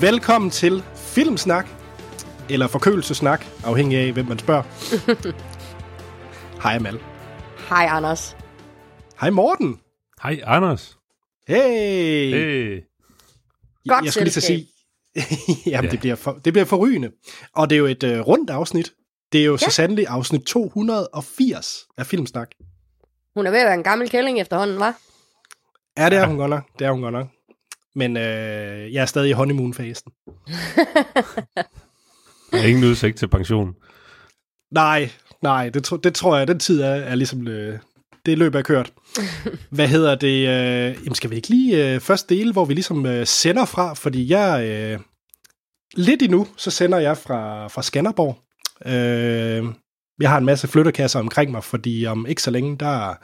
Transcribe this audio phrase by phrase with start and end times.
[0.00, 1.66] Velkommen til Filmsnak,
[2.50, 4.62] eller Forkølelsesnak, afhængig af, hvem man spørger.
[6.62, 7.00] Hej Amal.
[7.68, 8.36] Hej, Anders.
[9.20, 9.80] Hej Morten.
[10.22, 10.98] Hej, Anders.
[11.48, 12.30] Hey.
[12.30, 12.82] Hey.
[13.88, 14.56] Godt jeg skulle lige selskab.
[14.56, 14.66] sige,
[15.72, 15.90] jamen Ja.
[15.90, 17.10] det, bliver for, det bliver forrygende.
[17.54, 18.92] Og det er jo et uh, rundt afsnit.
[19.32, 19.56] Det er jo ja.
[19.56, 22.50] så sandelig afsnit 280 af Filmsnak.
[23.36, 24.94] Hun er ved at være en gammel kælling efterhånden, var?
[25.98, 26.62] Ja, det er hun godt nok.
[26.78, 27.26] Det er hun godt nok.
[27.94, 30.12] Men øh, jeg er stadig i honeymoon-fasen.
[32.52, 33.74] Der er ingen udsigt til pension.
[34.70, 35.10] Nej,
[35.42, 37.78] nej, det, tro, det tror jeg, den tid er, er ligesom, øh,
[38.26, 38.92] det løb er kørt.
[39.70, 40.48] Hvad hedder det?
[40.48, 43.94] Øh, jamen skal vi ikke lige øh, først dele, hvor vi ligesom øh, sender fra,
[43.94, 45.00] fordi jeg, øh,
[45.94, 48.38] lidt endnu, så sender jeg fra, fra Skanderborg.
[48.86, 49.64] Øh,
[50.20, 53.14] jeg har en masse flyttekasser omkring mig, fordi om ikke så længe, der,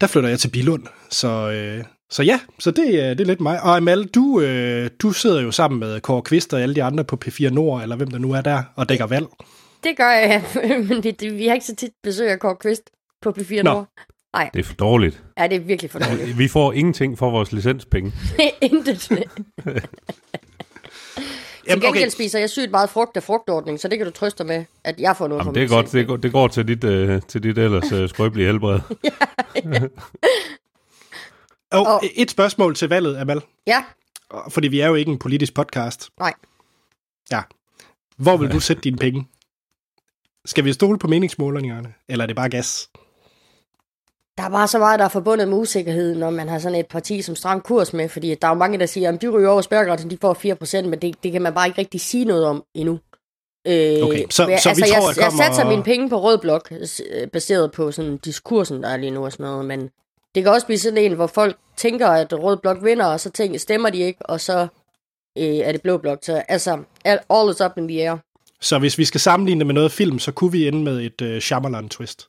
[0.00, 0.86] der flytter jeg til Bilund.
[1.10, 3.62] Så, øh, så ja, så det, øh, det er lidt mig.
[3.62, 7.04] Og Amal, du, øh, du sidder jo sammen med Kåre Kvist og alle de andre
[7.04, 9.26] på P4 Nord, eller hvem der nu er der, og dækker valg.
[9.84, 10.42] Det gør jeg,
[10.88, 12.90] men det, det, vi har ikke så tit besøg af Kåre Kvist
[13.22, 13.72] på P4 Nå.
[13.72, 13.86] Nord.
[14.54, 15.22] Det er for dårligt.
[15.38, 16.38] Ja, det er virkelig for dårligt.
[16.42, 18.12] Vi får ingenting for vores licenspenge.
[18.60, 19.00] Intet.
[19.00, 19.24] Til
[21.68, 22.08] Jamen, gengæld okay.
[22.08, 25.16] spiser jeg sygt meget frugt af frugtordning, så det kan du trøste med, at jeg
[25.16, 25.92] får noget Jamen, for det er godt.
[25.92, 28.80] Det går, det går til, dit, uh, til dit ellers uh, skrøbelige helbred.
[31.72, 33.40] Og Og- et spørgsmål til valget, Amal.
[33.66, 33.84] Ja,
[34.48, 36.08] Fordi vi er jo ikke en politisk podcast.
[36.18, 36.32] nej.
[37.32, 37.42] Ja.
[38.16, 39.28] Hvor vil du sætte dine penge?
[40.44, 42.88] Skal vi stole på meningsmålingerne, eller er det bare gas?
[44.38, 46.86] Der er bare så meget, der er forbundet med usikkerhed, når man har sådan et
[46.86, 49.48] parti som Stram Kurs med, fordi der er jo mange, der siger, at de ryger
[49.48, 52.46] over spærregrænsen, de får 4%, men det, det kan man bare ikke rigtig sige noget
[52.46, 52.92] om endnu.
[53.66, 56.38] Øh, Okay, så- så vi altså, tror, jeg, kommer- jeg satser mine penge på rød
[56.38, 59.90] blok, øh, baseret på sådan diskursen, der er lige nu og sådan noget, men
[60.34, 63.30] det kan også blive sådan en, hvor folk tænker, at rød blok vinder, og så
[63.30, 64.60] tænker, stemmer de ikke, og så
[65.38, 66.18] øh, er det blå blok.
[66.22, 68.16] Så altså, all is up in the air.
[68.60, 71.20] Så hvis vi skal sammenligne det med noget film, så kunne vi ende med et
[71.22, 72.28] uh, Shyamalan-twist.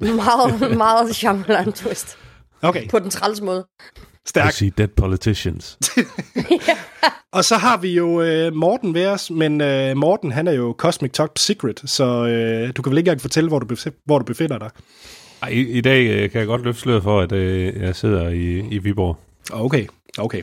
[0.00, 2.18] Meget, meget Shyamalan twist.
[2.62, 3.66] Okay, På den træls måde.
[3.96, 4.54] I stærkt.
[4.54, 5.78] see dead politicians.
[7.32, 8.06] Og så har vi jo
[8.46, 12.70] uh, Morten ved os, men uh, Morten han er jo Cosmic Top Secret, så uh,
[12.76, 14.70] du kan vel ikke engang fortælle, hvor du, bef- hvor du befinder dig.
[15.42, 18.28] Ej, i, I dag øh, kan jeg godt løfte sløret for, at øh, jeg sidder
[18.28, 19.16] i, i Viborg.
[19.52, 19.86] Okay,
[20.18, 20.42] okay.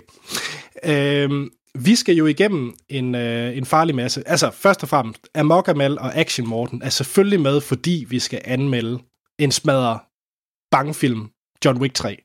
[0.85, 4.23] Øhm, vi skal jo igennem en, øh, en farlig masse.
[4.27, 8.41] Altså, først og fremmest, Amok Amal og Action Morten er selvfølgelig med, fordi vi skal
[8.45, 8.99] anmelde
[9.39, 9.99] en smadre
[10.71, 11.29] bangfilm,
[11.65, 12.17] John Wick 3.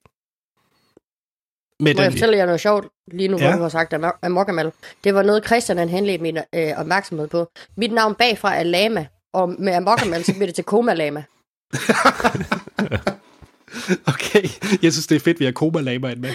[1.80, 3.48] Med Må jeg fortælle jer noget sjovt, lige nu, Ja.
[3.48, 4.72] hvor du har sagt Amok- Amokamal?
[5.04, 7.50] Det var noget, Christian han henledte min øh, opmærksomhed på.
[7.76, 11.24] Mit navn bagfra er Lama, og med Amokamal, så bliver det til Koma Lama.
[14.12, 14.42] okay,
[14.82, 16.30] jeg synes, det er fedt, vi har koma lamaen med.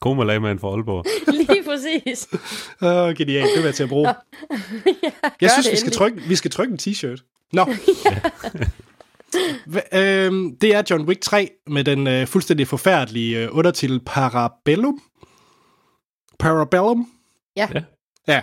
[0.00, 1.04] Koma lagmand fra Aalborg.
[1.48, 2.28] Lige præcis.
[2.82, 4.08] Åh, oh, genialt, det vil jeg til at bruge.
[4.08, 4.14] jeg
[5.40, 7.48] gør synes, det vi skal, trykke, vi skal trykke en t-shirt.
[7.52, 7.64] Nå.
[9.66, 15.00] Hva- øhm, det er John Wick 3 med den øh, fuldstændig forfærdelige øh, undertitel Parabellum.
[16.38, 17.10] Parabellum?
[17.56, 17.68] Ja.
[17.74, 17.80] Ja.
[18.28, 18.42] Ja,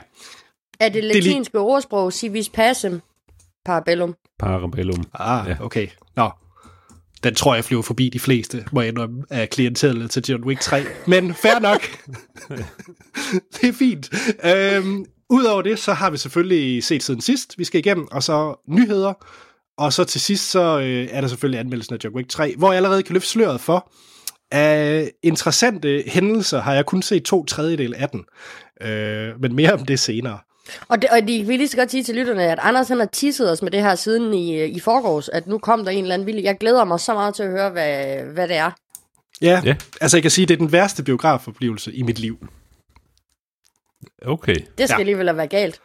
[0.80, 3.02] Er det er lige- latinske ordsprog civis pacem
[3.66, 4.16] parabellum?
[4.42, 5.04] Parabellum.
[5.14, 5.56] ah, Ja.
[5.60, 5.88] okay.
[6.16, 6.30] Nå,
[7.24, 10.62] den tror jeg flyver forbi de fleste, må jeg indrømme, af klientellet til John Wick
[10.62, 10.84] 3.
[11.08, 11.82] Men fair nok.
[13.62, 14.10] det er fint.
[14.46, 18.56] Øhm, Udover det, så har vi selvfølgelig set siden sidst, vi skal igennem, og så
[18.68, 19.14] nyheder.
[19.78, 22.68] Og så til sidst, så øh, er der selvfølgelig anmeldelsen af John Wick 3, hvor
[22.72, 23.92] jeg allerede kan løfte sløret for.
[24.52, 28.24] Af interessante hændelser har jeg kun set to tredjedel af den.
[28.82, 30.40] Øh, men mere om det senere.
[30.88, 33.06] Og, det, og de vil lige så godt sige til lytterne, at Anders han har
[33.06, 36.14] tisset os med det her siden i, i forgårs, at nu kom der en eller
[36.14, 36.40] anden vild.
[36.40, 38.72] Jeg glæder mig så meget til at høre, hvad, hvad det er.
[39.42, 39.76] Ja, Ja.
[40.02, 42.48] altså jeg kan sige, at det er den værste biografoplevelse i mit liv.
[44.26, 44.56] Okay.
[44.56, 45.00] Det skal Ja.
[45.00, 45.80] alligevel være galt.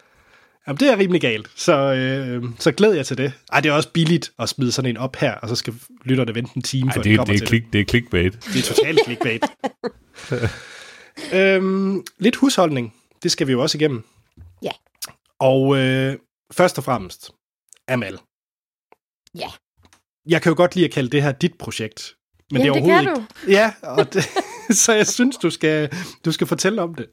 [0.69, 3.33] Jamen, det er rimelig galt, så, øh, så glæder jeg til det.
[3.53, 5.75] Ej, det er også billigt at smide sådan en op her, og så skal
[6.05, 7.81] lytterne vente en time, Ej, før det, de er- kommer det, er til klik, det
[7.81, 8.33] er clickbait.
[8.33, 8.45] det.
[8.55, 9.43] Det er totalt clickbait.
[11.33, 14.05] øhm, lidt husholdning, det skal vi jo også igennem.
[15.41, 16.17] Og øh,
[16.53, 17.31] først og fremmest,
[17.89, 18.19] Amal.
[19.35, 19.49] Ja.
[20.29, 22.17] Jeg kan jo godt lide at kalde det her dit projekt.
[22.51, 23.59] Men Jamen, det er det overhovedet kan ikke.
[23.59, 24.25] Ja, og det,
[24.85, 25.93] så jeg synes, du skal,
[26.25, 27.07] du skal fortælle om det.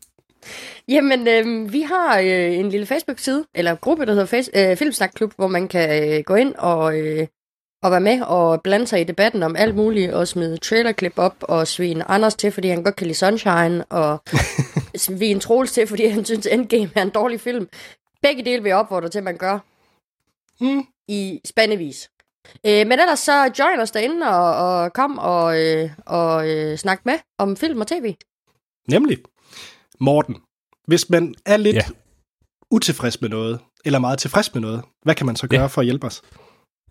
[0.87, 5.33] Jamen, øh, vi har øh, en lille Facebook-side, eller gruppe, der hedder Face, øh, Filmsnakklub,
[5.35, 7.27] hvor man kan øh, gå ind og, øh,
[7.83, 11.35] og være med og blande sig i debatten om alt muligt, og smide trailerklip op,
[11.41, 14.21] og svine Anders til, fordi han godt kan lide Sunshine, og
[14.95, 17.67] svine Troels til, fordi han synes, Endgame er en dårlig film.
[18.23, 19.59] Begge dele vil jeg opfordre til, at man gør
[20.61, 20.83] Mm.
[21.07, 22.09] i spandevis.
[22.65, 27.05] Øh, men ellers så join os derinde og, og kom og, øh, og øh, snak
[27.05, 28.13] med om film og tv.
[28.89, 29.17] Nemlig.
[29.99, 30.35] Morten,
[30.87, 31.81] hvis man er lidt Ja.
[31.87, 31.93] ja.
[32.71, 35.65] utilfreds med noget, eller meget tilfreds med noget, hvad kan man så gøre Ja.
[35.67, 36.21] for at hjælpe os?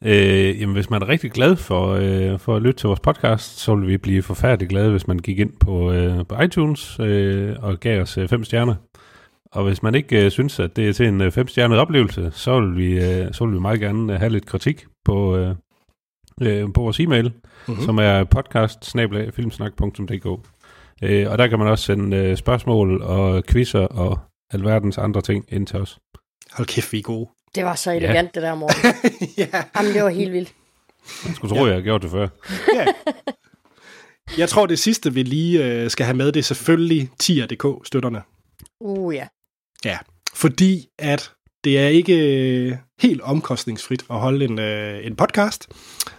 [0.04, 3.58] Øh, jamen, hvis man er rigtig glad for, øh, for at lytte til vores podcast,
[3.58, 7.56] så vil vi blive forfærdeligt glade, hvis man gik ind på, øh, på iTunes øh,
[7.62, 8.74] og gav os øh, fem stjerner.
[9.52, 12.60] Og hvis man ikke øh, synes, at det er til en øh, femstjernet oplevelse, så
[12.60, 15.54] vil, vi, øh, så vil vi meget gerne øh, have lidt kritik på, øh,
[16.42, 17.32] øh, på vores e-mail,
[17.68, 17.80] Mm-hmm.
[17.80, 17.84] mm.
[17.86, 18.96] som er podcast
[21.02, 24.18] øh, Og der kan man også sende øh, spørgsmål og quizzer og
[24.50, 25.98] alverdens andre ting ind til os.
[26.52, 27.30] Hold kæft, vi er gode.
[27.54, 28.76] Det var så elegant, det der, Morten.
[29.38, 29.62] ja.
[29.76, 30.54] Jamen, det var helt vildt.
[31.26, 31.66] Jeg skulle tro, ja.
[31.66, 32.28] jeg har gjort det før.
[32.74, 32.86] ja.
[34.38, 38.22] Jeg tror, det sidste, vi lige øh, skal have med, det er selvfølgelig tier.dk-støtterne.
[38.80, 39.26] Uh, ja.
[39.84, 39.98] Ja,
[40.34, 41.32] fordi at
[41.64, 45.68] det er ikke øh, helt omkostningsfrit at holde en, øh, en podcast.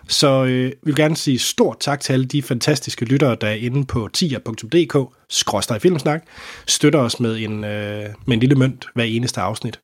[0.07, 3.53] Så øh, vi vil gerne sige stort tak til alle de fantastiske lyttere, der er
[3.53, 6.23] inde på tier.dk, skråstrej filmsnak,
[6.67, 9.79] støtter os med en, øh, med en lille mønt hver eneste afsnit.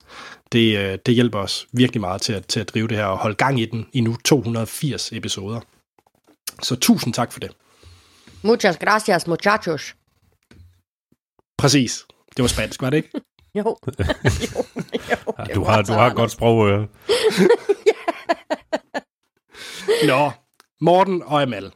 [0.52, 3.18] Det, øh, det hjælper os virkelig meget til at, til at drive det her og
[3.18, 5.60] holde gang i den i nu 280 episoder.
[6.64, 7.52] Så tusind tak for det.
[8.42, 9.96] Muchas gracias, muchachos.
[11.58, 12.06] Præcis.
[12.38, 13.10] Det var spansk, var det ikke?
[13.60, 13.78] Jo.
[14.46, 14.64] jo.
[15.12, 15.34] jo.
[15.38, 16.70] Ja, du har, du har godt sprog.
[16.70, 16.88] Øh.
[20.08, 20.32] Nå,
[20.82, 21.72] Morten og Amal.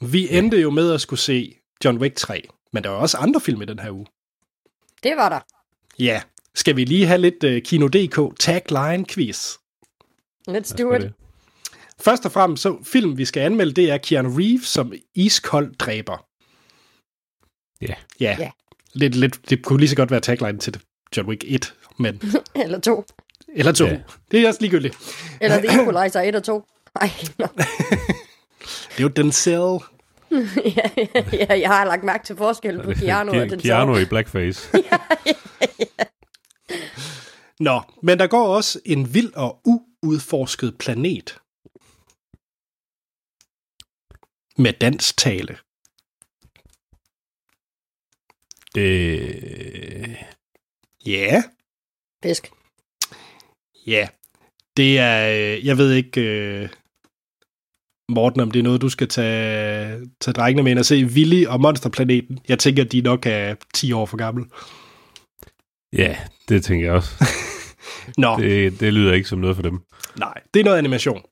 [0.00, 1.54] Vi endte jo med at skulle se
[1.84, 4.06] John Wick 3, men der var også andre film i den her uge.
[5.02, 5.40] Det var der.
[5.98, 6.22] Ja,
[6.54, 9.54] skal vi lige have lidt uh, Kino.dk tagline quiz.
[10.50, 11.12] Let's do it.
[12.00, 16.26] Først og fremmest, så film vi skal anmelde, det er Keanu Reeves som iskold dræber.
[17.80, 17.94] Ja.
[18.20, 18.50] Ja, Ja.
[18.92, 20.80] Lidt, lidt, det kunne lige så godt være tagline til
[21.16, 22.22] John Wick 1, men,
[22.54, 23.04] Eller to.
[23.48, 23.84] eller 2.
[23.84, 23.96] Ja.
[24.30, 24.96] Det er også ligegyldigt.
[25.40, 26.64] Eller The Equalizer 1 og 2.
[27.00, 27.46] Ej, no.
[27.56, 29.78] Det er jo Denzel.
[30.76, 34.68] ja, ja, jeg har lagt mærke til forskellen på Keanu og den Keanu i blackface.
[37.60, 39.60] Nå, men der går også en vild og
[40.02, 41.38] uudforsket planet.
[44.56, 45.56] Med dansk tale.
[48.74, 50.16] det,
[51.08, 51.42] Ja.
[52.24, 52.50] Fisk.
[53.86, 54.08] Ja.
[54.76, 56.68] Det er, øh, jeg ved ikke, øh,
[58.12, 61.46] Morten, om det er noget, du skal tage, tage drengene med ind og se Willy
[61.46, 62.38] og Monsterplaneten.
[62.48, 64.44] Jeg tænker, at de nok er 10 år for gamle.
[65.92, 66.16] ja,
[66.48, 67.24] det tænker jeg også.
[68.18, 69.80] Nå, Det, det lyder ikke som noget for dem.
[70.18, 71.22] nej, det er noget animation.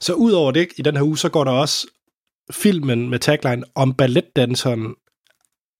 [0.00, 1.86] Så udover det, i den her uge, så går der også
[2.52, 4.94] filmen med tagline om balletdanseren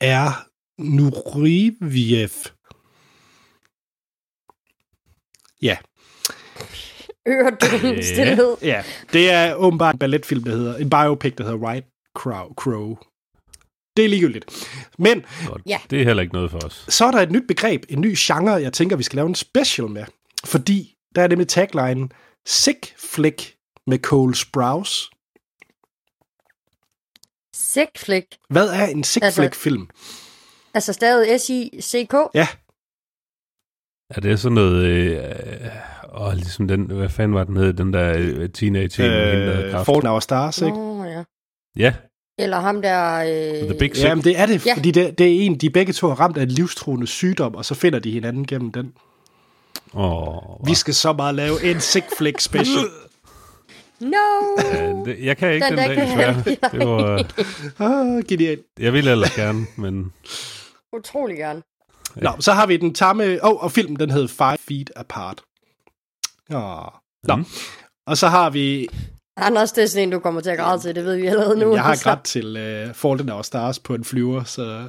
[0.01, 0.47] er
[0.79, 2.29] Nuriviev.
[5.63, 5.77] Ja,
[7.29, 8.03] Øredøden Ja.
[8.03, 8.57] stillhed.
[8.63, 11.87] ja, det er åbenbart en balletfilm, der hedder, en biopic, der hedder Right
[12.17, 12.55] Crow.
[12.55, 12.97] Crow.
[13.97, 14.45] Det er ligegyldigt.
[14.99, 15.63] Men Godt.
[15.67, 15.81] Ja.
[15.91, 16.85] Det er heller ikke noget for os.
[16.89, 19.35] så er der et nyt begreb, en ny genre, jeg tænker, vi skal lave en
[19.35, 20.05] special med.
[20.45, 22.09] Fordi der er nemlig tagline
[22.47, 23.55] Sick Flick
[23.87, 25.11] med Cole Sprouse.
[27.55, 28.27] Sick flick.
[28.51, 29.89] Hvad er en Sick Altså- Flick-film?
[30.75, 32.15] Altså stadig S-I-C-K.
[32.35, 32.49] Ja,
[34.17, 34.85] Er det sådan noget...
[34.85, 35.19] Øh,
[36.21, 36.91] åh, ligesom den...
[36.91, 37.73] Hvad fanden var den hed?
[37.73, 39.85] Den der øh, teenage øh, hende, der.
[39.85, 40.77] Fault in Our Stars, ikke?
[40.77, 41.23] Nå, ja.
[41.77, 41.95] Ja,
[42.39, 43.15] Eller ham der...
[43.15, 43.69] Øh...
[43.69, 44.05] The Big Sick.
[44.09, 44.75] Ja, men det er det, Ja.
[44.75, 47.65] fordi det, det er en, de begge to er ramt af en livstruende sygdom, og
[47.65, 48.93] så finder de hinanden gennem den.
[49.95, 52.85] Åh, Vi skal så meget lave en Sick Flick special.
[54.01, 54.09] No!
[54.73, 56.71] ja, det, jeg kan ikke Den den, der dag, kan jeg desværre.
[56.73, 56.89] Det
[57.79, 58.61] var, ah, genialt.
[58.81, 60.13] jeg ville ellers gerne, men
[60.97, 61.63] Utrolig gerne.
[62.17, 63.45] Nå, så har vi den tamme...
[63.45, 65.43] Åh, oh, og filmen, den hed Five Feet Apart.
[66.51, 66.83] Ja.
[67.25, 67.37] Nå.
[67.37, 67.47] Mm.
[68.07, 68.89] Og så har vi...
[69.37, 70.95] Anders, det er sådan en, du kommer til at græde til.
[70.95, 71.75] Det ved vi allerede nu.
[71.75, 74.89] Jeg har grædt til uh, Fault in Our Stars på en flyver, så...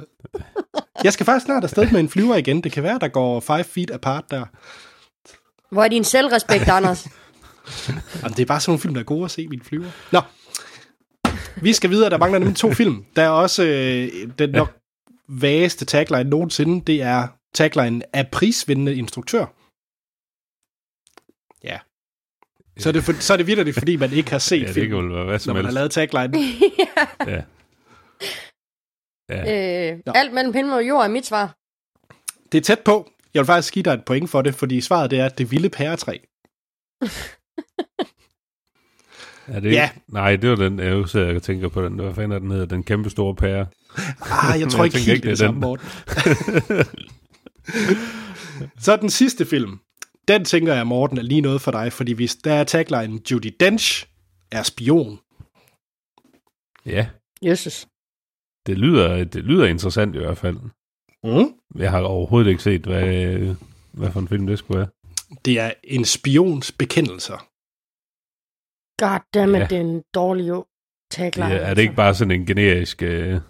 [1.04, 2.64] Jeg skal faktisk snart afsted med en flyver igen.
[2.64, 4.44] Det kan være, der går Five Feet Apart der.
[5.70, 7.06] Hvor er din selvrespekt, Anders?
[8.22, 9.90] Jamen, det er bare sådan nogle film, der er gode at se min flyver.
[10.12, 10.20] Nå.
[11.56, 12.10] Vi skal videre.
[12.10, 13.04] Der mangler nemlig to film.
[13.16, 14.70] Der er også øh, den nok
[15.28, 16.84] vageste tagline nogensinde.
[16.92, 19.46] Det er tagline af prisvindende instruktør.
[21.64, 21.78] Ja.
[22.78, 24.74] Så er det, for, så er det vidderligt, fordi man ikke har set ja, det
[24.74, 25.74] filmen, kan vel være hvad når som man har helst.
[25.74, 26.38] lavet tagline.
[27.26, 27.42] Ja.
[29.28, 29.92] Ja.
[29.92, 30.12] øh, Nå.
[30.14, 31.54] alt mellem himmel og jord er mit svar.
[32.52, 33.10] Det er tæt på.
[33.34, 35.70] Jeg vil faktisk give dig et point for det, fordi svaret det er, det vilde
[35.70, 36.18] pæretræ.
[39.46, 39.84] Er det Ja.
[39.90, 40.00] ikke?
[40.08, 41.94] Nej, det var den, jeg sidder og tænker på den.
[41.98, 42.66] Hvad fanden er den hedder?
[42.66, 43.66] Den kæmpe store pære.
[44.20, 45.86] Ah, jeg tror Jeg ikke helt ikke, det, det er samme, Morten.
[48.78, 49.78] Så den sidste film.
[50.28, 53.52] Den tænker jeg, Morten, er lige noget for dig, fordi hvis der er tagline, Judy
[53.60, 54.06] Dench
[54.52, 55.18] er spion.
[56.86, 57.06] Ja,
[57.42, 57.86] Jesus.
[58.66, 60.56] det lyder, det lyder interessant i hvert fald.
[61.24, 61.52] Mm.
[61.78, 63.54] Jeg har overhovedet ikke set, hvad,
[63.92, 64.88] hvad for en film det skulle være.
[65.44, 67.46] Det er en spions bekendelser.
[68.98, 69.60] Goddammit, Ja.
[69.62, 69.66] ja.
[69.66, 70.64] det er en dårlig jo
[71.10, 71.48] tagline.
[71.48, 73.40] Ja, er det ikke bare sådan en generisk øh,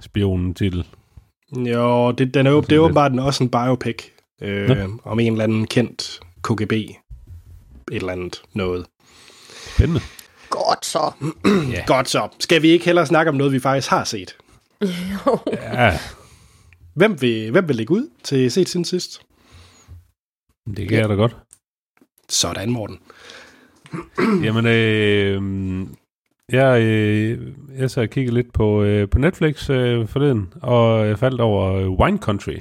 [0.00, 0.86] spion-titel?
[1.56, 4.04] Jo, det, den er jo, det er åbenbart en- også en biopic
[4.42, 6.72] øh, om en eller anden kendt KGB.
[6.72, 6.96] Et
[7.90, 8.86] eller andet noget.
[9.76, 10.00] Spændende.
[10.50, 11.12] Godt så.
[11.72, 11.84] Ja.
[11.94, 12.28] Godt så.
[12.38, 14.36] Skal vi ikke hellere snakke om noget, vi faktisk har set?
[15.52, 15.98] Ja,
[16.94, 19.20] Hvem vil, hvem vil lægge ud til set siden sidst?
[20.76, 21.36] det kan jeg da godt.
[22.28, 22.98] Sådan, Morten.
[24.44, 25.42] Jamen, øh,
[26.52, 27.38] jeg, øh,
[27.78, 31.74] jeg så og kiggede lidt på, øh, på Netflix øh, forleden, og jeg faldt over
[31.74, 32.56] øh, Wine Country,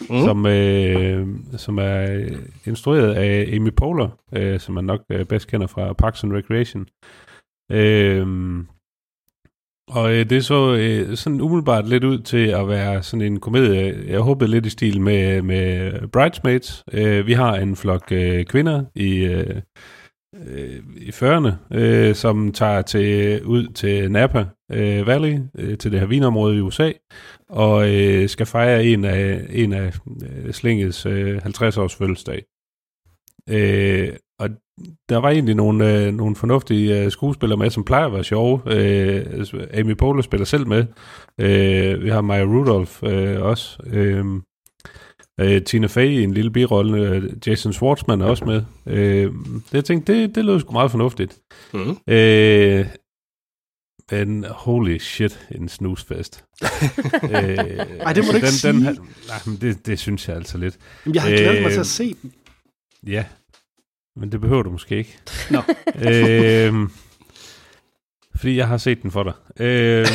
[0.00, 0.20] mm.
[0.24, 5.48] som, øh, som er øh, instrueret af Amy Poehler, øh, som man nok øh, bedst
[5.48, 6.86] kender fra Parks and Recreation.
[7.72, 8.26] Øh,
[9.88, 14.04] og øh, det så øh, sådan umiddelbart lidt ud til at være sådan en komedie.
[14.08, 16.84] Jeg håbede lidt i stil med, med Bridesmaids.
[16.92, 19.24] Øh, vi har en flok øh, kvinder i...
[19.24, 19.60] Øh,
[20.46, 26.00] øh, i 40'erne, øh, som tager til, ud til Napa øh, Valley, øh, til det
[26.00, 26.92] her vinområde i USA,
[27.48, 32.44] og øh, skal fejre en af, en af øh, slingets øh, 50-års fødselsdag.
[33.48, 34.48] Øh, og
[35.08, 38.60] der var egentlig nogle, øh, nogle fornuftige øh, skuespillere med, som plejer at være sjove.
[38.66, 40.86] Øh, Amy Poehler spiller selv med.
[41.40, 43.82] Øh, vi har Maya Rudolph øh, også.
[43.86, 44.24] Øh,
[45.40, 47.08] Øh, Tina Fey i en lille birolle.
[47.08, 48.62] Øh, Jason Schwartzman er også med.
[48.86, 49.32] Øh,
[49.72, 51.38] jeg tænkte, det, det lød sgu meget fornuftigt.
[51.74, 51.96] Mm.
[52.06, 52.86] Øh,
[54.10, 56.44] men holy shit, en snusfest.
[57.22, 58.72] øh, Ej, det må du ikke den, sige.
[58.72, 60.78] Den, nej, men det, det synes jeg altså lidt.
[61.06, 62.32] Jamen, jeg har glædet mig Øh, til at se den.
[63.06, 63.24] Ja,
[64.16, 65.18] men det behøver du måske ikke.
[65.50, 65.62] Nå.
[66.10, 66.88] øh,
[68.34, 69.32] fordi jeg har set den for dig.
[69.60, 70.06] Øh,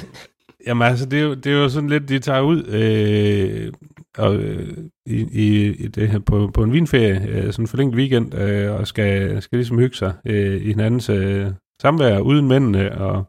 [0.66, 3.72] jamen altså, det er, jo, det er jo sådan lidt, de tager ud øh,
[4.18, 4.76] og, øh,
[5.06, 8.86] i, i, det her, på, på en vinferie, øh, sådan en forlænget weekend, øh, og
[8.86, 11.46] skal, skal ligesom hygge sig øh, i hinandens øh,
[11.82, 13.24] samvær uden mændene, og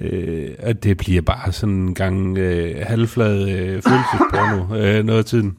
[0.00, 5.24] øh, at det bliver bare sådan en gang øh, halvflad øh, følelsesporno øh, noget af
[5.24, 5.58] tiden.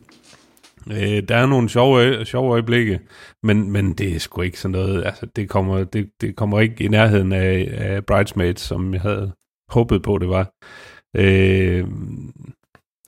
[0.92, 3.00] Øh, der er nogle sjove, sjove øjeblikke,
[3.44, 6.84] men, men det er sgu ikke sådan noget, altså det kommer, det, det kommer ikke
[6.84, 9.32] i nærheden af, af Bridesmaids, som jeg havde
[9.70, 10.52] håbet på, det var.
[11.18, 11.88] Øh,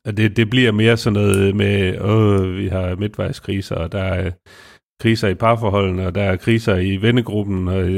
[0.05, 4.31] det, det bliver mere sådan noget med, åh, vi har midtvejskriser, og der er
[5.01, 7.89] kriser i parforholdene, og der er kriser i vennegruppen, og,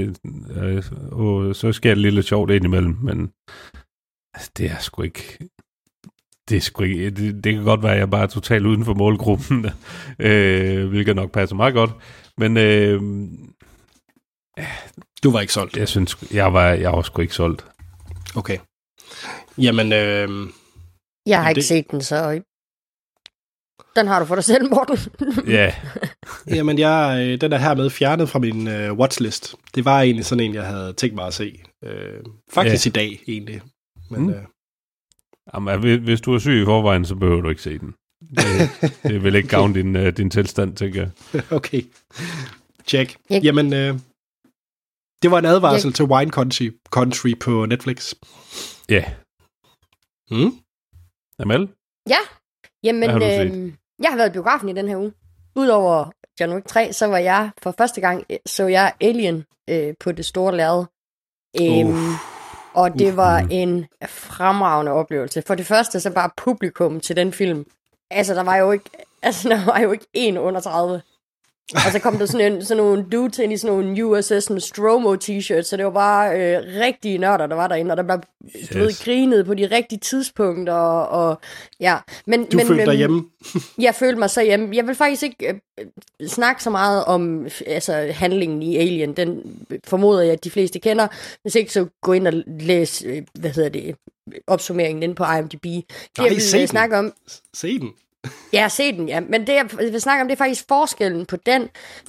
[0.56, 3.32] og, og så sker det lidt lidt sjovt indimellem, men
[4.34, 5.38] altså, det er sgu ikke,
[6.50, 8.86] det er sgu ikke, det, det kan godt være, at jeg bare er totalt uden
[8.86, 9.66] for målgruppen,
[10.20, 11.92] øh, hvilket nok passer meget godt,
[12.38, 13.02] men øh,
[15.24, 15.78] Du var ikke solgt.
[15.78, 17.66] jeg synes, jeg var, jeg var sgu ikke solgt.
[18.36, 18.58] Okay.
[19.58, 20.30] Jamen, øh,
[21.25, 22.41] Jeg har Det- ikke set den, så...
[23.96, 24.98] Den har du for dig selv, Morten.
[25.58, 25.75] Ja,
[26.48, 29.55] jamen jeg, øh, den er hermed fjernet fra min øh, watchlist.
[29.75, 31.60] Det var egentlig sådan en, jeg havde tænkt mig at se.
[31.84, 33.62] Øh, faktisk i dag, egentlig.
[34.10, 34.29] Men, Mm.
[34.29, 34.44] øh,
[35.53, 37.94] Jamen, hvis- du er syg i forvejen, så behøver du ikke se den.
[38.22, 41.01] Det, det vil ikke gavne din, uh, din tilstand, tænker
[41.34, 41.44] jeg.
[41.58, 41.82] okay.
[42.88, 43.17] Check.
[43.29, 44.00] Jeg- Jamen, øh,
[45.22, 48.13] det var en advarsel til Wine Country, Country på Netflix.
[48.89, 49.05] Ja.
[50.32, 50.51] Mm?
[51.39, 51.70] Amal?
[52.84, 53.51] Jamen, du set?
[53.51, 53.74] øh,
[54.04, 55.13] jeg har været i biografen i den her uge.
[55.56, 59.94] Udover John Wick 3, så var jeg for første gang, øh, så jeg Alien øh,
[60.00, 60.86] på det store lærred.
[61.62, 62.13] Øhm,
[62.74, 65.42] og det Uff, var en fremragende oplevelse.
[65.48, 67.65] For det første, så bare publikum til den film.
[68.12, 68.89] Altså, der var jo ikke,
[69.24, 71.01] altså, der var jo ikke en under 30.
[71.74, 75.16] Og så kom der sådan, en, sådan nogle dudes ind i sådan nogle USS Nostromo
[75.16, 78.20] t-shirts, så det var bare øh, rigtige nørder, der var derinde, og der blev
[78.62, 78.70] yes.
[78.70, 81.40] du ved, grinet på de rigtige tidspunkter, og, og
[81.80, 81.98] ja.
[82.28, 83.26] Men, Du men, følte dig øhm, hjemme.
[83.86, 84.76] Jeg følte mig så hjemme.
[84.76, 85.86] Jeg vil faktisk ikke øh,
[86.28, 89.14] snakke så meget om altså, handlingen i Alien.
[89.14, 89.42] Den
[89.84, 91.08] formoder jeg, at de fleste kender.
[91.42, 93.96] Hvis ikke, så gå ind og læs, øh, hvad hedder det,
[94.48, 95.64] opsummeringen inde på IMDb.
[95.64, 95.84] Det,
[96.18, 97.14] Nej, jeg vil snakke om,
[97.54, 97.92] Se den.
[98.53, 99.20] Jeg har set den, ja.
[99.20, 101.62] Men det, jeg vil snakke om, det er faktisk forskellen på den.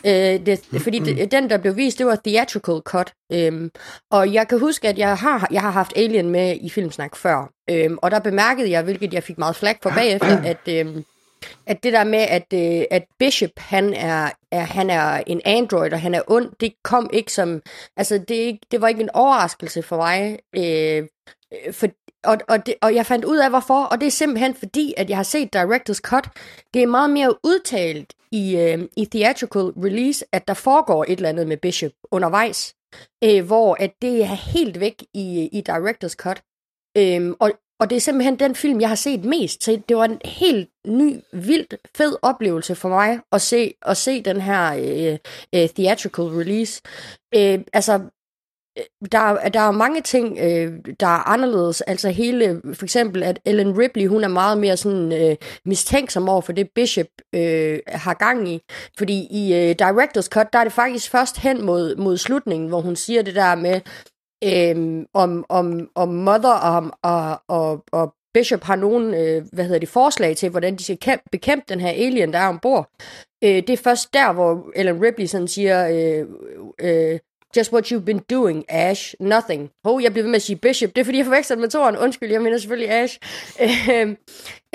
[0.07, 3.13] Øh, det, fordi det, den, der blev vist, det var theatrical cut.
[3.33, 3.71] Øhm,
[4.11, 7.51] og jeg kan huske, at jeg har, jeg har haft Alien med i Filmsnak før.
[7.71, 11.05] Øhm, og der bemærkede jeg, hvilket jeg fik meget flag for bagefter, at, øhm,
[11.67, 15.93] at det der med, at, øh, at Bishop, han er, er, han er en android,
[15.93, 17.63] og han er ond, det kom ikke som...
[17.97, 20.39] Altså, det, ikke, det var ikke en overraskelse for mig.
[20.57, 21.07] Øh,
[21.53, 21.87] øh, for,
[22.25, 23.85] og, og, det, og jeg fandt ud af, hvorfor.
[23.85, 26.29] Og det er simpelthen fordi, at jeg har set Director's Cut.
[26.75, 31.29] Det er meget mere udtalt i, øh, i theatrical release, at der foregår et eller
[31.29, 32.75] andet med Bishop undervejs.
[33.25, 36.43] Øh, hvor at det er helt væk i, i Director's Cut.
[36.97, 39.65] Øh, og, og det er simpelthen den film, jeg har set mest.
[39.65, 44.23] Så det var en helt ny, vildt fed oplevelse for mig at se, at se
[44.23, 45.19] den her øh,
[45.55, 46.83] øh, theatrical release.
[47.35, 48.01] Øh, altså,
[48.79, 51.81] Øh, der, der er mange ting, øh, der er anderledes.
[51.81, 56.41] Altså hele, for eksempel, at Ellen Ripley, hun er meget mere sådan øh, mistænksom over
[56.41, 58.61] for det, Bishop øh, har gang i.
[58.99, 62.81] Fordi i øh, Director's Cut, der er det faktisk først hen mod, mod slutningen, hvor
[62.81, 63.81] hun siger det der med,
[64.45, 69.79] øh, om, om, om Mother og, og, og, og Bishop har nogen, øh, hvad hedder
[69.79, 72.91] det, forslag til, hvordan de skal kæmpe, bekæmpe den her alien, der er ombord.
[73.45, 76.27] Øh, det er først der, hvor Ellen Ripley sådan siger, øh,
[76.81, 77.19] øh,
[77.57, 79.15] Just what you've been doing, Ash.
[79.21, 79.71] Nothing.
[79.85, 80.91] Oh, jeg bliver ved med at sige Bishop.
[80.91, 81.97] Det er fordi, jeg forveksler med toren.
[81.97, 83.19] Undskyld, jeg mener selvfølgelig Ash.
[83.61, 84.11] Uh,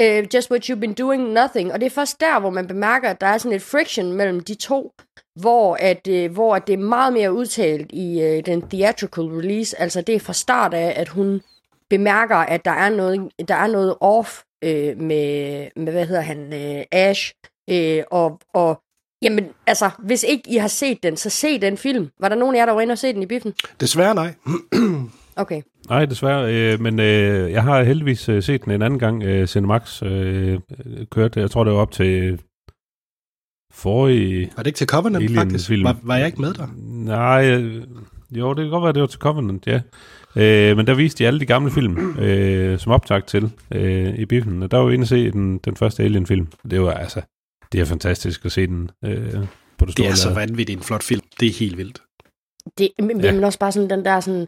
[0.02, 1.74] uh, just what you've been doing, nothing.
[1.74, 4.40] Og det er først der, hvor man bemærker, at der er sådan et friction mellem
[4.40, 4.92] de to,
[5.36, 9.80] hvor, at, uh, hvor at det er meget mere udtalt i uh, den theatrical release.
[9.80, 11.42] Altså det er fra start af, at hun
[11.90, 16.54] bemærker, at der er noget, der er noget off uh, med, med, hvad hedder han,
[16.54, 17.34] uh, Ash.
[17.72, 18.82] Uh, og, og
[19.22, 22.10] Jamen, altså, hvis ikke I har set den, så se den film.
[22.20, 23.54] Var der nogen af jer, der var inde og se den i biffen?
[23.80, 24.34] Desværre nej.
[25.36, 25.62] okay.
[25.90, 26.54] Nej, desværre.
[26.54, 29.24] Øh, men øh, jeg har heldigvis øh, set den en anden gang.
[29.24, 30.60] Øh, Cinemax øh,
[31.12, 32.40] kørte, jeg tror det var op til
[33.74, 34.52] forrige...
[34.56, 35.68] Var det ikke til Covenant, faktisk?
[35.68, 35.84] Film.
[35.84, 36.68] Var, var jeg ikke med der?
[37.06, 37.84] Nej, øh,
[38.32, 39.82] jo, det kan godt være, det var til Covenant, ja.
[40.36, 44.26] Øh, men der viste de alle de gamle film, øh, som optag til øh, i
[44.26, 44.64] biffen.
[44.64, 46.48] Og der var vi inde og se den, den første Alien-film.
[46.72, 47.22] Det var altså
[47.72, 49.34] det er fantastisk at se den øh,
[49.78, 51.22] på det store Det er så vanvittigt en flot film.
[51.40, 52.02] Det er helt vildt.
[52.78, 53.32] Det, men, ja.
[53.32, 54.48] men også bare sådan den der sådan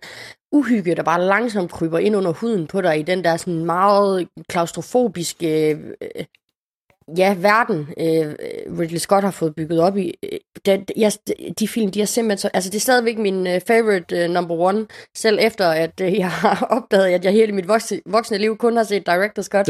[0.51, 4.27] uhygge, der bare langsomt kryber ind under huden på dig i den der sådan meget
[4.50, 6.25] klaustrofobiske øh,
[7.18, 8.36] ja, verden, øh,
[8.80, 10.13] Ridley Scott har fået bygget op i.
[10.65, 11.12] Den, jeg,
[11.60, 12.50] de film, de er simpelthen så...
[12.53, 14.86] Altså, det er stadigvæk min uh, favorite uh, number one,
[15.17, 18.78] selv efter, at uh, jeg har opdaget, at jeg hele mit voksne, voksne liv kun
[18.78, 19.69] har set Director's Scott.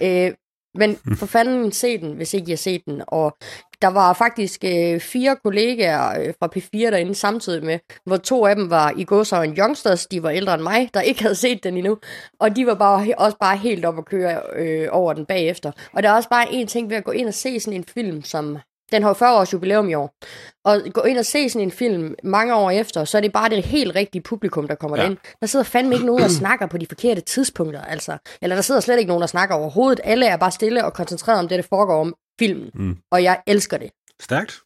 [0.00, 0.34] uh,
[0.74, 3.02] Men for fanden se den, hvis ikke I har set den.
[3.06, 3.36] Og
[3.82, 8.56] der var faktisk øh, fire kollegaer øh, fra P4 derinde samtidig med, hvor to af
[8.56, 9.06] dem var i
[9.48, 11.98] en youngsters, de var ældre end mig, der ikke havde set den endnu.
[12.40, 15.72] Og de var bare, også bare helt op at køre øh, over den bagefter.
[15.92, 17.84] Og der er også bare en ting ved at gå ind og se sådan en
[17.84, 18.58] film, som
[18.92, 20.14] den har 40 års jubilæum i år.
[20.64, 23.50] Og gå ind og se sådan en film mange år efter, så er det bare
[23.50, 25.06] det helt rigtige publikum, der kommer ja.
[25.06, 25.16] ind.
[25.40, 28.18] Der sidder fandme ikke nogen, der snakker på de forkerte tidspunkter, altså.
[28.42, 30.00] Eller der sidder slet ikke nogen, der snakker overhovedet.
[30.04, 32.70] Alle er bare stille og koncentreret om det, der foregår om filmen.
[32.74, 32.96] Mm.
[33.10, 33.90] Og jeg elsker det.
[34.20, 34.60] Stærkt.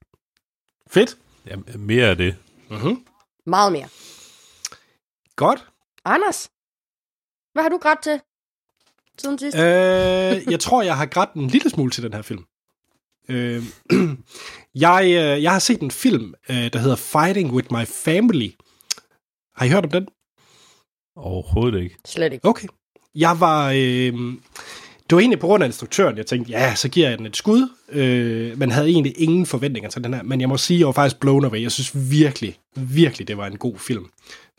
[0.91, 1.17] Fedt.
[1.47, 2.37] Ja, mere af det.
[2.71, 3.07] Mm-hmm.
[3.47, 3.89] Meget mere.
[5.37, 5.67] Godt.
[6.05, 6.51] Anders,
[7.53, 8.21] hvad har du grædt til
[9.19, 9.57] siden sidst?
[9.57, 12.45] Øh, jeg tror, jeg har grædt en lille smule til den her film.
[13.29, 13.63] Øh,
[14.87, 18.51] jeg, øh, jeg har set en film, øh, der hedder Fighting with My Family.
[19.57, 20.09] Har I hørt om den?
[21.17, 21.97] Overhovedet ikke.
[22.05, 22.49] Slet ikke.
[22.49, 22.69] Okay.
[23.15, 23.71] Jeg var...
[23.71, 24.13] Øh,
[25.11, 27.37] det var egentlig på grund af instruktøren, jeg tænkte, ja, så giver jeg den et
[27.37, 27.69] skud.
[27.89, 30.93] Øh, man havde egentlig ingen forventninger til den her, men jeg må sige, jeg var
[30.93, 31.63] faktisk blown away.
[31.63, 34.07] Jeg synes virkelig, virkelig, det var en god film,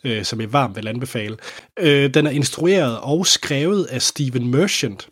[0.04, 1.38] øh, som jeg varmt vil anbefale.
[1.80, 5.10] Øh, den er instrueret og skrevet af Steven Merchant.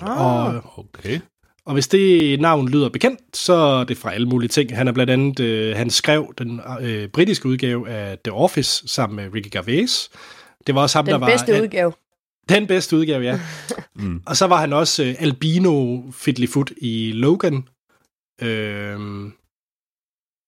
[0.00, 1.20] Ah, og, okay.
[1.66, 4.76] Og hvis det navn lyder bekendt, så er det fra alle mulige ting.
[4.76, 9.16] Han er blandt andet, øh, han skrev den øh, britiske udgave af The Office sammen
[9.16, 10.10] med Ricky Gervais.
[10.66, 11.26] Det var også ham, den der var...
[11.26, 11.92] Den bedste udgave.
[12.48, 13.40] Den bedste udgave, ja.
[13.94, 14.22] mm.
[14.26, 17.68] Og så var han også øh, Albino Fiddlyfoot i Logan.
[18.42, 19.32] Øhm,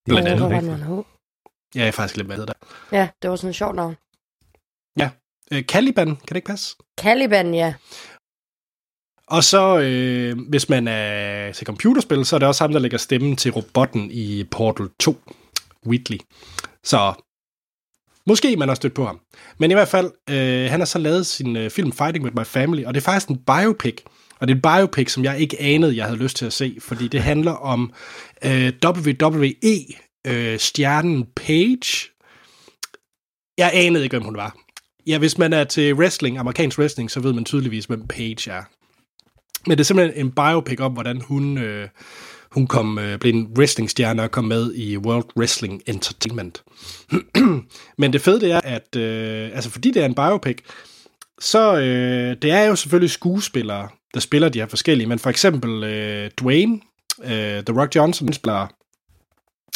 [0.05, 0.41] blandt andet.
[0.41, 1.03] Var
[1.75, 2.67] Ja, jeg er faktisk hvad hedder det.
[2.91, 3.95] Ja, det var sådan en sjov navn.
[4.99, 5.09] Ja.
[5.51, 6.75] Øh, Caliban, kan det ikke passe?
[6.99, 7.73] Caliban, ja.
[9.27, 12.97] Og så, øh, hvis man er til computerspil, så er det også ham, der lægger
[12.97, 15.21] stemmen til robotten i Portal 2,
[15.87, 16.19] Wheatley.
[16.83, 17.13] Så
[18.27, 19.19] måske man har stødt på ham.
[19.57, 22.45] Men i hvert fald, øh, han har så lavet sin øh, film Fighting with My
[22.45, 23.95] Family, og det er faktisk en biopic.
[24.39, 26.77] Og det er en biopic, som jeg ikke anede, jeg havde lyst til at se,
[26.81, 27.93] fordi det handler om
[28.45, 32.09] øh, WWE-stjernen øh, Page.
[33.57, 34.55] Jeg anede ikke, hvem hun var.
[35.07, 38.63] Ja, hvis man er til wrestling, amerikansk wrestling, så ved man tydeligvis, hvem Page er.
[39.67, 41.87] Men det er simpelthen en biopic om, hvordan hun, øh,
[42.51, 46.63] hun kom, øh, blev en wrestlingstjerne og kom med i World Wrestling Entertainment.
[47.97, 50.57] Men det fede det er, at øh, altså fordi det er en biopic,
[51.39, 55.83] så øh, det er jo selvfølgelig skuespillere, der spiller de her forskellige, men for eksempel
[55.83, 56.79] øh, Dwayne,
[57.23, 58.67] øh, The Rock Johnson, spiller,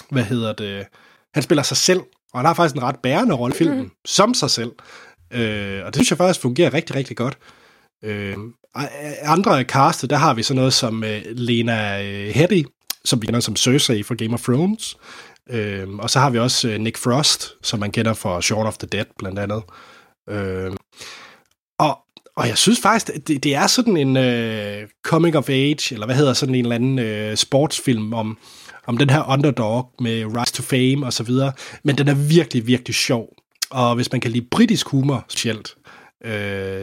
[0.09, 0.85] hvad hedder det,
[1.33, 1.99] han spiller sig selv,
[2.33, 3.91] og han har faktisk en ret bærende rolle i filmen, mm.
[4.05, 4.71] som sig selv.
[5.33, 7.37] Øh, og det synes jeg faktisk fungerer rigtig, rigtig godt.
[8.03, 8.37] Øh,
[9.23, 12.65] andre af castet, der har vi sådan noget som øh, Lena øh, Headey,
[13.05, 14.97] som vi kender som Cersei fra Game of Thrones.
[15.49, 18.77] Øh, og så har vi også øh, Nick Frost, som man kender fra Shaun of
[18.77, 19.63] the Dead blandt andet.
[20.29, 20.71] Øh,
[21.79, 21.97] og,
[22.35, 26.05] Og jeg synes faktisk, at det, det er sådan en uh, coming of age, eller
[26.05, 28.37] hvad hedder sådan en eller anden uh, sportsfilm om,
[28.87, 31.51] om den her underdog med Rise to Fame og så videre.
[31.83, 33.27] Men den er virkelig, virkelig sjov.
[33.69, 35.75] Og hvis man kan lide britisk humor specielt,
[36.25, 36.31] uh,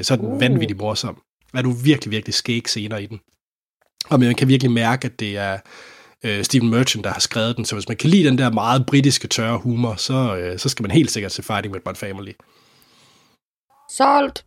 [0.03, 0.41] så er den uh.
[0.41, 1.19] vanvittig morsom.
[1.55, 3.21] Er du virkelig, virkelig skæg scener i den.
[4.09, 5.59] Og man kan virkelig mærke, at det er
[6.25, 7.65] uh, Stephen Merchant, der har skrevet den.
[7.65, 10.83] Så hvis man kan lide den der meget britiske tørre humor, så, uh, så skal
[10.83, 12.33] man helt sikkert se Fighting with My Family.
[13.91, 14.45] Solgt.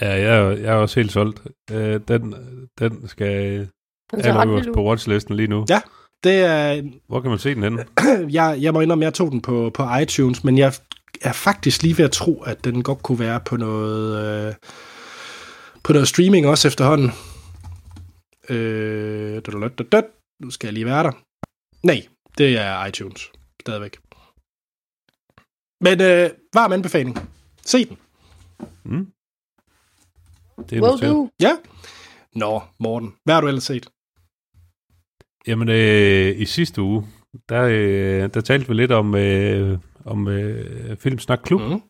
[0.00, 1.42] Ja, jeg er, jeg er også helt solgt.
[1.70, 2.34] Øh, den,
[2.78, 3.68] den skal
[4.12, 5.66] er på watchlisten lige nu.
[5.68, 5.80] Ja,
[6.24, 6.82] det er...
[7.08, 7.84] Hvor kan man se den henne?
[8.38, 10.72] jeg, jeg må indrømme, jeg tog den på, på iTunes, men jeg
[11.22, 14.54] er faktisk lige ved at tro, at den godt kunne være på noget, øh,
[15.84, 17.10] på noget streaming også efterhånden.
[18.48, 19.42] Øh,
[20.40, 21.12] nu skal jeg lige være der.
[21.82, 22.06] Nej,
[22.38, 23.32] det er iTunes.
[23.60, 23.96] Stadigvæk.
[25.80, 27.18] Men øh, varm anbefaling.
[27.62, 27.98] Se den.
[28.84, 29.12] Mm.
[30.70, 31.30] Det er Will do.
[31.40, 31.56] Ja.
[32.34, 33.86] Nå, Morten, hvad har du ellers set?
[35.46, 37.06] Jamen, øh, i sidste uge,
[37.48, 41.82] der, øh, der talte vi lidt om, øh, om øh, Filmsnak Klub, mm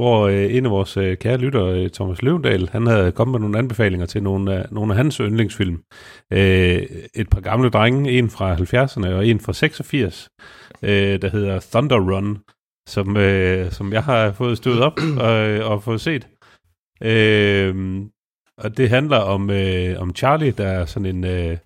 [0.00, 3.40] hvor øh, en af vores øh, kære lytter, øh, Thomas Løvendal, han havde kommet med
[3.40, 5.82] nogle anbefalinger til nogle af, nogle af hans yndlingsfilm.
[6.32, 6.82] Øh,
[7.14, 10.28] et par gamle drenge, en fra 70'erne og en fra 86,
[10.82, 12.38] øh, der hedder Thunder Run,
[12.88, 16.28] som, øh, som jeg har fået stået op og, øh, og fået set.
[17.02, 18.02] Øh,
[18.58, 21.56] og det handler om, øh, om Charlie, der er sådan en øh,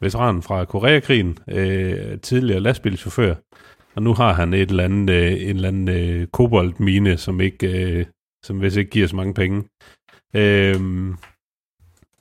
[0.00, 3.34] veteran fra Koreakrigen, øh, tidligere lastbilchauffør,
[3.96, 7.66] og nu har han et eller andet, øh, en eller anden øh, koboldmine, som ikke,
[7.66, 8.06] øh,
[8.44, 9.62] som hvis ikke giver så mange penge.
[10.36, 10.80] Øh,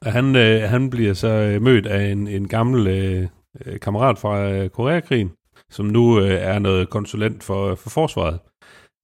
[0.02, 3.28] og han, øh, han bliver så øh, mødt af en, en gammel øh,
[3.66, 5.32] øh kammerat fra øh, Koreakrigen,
[5.72, 8.40] som nu øh, er noget konsulent for, for forsvaret.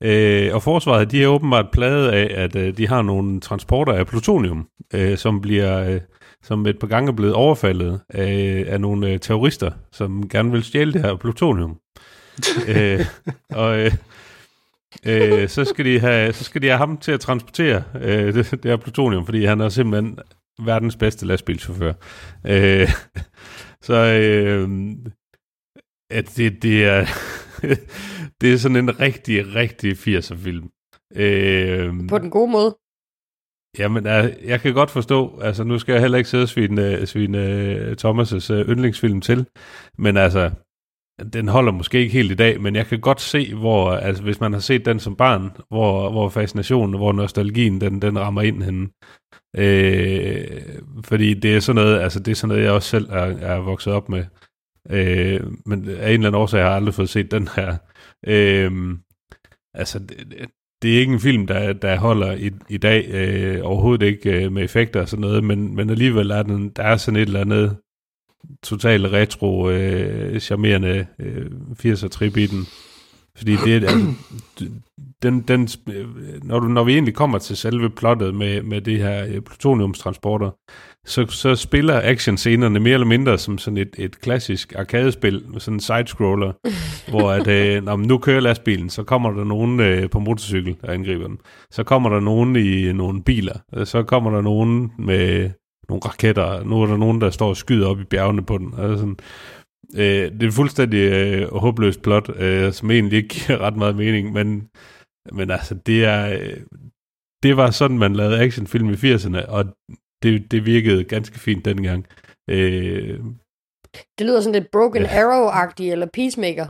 [0.04, 4.08] Øh, og forsvaret, de er åbenbart pladet af, at øh, de har nogle transporter af
[4.08, 6.02] plutonium, øh, som bliver øh,
[6.44, 10.64] som et par gange er blevet overfaldet af, af nogle øh, terrorister, som gerne vil
[10.64, 11.78] stjæle det her plutonium
[12.68, 13.06] øh,
[13.50, 13.92] og øh,
[15.06, 18.52] øh, så, skal de have, så skal de have ham til at transportere øh, det,
[18.52, 20.20] det her plutonium, fordi han er simpelthen
[20.66, 21.94] verdens bedste lastbilchauffør.
[22.48, 22.90] Øh,
[23.82, 24.70] så øh,
[26.12, 27.06] at det, det er
[28.42, 30.70] det er sådan en rigtig, rigtig 80'er film.
[31.16, 32.78] Øh, På den gode måde.
[33.78, 34.06] Jamen,
[34.46, 38.54] jeg kan godt forstå, altså nu skal jeg heller ikke sidde og svine, svine Thomas'
[38.54, 39.46] øh, yndlingsfilm til,
[39.98, 40.52] men altså,
[41.34, 44.40] den holder måske ikke helt i dag, men jeg kan godt se, hvor, altså hvis
[44.40, 48.64] man har set den som barn, hvor, hvor fascinationen, hvor nostalgien, den, den rammer ind
[48.64, 48.88] henne.
[49.58, 50.62] Øh,
[51.06, 53.60] fordi det er sådan noget, altså det er sådan noget, jeg også selv er, er
[53.60, 54.26] vokset op med.
[54.90, 57.78] Øh, men af en eller anden årsag har jeg aldrig fået set den her.
[58.28, 58.72] Øh,
[59.74, 60.50] altså, det,
[60.82, 64.52] det er ikke en film, der, der holder i, i dag, øh, overhovedet ikke øh,
[64.52, 67.42] med effekter og sådan noget, men, men alligevel er den, der er sådan et eller
[67.42, 67.78] andet
[68.64, 71.46] totalt retro, øh, charmerende øh,
[71.86, 72.68] 80'er trip i den.
[73.38, 74.16] Fordi det er, altså,
[75.24, 75.70] den, den,
[76.44, 80.52] når, du, når vi egentlig kommer til selve plottet med, med det her øh, plutoniumstransporter,
[81.06, 85.80] så, så spiller actionscenerne mere eller mindre som sådan et, et klassisk arkadespil, sådan en
[85.80, 86.52] side-scroller,
[87.12, 90.94] hvor at, øh, når nu kører lastbilen, så kommer der nogen øh, på motorcykel og
[90.94, 91.40] angriber den.
[91.72, 93.86] Så kommer der nogen i nogle biler.
[93.86, 95.50] Så kommer der nogen med
[95.90, 96.64] nogle raketter.
[96.64, 98.74] Nu er der nogen, der står og skyder op i bjergene på den.
[98.78, 99.18] Altså sådan,
[99.96, 104.34] øh, det er fuldstændig øh, håbløst plot, øh, som egentlig ikke giver ret meget mening,
[104.34, 104.70] men,
[105.32, 106.40] men altså, det er...
[106.40, 106.58] Øh,
[107.44, 109.66] det var sådan, man lavede actionfilm i 80'erne, og
[110.24, 112.06] det, det virkede ganske fint dengang.
[112.50, 113.20] Øh,
[113.94, 115.08] det lyder sådan lidt Broken ja.
[115.08, 116.68] Arrow-agtigt, eller Peacemaker.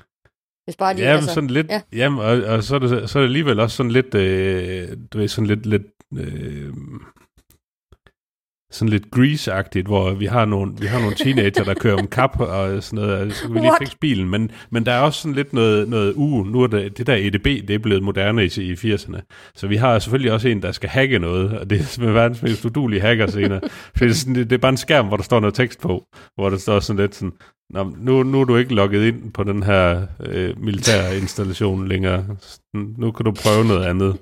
[0.66, 1.82] Hvis bare de, ja, altså, sådan lidt, ja.
[1.94, 5.18] jamen, og, og så, er det, så er det alligevel også sådan lidt, øh, du
[5.18, 6.74] ved, sådan lidt, lidt øh,
[8.72, 12.40] sådan lidt grease-agtigt, hvor vi har nogle, vi har nogle teenager, der kører om kap
[12.40, 15.36] og sådan noget, så kan vi lige fikse bilen, men, men der er også sådan
[15.36, 18.62] lidt noget, noget uh, nu er det, det der EDB, det er blevet moderne i,
[18.62, 22.02] i 80'erne, så vi har selvfølgelig også en, der skal hacke noget, og det er
[22.02, 23.62] med verdens mest udulige hacker senere,
[23.96, 25.82] for det er, sådan, det, det er bare en skærm, hvor der står noget tekst
[25.82, 26.06] på,
[26.36, 27.34] hvor der står sådan lidt sådan,
[27.74, 32.26] Nå, nu, nu er du ikke logget ind på den her øh, militære installation længere.
[32.74, 34.18] Nu kan du prøve noget andet.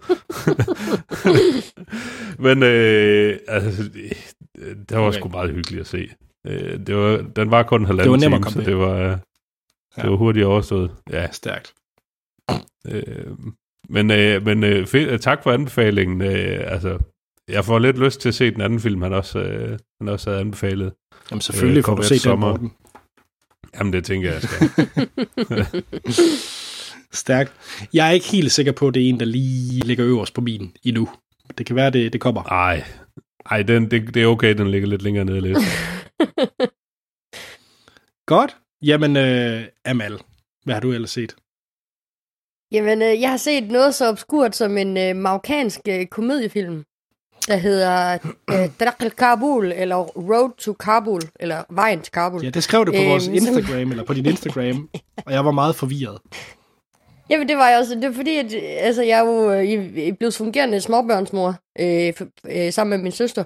[2.46, 3.90] Men øh, altså,
[4.58, 5.20] det var okay.
[5.20, 6.10] sgu meget hyggeligt at se.
[6.48, 9.12] Øh, det var, den var kun en halvanden time, så det var, øh,
[9.96, 10.10] det ja.
[10.10, 10.92] var hurtigt overstået.
[11.10, 11.74] Ja, stærkt.
[12.88, 13.38] Øh,
[13.90, 16.22] men øh, men øh, tak for anbefalingen.
[16.22, 17.00] Øh, altså,
[17.48, 20.30] jeg får lidt lyst til at se den anden film, han også, øh, han også
[20.30, 20.94] havde anbefalet.
[21.32, 22.72] Jamen selvfølgelig øh, får du se den, Morten.
[23.80, 24.70] Jamen, det tænker jeg, jeg skal.
[27.12, 27.54] Stærkt.
[27.94, 30.42] Jeg er ikke helt sikker på, at det er en, der lige ligger øverst på
[30.42, 31.10] min endnu.
[31.58, 32.44] Det kan være, det, det kommer.
[32.44, 32.84] Nej,
[33.52, 35.66] Ej, den, det, det er okay, den ligger lidt længere nede i listen.
[38.34, 38.58] Godt.
[38.82, 40.20] Jamen, øh, Amal,
[40.64, 41.36] hvad har du ellers set?
[42.72, 46.84] Jamen, øh, jeg har set noget så obskurt som en øh, marokkansk øh, komediefilm,
[47.48, 48.18] der hedder
[48.50, 52.44] øh, Drak Kabul, eller Road to Kabul, eller Vejen til Kabul.
[52.44, 54.90] Ja, det skrev du på vores Øhm, Instagram, eller på din Instagram,
[55.26, 56.18] og jeg var meget forvirret.
[57.30, 57.96] Jamen, det var jeg også.
[57.96, 62.74] Det er fordi, at, altså, jeg er jo øh, blevet fungerende småbørnsmor øh, for, øh,
[62.74, 63.44] sammen med min søster.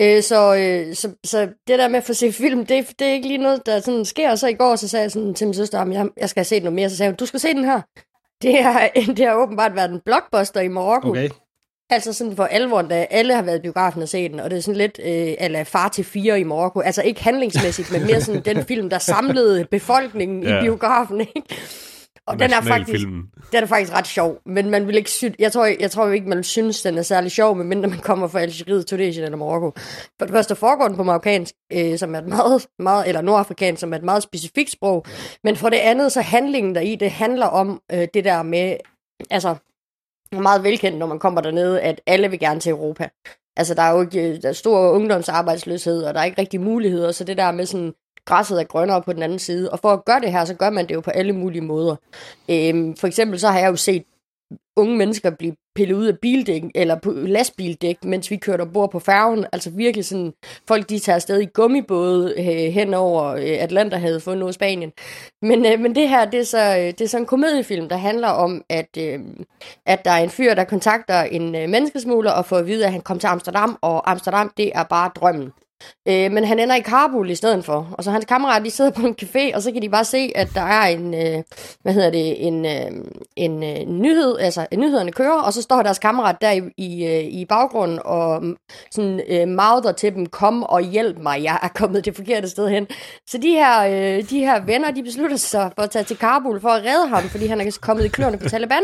[0.00, 3.12] Øh, så, øh, så, så det der med at få set film, det, det er
[3.12, 4.30] ikke lige noget, der sådan sker.
[4.30, 6.40] Og så i går, så sagde jeg sådan til min søster, at jeg, jeg skal
[6.40, 6.90] have set noget mere.
[6.90, 7.80] Så sagde hun, du skal se den her.
[8.42, 11.10] Det, er, det har åbenbart været en blockbuster i Marokko.
[11.10, 11.28] Okay.
[11.90, 14.56] Altså sådan for alvor, da alle har været i biografen og set den, og det
[14.56, 16.80] er sådan lidt øh, ala far til fire i Marokko.
[16.80, 20.42] Altså ikke handlingsmæssigt, men mere sådan den film, der samlede befolkningen.
[20.42, 20.58] Ja.
[20.58, 21.42] i biografen, ikke?
[22.28, 23.06] Og den er, faktisk,
[23.52, 26.28] den er faktisk ret sjov, men man vil ikke sy- jeg tror, jeg tror ikke,
[26.28, 29.72] man synes, den er særlig sjov, medmindre man kommer fra Algeriet, Tunesien eller Marokko.
[30.18, 33.80] For det første foregår den på marokkansk, øh, som er et meget, meget, eller nordafrikansk,
[33.80, 35.04] som er et meget specifikt sprog.
[35.44, 38.76] Men for det andet, så handlingen der i, det handler om øh, det der med,
[39.30, 39.54] altså,
[40.32, 43.08] meget velkendt, når man kommer dernede, at alle vil gerne til Europa.
[43.56, 46.60] Altså, der er jo ikke øh, der er stor ungdomsarbejdsløshed, og der er ikke rigtig
[46.60, 47.92] muligheder, så det der med sådan,
[48.28, 49.70] græsset er grønnere på den anden side.
[49.70, 51.96] Og for at gøre det her, så gør man det jo på alle mulige måder.
[52.50, 54.04] Øhm, for eksempel så har jeg jo set
[54.76, 58.98] unge mennesker blive pillet ud af bildæk, eller på lastbildæk, mens vi kørte ombord på
[58.98, 59.46] færgen.
[59.52, 60.32] Altså virkelig sådan,
[60.68, 64.92] folk de tager afsted i gummibåde øh, hen over øh, Atlanterhavet for noget Spanien.
[65.42, 67.96] Men, øh, men det her, det er, så, øh, det er så en komediefilm, der
[67.96, 69.20] handler om, at, øh,
[69.86, 72.92] at der er en fyr, der kontakter en øh, menneskesmugler og får at vide, at
[72.92, 75.52] han kom til Amsterdam, og Amsterdam, det er bare drømmen.
[76.08, 77.88] Øh, men han ender i Kabul i stedet for.
[77.92, 80.32] Og så hans kammerat, de sidder på en café, og så kan de bare se,
[80.34, 81.42] at der er en, øh,
[81.82, 82.90] hvad hedder det, en, øh,
[83.36, 87.24] en øh, nyhed, altså nyhederne kører, og så står deres kammerat der i, i, øh,
[87.24, 88.56] i baggrunden og mm,
[88.90, 92.68] sådan øh, mauder til dem, kom og hjælp mig, jeg er kommet det forkerte sted
[92.68, 92.86] hen.
[93.26, 96.60] Så de her, øh, de her venner, de beslutter sig for at tage til Kabul
[96.60, 98.82] for at redde ham, fordi han er kommet i kløerne på Taliban.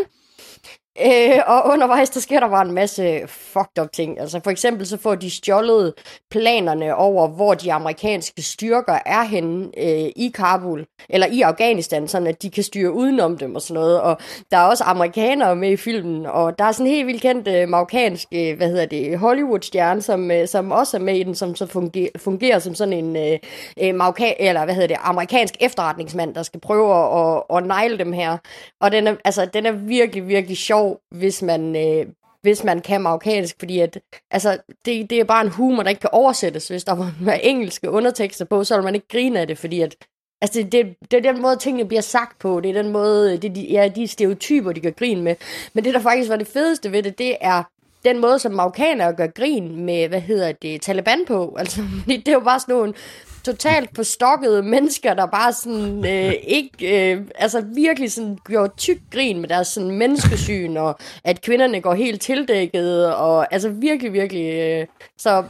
[1.00, 4.20] Øh, og undervejs, der sker der bare en masse fucked up ting.
[4.20, 5.94] Altså for eksempel så får de stjålet
[6.30, 12.26] planerne over, hvor de amerikanske styrker er henne øh, i Kabul, eller i Afghanistan, sådan
[12.26, 14.00] at de kan styre udenom dem og sådan noget.
[14.00, 14.18] Og
[14.50, 17.48] der er også amerikanere med i filmen, og der er sådan en helt vildt kendt
[17.48, 21.35] øh, marokkansk, øh, hvad hedder det, Hollywood-stjerne, som, øh, som også er med i den,
[21.35, 23.38] som så fungerer, fungerer som sådan en øh,
[23.83, 27.98] øh, marokka- eller hvad hedder det, amerikansk efterretningsmand, der skal prøve at, at, at negle
[27.98, 28.37] dem her.
[28.80, 32.07] Og den er, altså, den er virkelig, virkelig sjov, hvis man, øh,
[32.42, 33.99] hvis man kan marokkansk, fordi at,
[34.31, 36.68] altså, det, det er bare en humor, der ikke kan oversættes.
[36.68, 39.97] Hvis der var engelske undertekster på, så vil man ikke grine af det, fordi at,
[40.40, 42.61] altså, det, det, det er den måde, tingene bliver sagt på.
[42.61, 45.37] Det er den måde, det de, ja, de stereotyper, de kan grine med.
[45.73, 47.62] Men det, der faktisk var det fedeste ved det, det er
[48.05, 51.57] den måde, som marokkanere gør grin med, hvad hedder det, Taliban på.
[51.59, 52.94] Altså, det, det er jo bare sådan nogle
[53.44, 59.40] totalt forstokkede mennesker, der bare sådan øh, ikke, øh, altså virkelig sådan gjorde tyk grin
[59.40, 64.87] med deres sådan menneskesyn, og at kvinderne går helt tildækket, og altså virkelig, virkelig, øh,
[65.18, 65.44] så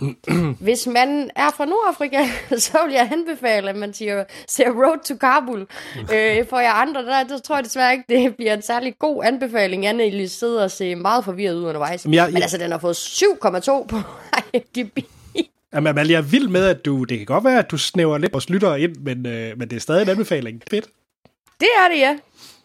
[0.61, 2.18] hvis man er fra Nordafrika,
[2.59, 5.66] så vil jeg anbefale, at man siger, ser Road to Kabul.
[6.14, 9.24] Øh, for jer andre, der, der tror jeg desværre ikke, det bliver en særlig god
[9.24, 9.87] anbefaling.
[9.87, 12.04] Anne lige sidder og ser meget forvirret ud undervejs.
[12.04, 13.96] Jamen, jeg- Men altså, den har fået 7,2 på
[14.54, 14.98] IMDb.
[15.74, 17.04] Jamen, Amal, jeg er vild med, at du...
[17.04, 19.76] Det kan godt være, at du snæver lidt vores lyttere ind, men, øh, men det
[19.76, 20.62] er stadig en anbefaling.
[20.70, 20.87] Fedt.
[21.60, 22.18] Det er det, ja.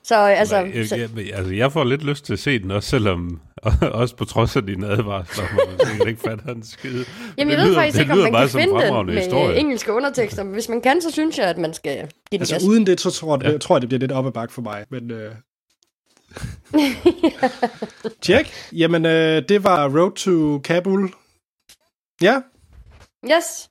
[0.04, 2.72] Så altså, jeg, så, jeg, jeg, altså, jeg får lidt lyst til at se den,
[2.72, 3.42] også selvom
[3.82, 6.94] også på trods af dine advarsler, at man ikke fatter en skide.
[6.94, 7.06] Men
[7.38, 9.58] Jamen, jeg det ved lyder, faktisk ikke, om man kan finde den med historie.
[9.58, 12.56] engelske undertekster, men hvis man kan, så synes jeg, at man skal give den Altså,
[12.56, 12.64] gas.
[12.64, 13.58] uden det, så tror jeg, ja.
[13.58, 14.86] tror jeg, det bliver lidt op ad bakke for mig.
[14.90, 15.32] Men, øh...
[18.22, 18.54] Tjek.
[18.72, 21.10] Jamen, øh, det var Road to Kabul.
[22.22, 22.42] Ja,
[23.26, 23.70] Yes.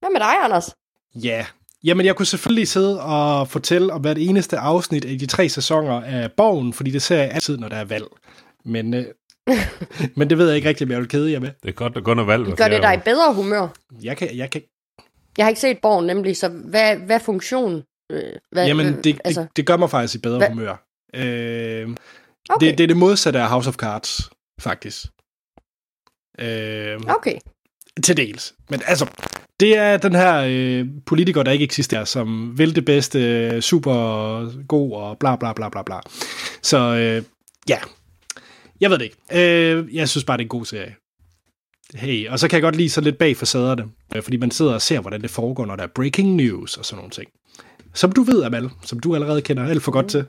[0.00, 0.74] Hvad med dig, Anders?
[1.14, 1.46] Ja,
[1.84, 6.00] jamen jeg kunne selvfølgelig sidde og fortælle om hvert eneste afsnit af de tre sæsoner
[6.02, 8.04] af Borgen, fordi det ser jeg altid, når der er valg.
[8.64, 9.04] Men, øh,
[10.16, 11.50] men det ved jeg ikke rigtigt, om jeg vil kede jer med.
[11.62, 13.68] Det er godt, at Gunnar Valg var Gør det dig i bedre humør?
[14.02, 14.62] Jeg kan, jeg kan,
[15.38, 17.82] Jeg har ikke set Borgen nemlig, så hvad, hvad funktionen?
[18.12, 20.86] Øh, Hvad, jamen, øh, det, det, altså, det gør mig faktisk i bedre Hvad- humør.
[21.14, 21.88] Øh,
[22.50, 25.06] okay, det, det er det modsatte af House of Cards, faktisk.
[26.40, 27.34] Øh, okay.
[28.04, 28.54] Til dels.
[28.70, 29.06] Men altså,
[29.60, 33.94] det er den her øh, politiker, der ikke eksisterer, som vil det bedste, øh, super
[34.66, 35.96] god og bla bla bla bla bla.
[36.62, 37.22] Så øh,
[37.68, 37.78] ja,
[38.80, 39.16] jeg ved det ikke.
[39.32, 40.94] Øh, jeg synes bare, det er en god serie.
[41.94, 43.84] Hey, og så kan jeg godt lide så lidt bag facaderne,
[44.16, 46.84] øh, fordi man sidder og ser, hvordan det foregår, når der er breaking news og
[46.84, 47.30] sådan nogle ting.
[47.94, 50.24] Som du ved, Amal, som du allerede kender alt for godt til.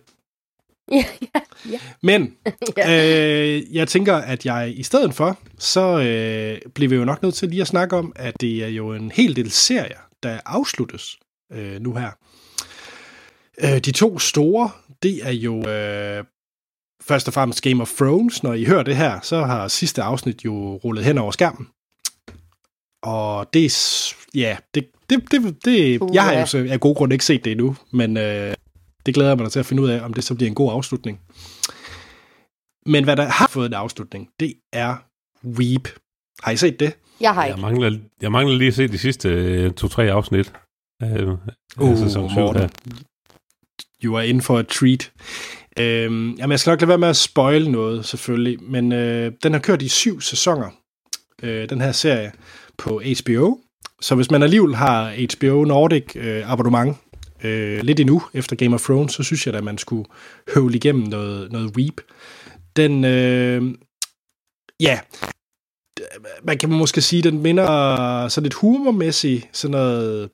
[0.95, 1.80] Ja, ja, ja.
[2.01, 2.36] Men
[2.89, 7.36] øh, jeg tænker, at jeg i stedet for, så øh, bliver vi jo nok nødt
[7.36, 11.17] til lige at snakke om, at det er jo en hel del serier, der afsluttes
[11.51, 12.10] øh, nu her.
[13.63, 14.69] Øh, de to store,
[15.04, 16.23] det er jo øh,
[17.01, 18.43] først og fremmest Game of Thrones.
[18.43, 21.67] Når I hører det her, så har sidste afsnit jo rullet hen over skærmen.
[23.01, 27.15] Og det er, ja, det, det, det, det jeg har jo så af gode grunde
[27.15, 28.54] ikke set det endnu, men øh,
[29.05, 30.55] det glæder jeg mig da til at finde ud af, om det så bliver en
[30.55, 31.19] god afslutning.
[32.85, 34.95] Men hvad der har fået en afslutning, det er
[35.45, 35.87] Weep.
[36.43, 36.93] Har I set det?
[37.19, 37.61] Jeg har Jeg ikke.
[37.61, 40.53] mangler, jeg mangler lige at se de sidste øh, to-tre afsnit
[41.01, 41.37] af, af
[41.79, 42.69] Uh, sæson 7 Morten.
[44.03, 45.11] You are in for a treat.
[45.79, 49.53] Øhm, jamen, jeg skal nok lade være med at spoil noget, selvfølgelig, men øh, den
[49.53, 50.69] har kørt i syv sæsoner,
[51.43, 52.31] øh, den her serie,
[52.77, 53.57] på HBO.
[54.01, 56.97] Så hvis man alligevel har HBO Nordic øh, abonnement
[57.43, 60.06] øh, lidt endnu efter Game of Thrones, så synes jeg at man skulle
[60.54, 62.01] høvle igennem noget, noget Weep.
[62.75, 63.75] Den, øh,
[64.80, 64.99] ja,
[66.43, 70.30] man kan måske sige, den minder sådan lidt humormæssigt, sådan noget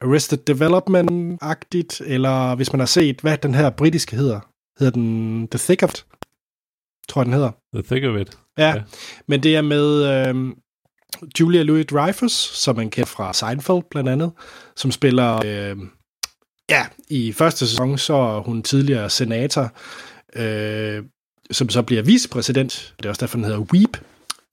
[0.00, 4.40] Arrested Development-agtigt, eller hvis man har set, hvad den her britiske hedder.
[4.78, 6.06] Hedder den The Thick of It?
[7.08, 7.50] Tror jeg, den hedder.
[7.74, 8.38] The Thick of It.
[8.58, 8.74] Ja, Ja.
[8.74, 8.82] ja.
[9.28, 10.54] men det er med øh,
[11.40, 14.32] Julia Louis-Dreyfus, som man kender fra Seinfeld blandt andet,
[14.76, 15.76] som spiller, øh,
[16.70, 19.72] ja, i første sæson, så er hun tidligere senator,
[20.36, 21.02] øh,
[21.50, 24.00] som så bliver vicepræsident, det er også derfor, den hedder Weep,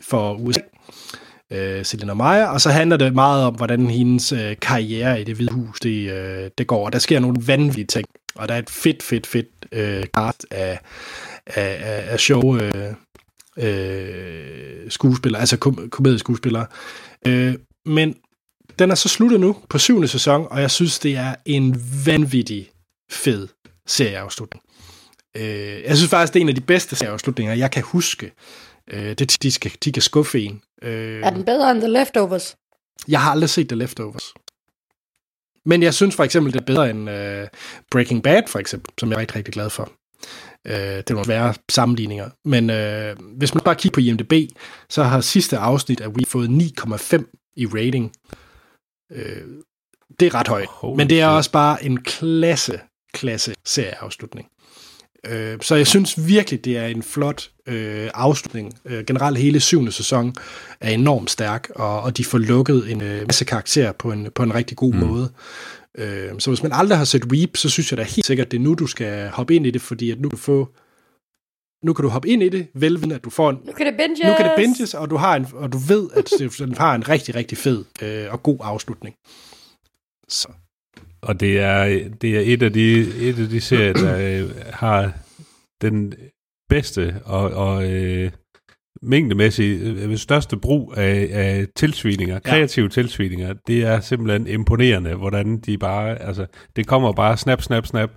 [0.02, 0.62] for USA,
[1.52, 5.36] øh, Selena Meyer, og så handler det meget om, hvordan hendes øh, karriere i det
[5.36, 8.60] hvide hus, det, øh, det går, og der sker nogle vanvittige ting, og der er
[8.60, 10.80] et fedt, fedt, fedt øh, cast af,
[11.46, 12.94] af, af, af show, øh,
[13.58, 16.66] øh, skuespillere, altså kom- komedieskuespillere.
[17.28, 18.16] Øh, men
[18.80, 22.70] den er så sluttet nu på syvende sæson, og jeg synes, det er en vanvittig
[23.12, 23.48] fed
[23.88, 24.64] serieafslutning.
[25.38, 28.32] Øh, jeg synes faktisk, det er en af de bedste serieafslutninger, jeg kan huske.
[28.92, 30.62] Øh, det de, skal, de kan skuffe en.
[30.82, 32.56] Øh, Er den bedre end The Leftovers?
[33.08, 34.34] jeg har aldrig set The Leftovers.
[35.66, 37.48] Men jeg synes for eksempel, det er bedre end øh,
[37.92, 39.92] Breaking Bad, for eksempel, som jeg er rigtig, rigtig glad for.
[40.68, 42.30] Øh, det er nogle svære sammenligninger.
[42.46, 44.34] Men øh, hvis man bare kigger på IMDb,
[44.90, 48.12] så har sidste afsnit af We fået 9,5 i rating.
[49.12, 49.42] Øh,
[50.20, 50.68] det er ret højt.
[50.70, 52.80] Holy Men det er også bare en klasse,
[53.14, 54.48] klasse serieafslutning.
[55.28, 58.74] Øh, så jeg synes virkelig, det er en flot øh, afslutning.
[58.86, 60.36] Øh, generelt hele syvende sæson
[60.82, 64.44] er enormt stærk, og, og de får lukket en øh, masse karakterer på en, på
[64.44, 65.00] en rigtig god mm.
[65.00, 65.32] måde.
[65.98, 68.58] Øh, så hvis man aldrig har set Weep, så synes jeg da helt sikkert, det
[68.58, 70.70] er nu, du skal hoppe ind i det, fordi at nu kan du få
[71.84, 73.94] nu kan du hoppe ind i det, velvidende, at du får en, Nu kan det
[73.98, 74.20] binges.
[74.26, 76.96] nu kan det binges, og du, har en, og du ved, at det- den har
[76.96, 79.16] en rigtig, rigtig fed øh, og god afslutning.
[80.30, 80.48] Så.
[81.22, 85.12] Og det er, det er et af de, et af de serier, der øh, har
[85.82, 86.14] den
[86.70, 88.32] bedste og, og øh,
[89.02, 92.90] mængdemæssigt øh, største brug af, af tilsvininger, kreative ja.
[92.90, 93.54] tilsvininger.
[93.68, 98.10] Det er simpelthen imponerende, hvordan de bare, altså, det kommer bare snap, snap, snap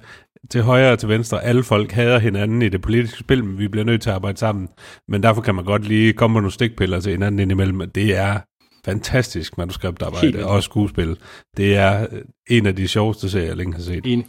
[0.50, 1.44] til højre og til venstre.
[1.44, 4.38] Alle folk hader hinanden i det politiske spil, men vi bliver nødt til at arbejde
[4.38, 4.68] sammen.
[5.08, 7.90] Men derfor kan man godt lige komme med nogle stikpiller til hinanden indimellem.
[7.90, 8.38] Det er
[8.84, 11.16] fantastisk manuskriptarbejde og skuespil.
[11.56, 14.06] Det er øh, en af de sjoveste serier, jeg længe har set.
[14.06, 14.26] Enig.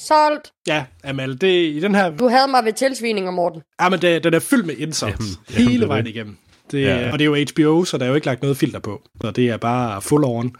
[0.00, 0.50] Solgt.
[0.66, 3.62] Ja, Amal, det, i den her Du havde mig ved tilsvininger, Morten.
[3.80, 6.10] Ja, men det, den er fyldt med insults Jamen, jamen, jamen, hele er vejen det.
[6.10, 6.36] igennem.
[6.70, 7.12] Det, ja.
[7.12, 9.02] Og det er jo HBO, så der er jo ikke lagt noget filter på.
[9.22, 10.52] Så det er bare full on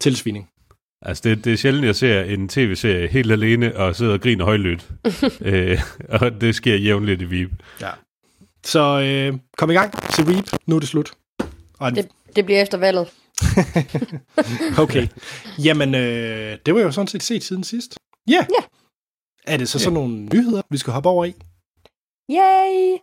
[0.00, 0.48] tilsvining.
[1.04, 4.44] Altså, det, det er sjældent, jeg ser en tv-serie helt alene og sidder og griner
[4.44, 4.88] højlydt.
[5.40, 7.50] øh, og det sker jævnligt i Veep.
[7.80, 7.90] Ja.
[8.64, 10.44] Så øh, kom i gang til Reap.
[10.66, 11.12] Nu er det slut.
[11.78, 13.08] Og Det, det bliver efter valget.
[14.84, 15.08] okay.
[15.64, 17.94] Jamen, øh, det var jo sådan set set siden sidst.
[18.28, 18.32] Ja.
[18.32, 18.46] Yeah.
[18.58, 18.64] Ja.
[19.46, 21.34] Er det så sådan nogle nyheder, vi skal hoppe over i?
[22.30, 22.98] Yay!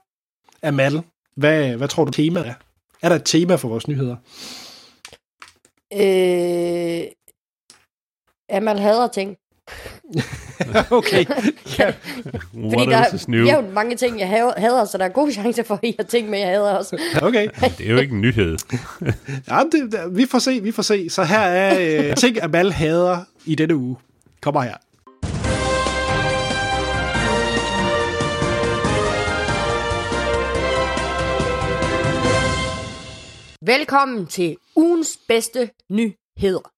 [0.63, 1.01] Amal,
[1.35, 2.53] hvad, hvad tror du temaet er?
[3.01, 4.15] Er der et tema for vores nyheder?
[5.93, 7.11] Øh...
[8.51, 9.35] Amal hader ting.
[10.91, 11.25] okay.
[11.79, 11.89] ja.
[11.89, 13.45] Fordi What der else is new?
[13.47, 15.95] er jo mange ting, jeg hader- hader, så der er gode chancer for, at I
[15.99, 16.97] har ting med, jeg hader også.
[17.21, 17.47] Okay.
[17.77, 18.57] Det er jo ikke en nyhed.
[19.49, 21.09] Ja, det, det, vi får se, vi får se.
[21.09, 23.95] Så her er øh, ting, Amal hader i denne uge.
[24.41, 24.75] Kommer her.
[33.65, 36.71] Velkommen til ugens bedste nyheder.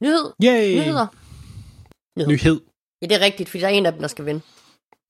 [0.00, 0.32] Nyhed?
[0.44, 0.78] Yay!
[0.80, 1.06] Nyheder?
[2.28, 2.60] Nyhed.
[3.02, 4.40] Ja, det er rigtigt, fordi der er en af dem, der skal vinde.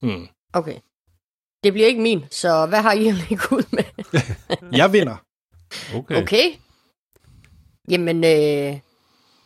[0.01, 0.27] Mm.
[0.53, 0.75] Okay.
[1.63, 3.83] Det bliver ikke min, så hvad har I at lægge ud med?
[4.79, 5.15] Jeg vinder.
[5.95, 6.21] Okay.
[6.21, 6.43] Okay.
[7.89, 8.79] Jamen, øh,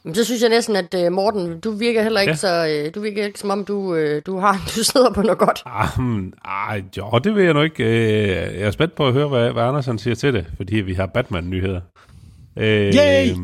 [0.03, 2.35] Men så synes jeg næsten, at uh, Morten, du virker heller ikke Ja.
[2.35, 2.83] så...
[2.87, 5.63] Uh, du virker ikke som om, du, uh, du, har, du sidder på noget godt.
[5.65, 7.83] Ah, hmm, ah, jo, det ved jeg nu ikke.
[7.83, 8.27] Øh,
[8.59, 10.93] Jeg er spændt på at høre, hvad, hvad Anders han siger til det, fordi vi
[10.93, 11.81] har Batman-nyheder.
[12.57, 13.27] Øh, Yay!
[13.27, 13.35] Yay!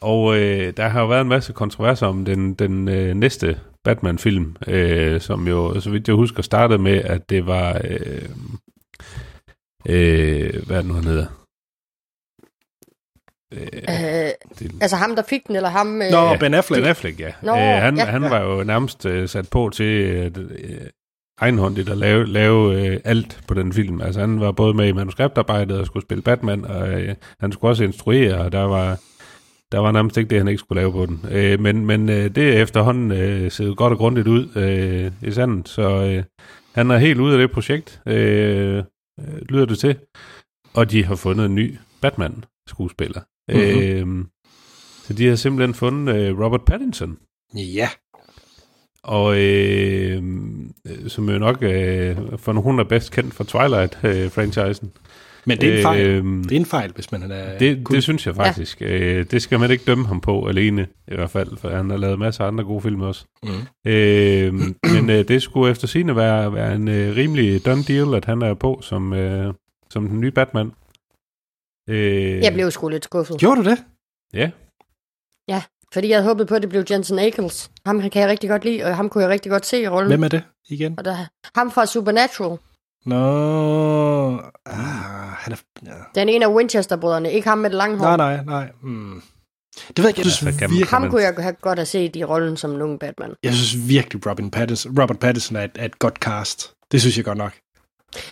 [0.00, 4.56] Og øh, der har jo været en masse kontroverser om den, den øh, næste Batman-film,
[4.66, 7.80] øh, som jo, så vidt jeg husker, startede med, at det var...
[7.84, 8.28] Øh,
[9.88, 11.26] øh, hvad er det nu, han hedder?
[13.54, 13.94] Øh, Uh,
[14.58, 15.86] det, altså ham, der fik den, eller ham...
[15.86, 16.82] Uh, Nå, Ben Affleck.
[16.82, 17.32] Ben Affleck, ja.
[17.42, 18.04] Nå, øh, han, ja.
[18.04, 20.80] han var jo nærmest øh, sat på til øh, øh,
[21.40, 24.00] egenhåndigt at lave, lave øh, alt på den film.
[24.00, 27.70] Altså han var både med i manuskriptarbejdet og skulle spille Batman, og øh, han skulle
[27.70, 28.98] også instruere, og der var,
[29.72, 31.24] der var nærmest ikke det, han ikke skulle lave på den.
[31.30, 35.32] Øh, men men øh, det er efterhånden øh, set godt og grundigt ud øh, i
[35.32, 36.24] sandet, så øh,
[36.74, 38.84] han er helt ude af det projekt, øh, øh,
[39.48, 39.96] lyder det til.
[40.74, 43.20] Og de har fundet en ny Batman-skuespiller.
[43.48, 43.58] Mhm.
[43.60, 44.24] Øh,
[45.04, 47.18] så de har simpelthen fundet øh, Robert Pattinson,
[47.54, 47.88] Ja.
[49.02, 50.22] og øh,
[50.86, 54.88] øh, som jo nok øh, for nogen er bedst kendt fra Twilight-franchisen.
[55.44, 56.06] Men det er en fejl.
[56.06, 57.58] Øh, Det er en fejl, hvis man er...
[57.58, 58.80] det, det synes jeg faktisk.
[58.80, 58.86] Ja.
[58.98, 61.96] Øh, det skal man ikke dømme ham på alene, i hvert fald, for han har
[61.96, 63.24] lavet masser af andre gode film også.
[63.42, 63.90] Mm.
[63.90, 64.54] Øh,
[64.94, 68.42] men øh, det skulle efter sigende være, være en øh, rimelig done deal, at han
[68.42, 69.54] er på som, øh,
[69.90, 70.72] som den nye Batman.
[71.88, 73.38] Øh, Jeg blev sgu lidt skuffet.
[73.38, 73.78] Gjorde du det?
[74.34, 74.50] Ja,
[75.92, 77.70] Fordi jeg havde håbet på, at det blev Jensen Ackles.
[77.86, 80.08] Ham kan jeg rigtig godt lide, og ham kunne jeg rigtig godt se i rollen.
[80.10, 80.94] Hvem er det igen?
[80.98, 81.16] Og der,
[81.58, 82.58] ham fra Supernatural.
[83.06, 84.40] Nå...
[84.66, 84.76] Ah,
[85.38, 85.56] han er...
[85.86, 85.92] Ja.
[86.14, 87.32] Den ene af Winchester-brødrene.
[87.32, 88.16] Ikke ham med det lange hår.
[88.16, 88.70] Nej, nej, nej.
[88.82, 89.22] Mm.
[89.88, 90.20] Det ved jeg ikke.
[90.20, 93.00] Jeg synes, virkelig, Ham kunne jeg have godt have set i rollen som en ung
[93.00, 93.34] Batman.
[93.42, 96.72] jeg synes virkelig, Robin Pattinson, Robert Pattinson er et, er et godt cast.
[96.92, 97.52] Det synes jeg godt nok.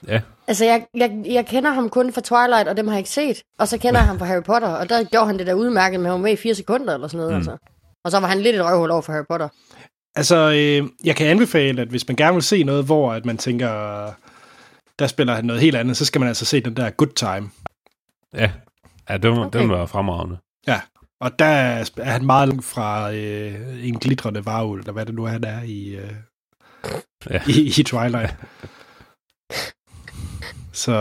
[0.09, 0.21] ja.
[0.49, 3.43] Altså, jeg, jeg, jeg kender ham kun fra Twilight, og dem har jeg ikke set.
[3.59, 6.01] Og så kender jeg ham fra Harry Potter, og der gjorde han det der udmærket
[6.01, 7.33] med, at han var med i fire sekunder eller sådan noget.
[7.33, 7.37] Mm.
[7.37, 7.57] Altså.
[8.05, 9.49] Og så var han lidt et røvhul over for Harry Potter.
[10.17, 13.39] Altså, øh, jeg kan anbefale, at hvis man gerne vil se noget, hvor at man
[13.39, 14.07] tænker,
[14.99, 17.51] der spiller han noget helt andet, så skal man altså se den der Good Time.
[18.35, 18.51] Ja,
[19.11, 19.59] ja den, okay.
[19.61, 20.37] Den var fremragende.
[20.67, 20.81] Ja,
[21.21, 25.25] og der er han meget langt fra øh, en glitrende varulv, eller hvad det nu
[25.25, 26.11] er, han er i, øh,
[27.31, 27.41] Ja.
[27.49, 28.35] i, i Twilight.
[30.73, 30.93] Så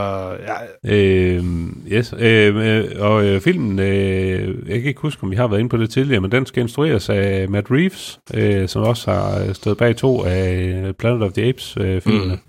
[0.48, 0.56] ja,
[0.96, 1.44] Øh,
[1.88, 5.60] yes, øh, øh, og øh, filmen, øh, jeg kan ikke huske, om vi har været
[5.60, 9.40] inde på det tidligere, men den skal instrueres af Matt Reeves, øh, som også har
[9.40, 12.40] øh, stået bag to af Planet of the Apes øh, filmene.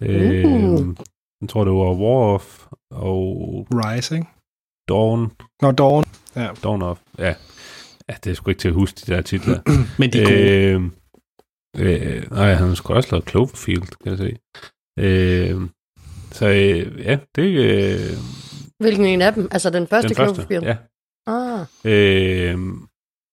[0.00, 0.06] Mm.
[0.06, 0.96] Øh.
[1.40, 4.26] Jeg tror, det var War of og Rise, ikke?
[4.88, 5.32] Dawn,
[5.62, 6.04] Nå, Dawn.
[6.62, 7.34] Dawn of, ja.
[8.08, 9.60] Ja, det er sgu ikke til at huske, de der titler.
[9.98, 10.90] Men de er gode.
[11.78, 14.36] Øh, øh, nej, han har sgu også lavet Cloverfield, kan jeg se.
[14.98, 15.60] Øh,
[16.32, 18.16] så øh, ja, det er øh,
[18.78, 19.48] Hvilken en af dem?
[19.50, 20.34] Altså den første den første.
[20.34, 20.64] Cloverfield?
[20.64, 20.76] Ja.
[21.26, 22.58] Ah, Øh,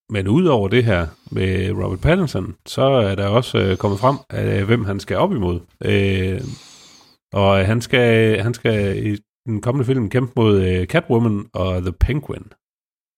[0.10, 4.66] men udover det her med Robert Pattinson, så er der også øh, kommet frem, øh,
[4.66, 5.60] hvem han skal op imod.
[5.86, 6.42] Øh,
[7.34, 11.92] og han skal, han skal i den kommende film kæmpe mod øh, Catwoman og The
[11.92, 12.44] Penguin.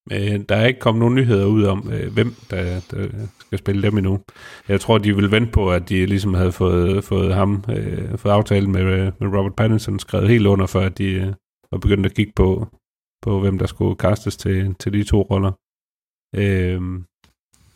[0.10, 3.08] Men øh, der er ikke kommet nogen nyheder ud om, øh, hvem der, der
[3.40, 4.20] skal spille dem endnu.
[4.68, 8.32] Jeg tror, de vil vente på, at de ligesom havde fået, fået ham, øh, fået
[8.32, 11.34] aftalen med, øh, med Robert Pattinson skrevet helt under, før de øh,
[11.72, 12.68] var begyndt at kigge på,
[13.22, 15.52] på hvem der skulle castes til, til de to roller.
[16.36, 16.82] Øh,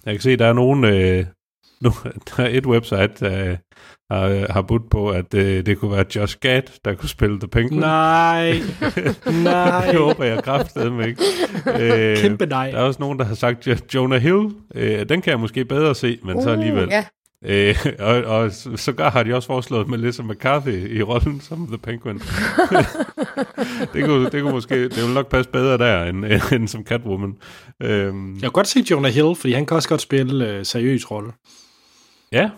[0.06, 1.26] jeg kan se, der er nogen, øh,
[1.84, 3.58] nu, der er et website, der
[4.14, 7.48] har, har budt på, at øh, det kunne være Josh Gad, der kunne spille The
[7.48, 7.80] Penguin.
[7.80, 8.54] Nej,
[9.44, 9.86] nej.
[9.92, 11.22] det håber jeg kraftedeme ikke.
[11.80, 12.72] Øh, Kæmpe nej.
[12.72, 14.50] der er også nogen, der har sagt Jo- Jonah Hill.
[14.76, 16.86] Øh, den kan jeg måske bedre se, men så alligevel.
[16.86, 17.06] Uh, ja.
[17.46, 22.20] Øh, og, og sågar har de også foreslået Melissa McCarthy i rollen som The Penguin.
[23.94, 26.26] det, kunne, det kunne måske, det ville nok passe bedre der, end,
[26.56, 27.34] end som Catwoman.
[27.82, 31.12] Øhm, Jeg kan godt se Jonah Hill, fordi han kan også godt spille øh, seriøs
[31.12, 31.32] rolle.
[32.32, 32.50] ja,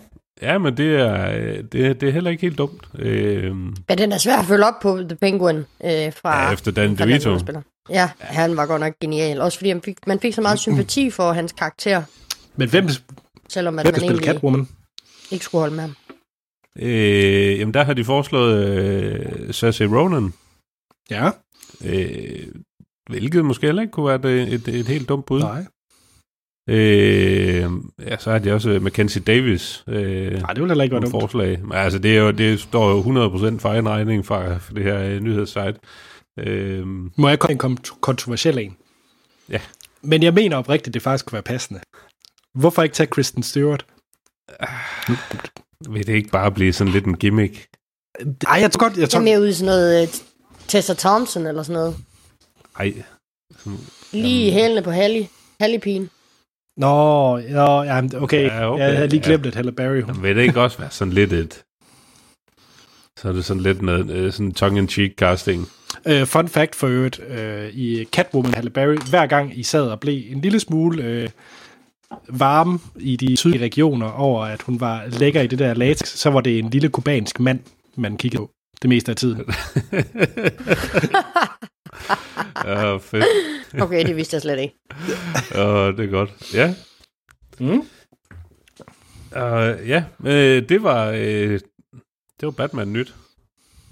[0.41, 2.81] ja, men det er, øh, det, det er heller ikke helt dumt.
[2.99, 5.63] Øhm, Men den er svær at følge op på, The Penguin, øh,
[6.21, 6.43] fra...
[6.45, 7.37] ja, efter Dan DeVito.
[7.89, 9.41] Ja, han var godt nok genial.
[9.41, 12.03] Også fordi man fik, man fik så meget sympati for hans karakter,
[12.55, 12.87] Men hvem,
[13.49, 14.67] selvom at hvem man kan spille egentlig Catwoman?
[15.31, 15.95] Ikke skulle holde med ham.
[16.79, 18.77] Øh, jamen, der har de foreslået
[19.47, 20.33] øh, Saoirse Ronan,
[21.11, 21.29] Ja,
[21.85, 22.47] øh,
[23.09, 25.39] hvilket måske heller ikke kunne være et, et, et helt dumt bud.
[25.39, 25.65] nej.
[26.69, 27.69] Øh,
[27.99, 29.83] ja, så har de også Mackenzie Davis.
[29.87, 31.11] Øh, Nej, det vil heller ikke være dumt.
[31.11, 31.59] forslag.
[31.61, 33.01] Men altså, det, er jo, det står jo
[33.55, 35.75] 100% for egen regning fra, fra det her øh, nyhedssite.
[36.39, 38.77] Øh, Må jeg komme en kontroversiel en?
[39.49, 39.61] Ja.
[40.01, 41.79] Men jeg mener oprigtigt, det faktisk kunne være passende.
[42.53, 43.85] Hvorfor ikke tage Kristen Stewart?
[45.93, 47.67] vil det ikke bare blive sådan lidt en gimmick?
[48.47, 50.13] Ej, jeg tror godt, jeg tror, er mere ude i sådan noget uh,
[50.67, 51.95] Tessa Thompson eller sådan noget.
[52.79, 52.93] Ej,
[54.11, 55.27] Lige i hælene på Hallie.
[55.59, 56.09] Hallipin.
[56.77, 58.45] Nå, nå ja, okay.
[58.45, 59.25] Ja, okay, Jeg havde lige ja.
[59.25, 60.01] glemt, at Halle Berry...
[60.01, 61.63] hun- Jamen, vil det ikke også være sådan lidt et...
[63.19, 65.67] Så er det sådan lidt noget, øh, sådan tongue-in-cheek casting.
[66.09, 69.99] Uh, fun fact for øvrigt, uh, i Catwoman Halle Berry, hver gang I sad og
[69.99, 71.29] blev en lille smule uh,
[72.29, 76.29] varme i de sydlige regioner over, at hun var lækker i det der latex, så
[76.29, 77.59] var det en lille kubansk mand,
[77.97, 78.51] man kiggede på
[78.81, 79.41] det meste af tiden.
[82.65, 83.25] Ja, fedt.
[83.81, 84.75] Okay, det vidste jeg slet ikke.
[85.55, 86.53] Ja, det er godt.
[86.53, 86.73] Ja,
[87.59, 87.69] Mm.
[87.69, 87.79] uh,
[89.89, 91.51] ja øh, det var øh,
[92.39, 93.13] det var Batman nyt.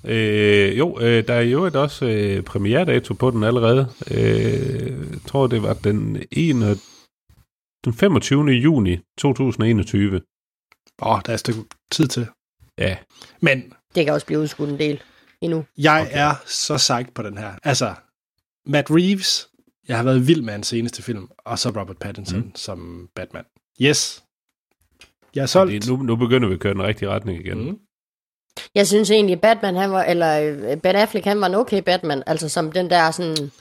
[0.05, 3.87] Øh, jo, øh, der er jo et også øh, premieredato på den allerede.
[4.11, 6.79] Øh, jeg tror, det var den, 1,
[7.85, 8.45] den 25.
[8.45, 10.21] juni 2021.
[11.01, 11.61] Åh, oh, der er et stykke
[11.91, 12.27] tid til.
[12.77, 12.97] Ja,
[13.41, 15.01] Men Det kan også blive udskudt en del
[15.41, 15.65] endnu.
[15.77, 16.11] jeg okay.
[16.13, 17.53] er så psyched på den her.
[17.63, 17.93] Altså,
[18.65, 19.49] Matt Reeves,
[19.87, 22.55] jeg har været vild med hans seneste film, og så Robert Pattinson mm.
[22.55, 23.45] som Batman.
[23.81, 24.23] Yes.
[25.35, 25.73] Jeg er solgt.
[25.73, 27.69] det, nu, nu begynder vi at køre den rigtige retning igen.
[27.69, 27.77] Mm.
[28.75, 32.23] Jeg synes egentlig, Batman, han var, eller øh, Ben Affleck, han var en okay Batman.
[32.27, 33.51] Altså som den der sådan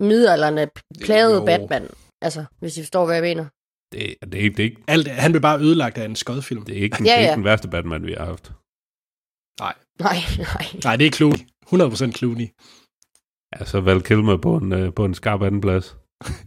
[0.00, 0.68] midalderne
[1.00, 1.44] plagede.
[1.46, 1.88] Batman.
[2.22, 3.46] Altså, hvis I forstår, hvad jeg mener.
[3.92, 6.64] Det, det, er ikke, det, er ikke, Alt, han blev bare ødelagt af en skodfilm.
[6.64, 7.28] det er ikke, den, Ja, det er ja.
[7.28, 8.52] ikke den værste Batman, vi har haft.
[9.60, 10.16] Nej, nej.
[10.84, 11.38] Nej, det er Clooney.
[11.66, 12.48] 100% Clooney.
[13.60, 15.96] Ja, så Val Kilmer på en, øh, på en skarp anden plads.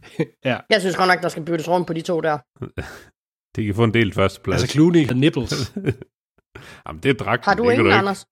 [0.69, 2.37] Jeg synes godt nok, der skal byttes rundt på de to der.
[3.55, 4.61] De kan få en del første plads.
[4.61, 5.73] Altså Clooney havde nipples.
[6.87, 7.45] Jamen, det er dragt.
[7.45, 7.97] Har du det ingen, ikke.
[7.97, 8.25] Anders?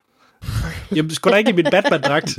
[0.95, 2.37] Jamen, sgu da ikke i min Batman-dragt.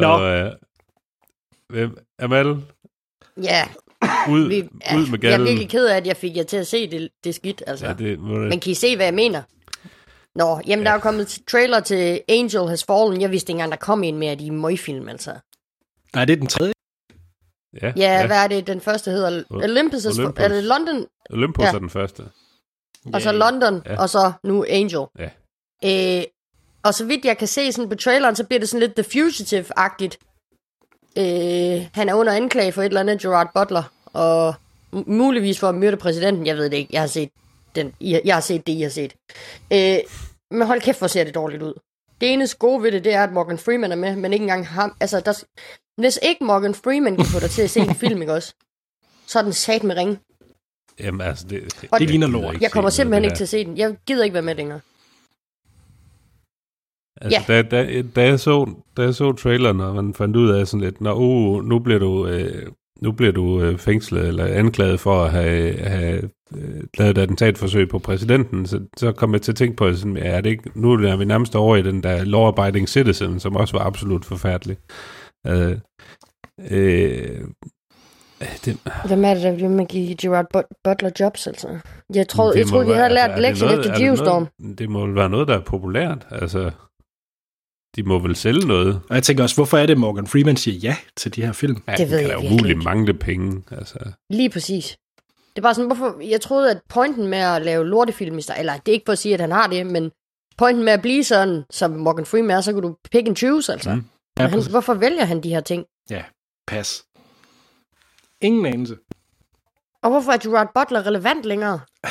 [0.00, 0.08] Nå.
[0.08, 0.52] Og, øh,
[1.72, 2.56] hvem- Amal,
[3.42, 3.68] Ja,
[4.30, 5.46] ud, vi, ud med jeg er gallen.
[5.48, 7.62] virkelig ked af, at jeg fik jer til at se det, det skidt.
[7.66, 7.86] Altså.
[7.86, 9.42] Ja, det, må det, Men kan I se, hvad jeg mener?
[10.34, 10.84] Nå, jamen ja.
[10.84, 13.20] der er jo kommet trailer til Angel Has Fallen.
[13.20, 15.34] Jeg vidste ikke engang, der kom en mere af de møgfilm, altså.
[16.14, 16.72] Nej, det er den tredje.
[17.82, 18.20] ja, Ja, ja.
[18.20, 19.42] ja, hvad er det, den første hedder?
[19.50, 20.44] Olympus, Olympus.
[20.44, 21.72] Er det London, Olympus Ja.
[21.74, 22.22] er den første.
[23.14, 24.00] og så London, Ja.
[24.02, 25.06] og så nu Angel.
[25.18, 25.30] Ja.
[26.18, 26.24] Øh,
[26.84, 29.04] og så vidt jeg kan se sådan på traileren, så bliver det sådan lidt The
[29.04, 30.16] Fugitive-agtigt.
[31.18, 34.54] Øh, han er under anklage for et eller andet Gerard Butler, og
[34.92, 36.46] muligvis for at myrde præsidenten.
[36.46, 36.90] Jeg ved det ikke.
[36.92, 37.30] Jeg har set,
[37.74, 39.14] den, I, jeg har set det, I har set.
[39.72, 39.98] Øh,
[40.50, 41.74] men hold kæft, hvor ser det dårligt ud.
[42.20, 44.66] Det eneste gode ved det, det er, at Morgan Freeman er med, men ikke engang
[44.68, 44.96] ham.
[45.00, 45.44] Altså, der,
[46.00, 48.54] hvis ikke Morgan Freeman kan få dig til at se en film, ikke også?
[49.26, 50.18] Så er den sat med ring.
[51.00, 52.54] Jamen, altså, det, Og det ligner lort.
[52.54, 53.78] ikke Jeg kommer simpelthen det ikke til at se den.
[53.78, 54.80] Jeg gider ikke være med længere.
[57.20, 60.66] Altså, da, da, da, jeg så, da jeg så traileren, og man fandt ud af
[60.66, 62.66] sådan lidt, Nå, uh, nu bliver du, øh,
[63.02, 66.22] nu bliver du øh, fængslet eller anklaget for at have, have
[66.56, 70.16] øh, lavet et attentatforsøg på præsidenten, så, så kom jeg til at tænke på, sådan,
[70.16, 73.76] er det ikke, nu er vi nærmest over i den der law-abiding citizen, som også
[73.78, 74.76] var absolut forfærdelig.
[75.46, 75.78] Øh,
[76.70, 77.40] øh,
[78.64, 81.68] det, Hvem er det, der vil man give Gerard But- Butler jobs, altså?
[81.68, 82.28] Jeg det jeg
[82.66, 84.46] troede vi havde lært er det lektionen noget- efter er det Geostorm.
[84.58, 86.26] noget- Det må vel være noget, der er populært.
[86.30, 86.70] Altså,
[87.96, 89.00] de må vel sælge noget.
[89.08, 91.82] Og jeg tænker også, hvorfor er det, Morgan Freeman siger ja til de her film?
[91.88, 93.62] Ja, Det ved kan jeg da umuligt mangle penge.
[93.70, 93.98] Altså,
[94.30, 94.96] Lige præcis.
[95.50, 96.20] Det er bare sådan, hvorfor...
[96.20, 99.34] Jeg troede, at pointen med at lave lortefilm, eller det er ikke for at sige,
[99.34, 100.10] at han har det, men
[100.58, 103.72] pointen med at blive sådan, som Morgan Freeman er, så kan du pick and choose,
[103.72, 103.94] altså.
[103.94, 104.04] Mm.
[104.38, 105.84] Ja, han, hvorfor vælger han de her ting?
[106.66, 107.04] Pas.
[108.40, 108.96] Ingen anelse.
[110.02, 111.80] Og hvorfor er Gerard Butler relevant længere?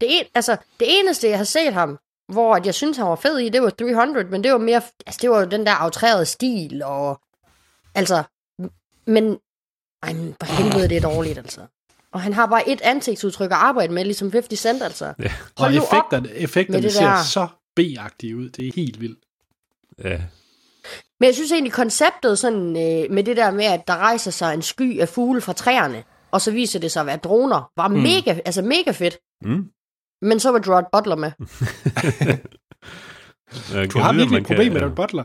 [0.00, 1.98] Det, en, altså, det eneste, jeg har set ham,
[2.28, 4.82] hvor at jeg synes, han var fed i, det var 300, men det var mere,
[5.06, 7.20] altså, det var jo den der outrerede stil, og
[7.94, 8.22] altså,
[9.06, 9.38] men,
[10.02, 11.60] ej, men for helvede, det er dårligt, altså.
[12.12, 15.14] Og han har bare et ansigtsudtryk at arbejde med, ligesom 50 Cent, altså.
[15.18, 15.32] Ja.
[15.58, 17.22] Hold og effekterne, effekterne ser der.
[17.22, 18.48] så B-agtige ud.
[18.48, 19.18] Det er helt vildt.
[20.04, 20.20] ja.
[21.20, 24.54] Men jeg synes egentlig, konceptet sådan, øh, med det der med, at der rejser sig
[24.54, 27.88] en sky af fugle fra træerne, og så viser det sig at være droner, var
[27.88, 27.94] mm.
[27.94, 29.18] mega, altså mega fedt.
[29.42, 29.70] Mm.
[30.22, 31.32] Men så var Gerard Butler med.
[33.74, 35.22] Jeg Du har virkelig et problem med den Butler.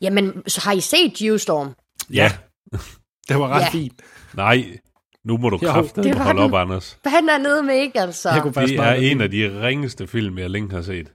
[0.00, 1.74] Jamen, så har I set Geostorm?
[2.12, 2.32] Ja.
[3.28, 3.68] Det var ret Ja.
[3.70, 4.02] fint.
[4.34, 4.78] Nej,
[5.24, 6.54] nu må du kraftigt holde den.
[6.54, 6.98] op, Anders.
[7.02, 8.52] Hvad han er nede med, ikke altså?
[8.54, 11.12] Det er en af de ringeste film, jeg længe har set.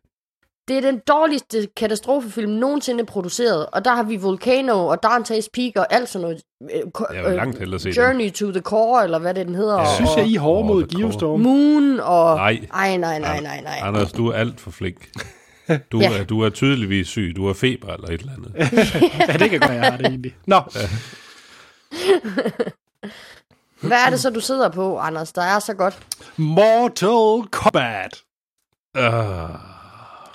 [0.67, 5.71] Det er den dårligste katastrofefilm nogensinde produceret, og der har vi Volcano og Dante's Peak
[5.75, 6.41] og alt sådan noget.
[6.75, 7.95] øh, Jeg vil langt hellere se den.
[7.97, 9.73] Journey to the Core, eller hvad det den hedder.
[9.75, 9.79] Ja.
[9.81, 10.87] og, Synes jeg, I er hårde mod.
[10.99, 11.39] Geostorm?
[11.39, 12.35] Moon og...
[12.35, 12.59] Nej.
[12.73, 13.79] Ej, nej, nej, nej, nej.
[13.81, 14.97] Anders, du er alt for flink.
[15.91, 16.19] Du, Ja.
[16.19, 17.33] er, du er tydeligvis syg.
[17.35, 18.53] Du har feber eller et eller andet.
[19.27, 20.35] ja, det kan godt, jeg har det egentlig.
[20.47, 20.61] Nå,
[23.81, 25.97] Hvad er det så, du sidder på, Anders, der er så godt?
[26.37, 28.21] Mortal Kombat.
[28.97, 29.03] Uh,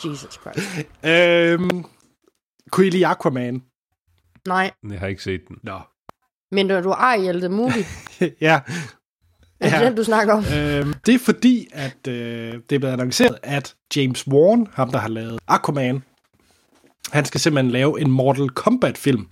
[0.05, 0.89] Jesus Christ.
[1.05, 1.85] Øhm,
[2.71, 3.63] kunne I lide Aquaman?
[4.49, 4.71] Nej.
[4.91, 5.57] jeg har ikke set den.
[5.63, 5.81] Nå.
[6.51, 7.85] Men når du Ariel the Movie,
[8.41, 8.61] ja.
[9.61, 10.45] er det den, du snakker om?
[10.45, 14.99] Øh, det er fordi, at øh, det er blevet annonceret, at James Wan, ham der
[14.99, 16.03] har lavet Aquaman,
[17.13, 19.27] han skal simpelthen lave en Mortal Kombat-film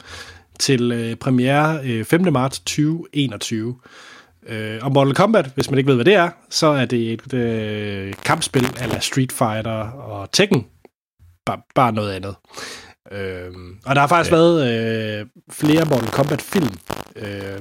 [0.59, 2.33] til øh, premiere øh, 5.
[2.33, 3.77] marts 2021.
[4.49, 7.35] Øh, og Mortal Kombat, hvis man ikke ved, hvad det er, så er det et
[7.35, 10.67] øh, kampspil ala Street Fighter og Tekken.
[11.47, 12.35] Bare, bare noget andet.
[13.13, 13.53] Øh,
[13.87, 14.37] og der har faktisk ja.
[14.37, 16.71] været øh, flere Mortal Kombat-film.
[17.17, 17.61] Øh,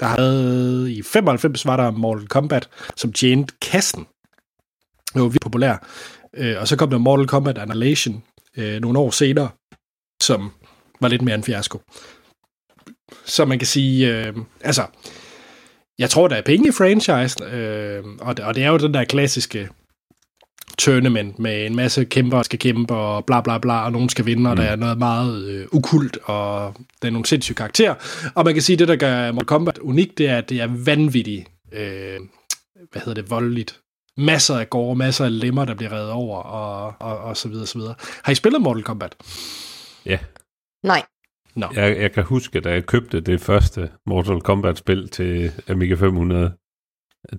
[0.00, 4.06] der havde i 95 var der Mortal Kombat, som tjente kassen.
[5.14, 5.86] Det var virkelig populær.
[6.34, 8.22] Øh, og så kom der Mortal Kombat Annihilation
[8.56, 9.48] øh, nogle år senere,
[10.22, 10.50] som
[11.00, 11.80] var lidt mere en fiasko.
[13.24, 14.86] Så man kan sige, øh, altså,
[15.98, 18.94] jeg tror, der er penge i franchise, øh, og, det, og det er jo den
[18.94, 19.68] der klassiske
[20.78, 24.26] tournament med en masse kæmper, der skal kæmpe, og bla bla bla, og nogen skal
[24.26, 24.62] vinde, og mm.
[24.62, 27.94] der er noget meget øh, ukult, og der er nogle sindssyge karakterer.
[28.34, 30.60] Og man kan sige, at det, der gør Mortal Kombat unikt, det er, at det
[30.60, 32.20] er vanvittigt, øh,
[32.92, 33.80] hvad hedder det, voldeligt.
[34.16, 37.66] Masser af gårde, masser af lemmer, der bliver reddet over, og, og, og så videre,
[37.66, 37.94] så videre.
[38.22, 39.14] Har I spillet Mortal Kombat?
[40.06, 40.18] Ja.
[40.82, 41.02] Nej.
[41.56, 41.66] Nå.
[41.74, 46.52] Jeg, jeg kan huske, da jeg købte det første Mortal Kombat-spil til Amiga 500,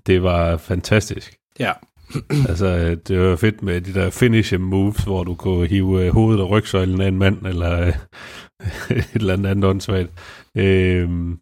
[0.08, 1.36] det var fantastisk.
[1.60, 1.72] Ja.
[2.50, 6.42] altså, det var fedt med de der finishing moves, hvor du kunne hive øh, hovedet
[6.42, 7.88] og rygsøjlen af en mand, eller øh,
[8.98, 10.12] et eller andet andet åndssvagt.
[10.58, 11.40] Øhm,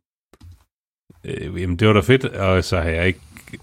[1.23, 3.19] øh, jamen, det var da fedt, og så har jeg ikke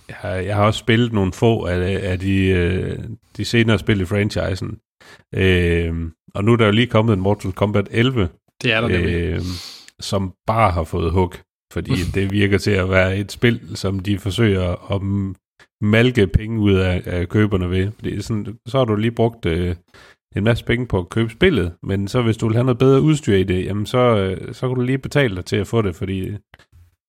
[0.09, 2.99] jeg har, jeg har også spillet nogle få af, af de, øh,
[3.37, 4.79] de senere spil i franchisen.
[5.35, 8.29] Øhm, og nu er der jo lige kommet en Mortal Kombat 11,
[8.63, 9.15] Det er der nemlig.
[9.15, 9.41] øh,
[10.01, 11.35] som bare har fået hug,
[11.73, 15.03] fordi det virker til at være et spil, som de forsøger at
[15.83, 17.91] malke penge ud af, af køberne ved.
[17.93, 19.77] Fordi sådan, så har du lige brugt øh,
[20.37, 23.01] en masse penge på at købe spillet, men så hvis du vil have noget bedre
[23.01, 25.83] udstyr i det, jamen så, øh, så kan du lige betale dig til at få
[25.83, 26.31] det, fordi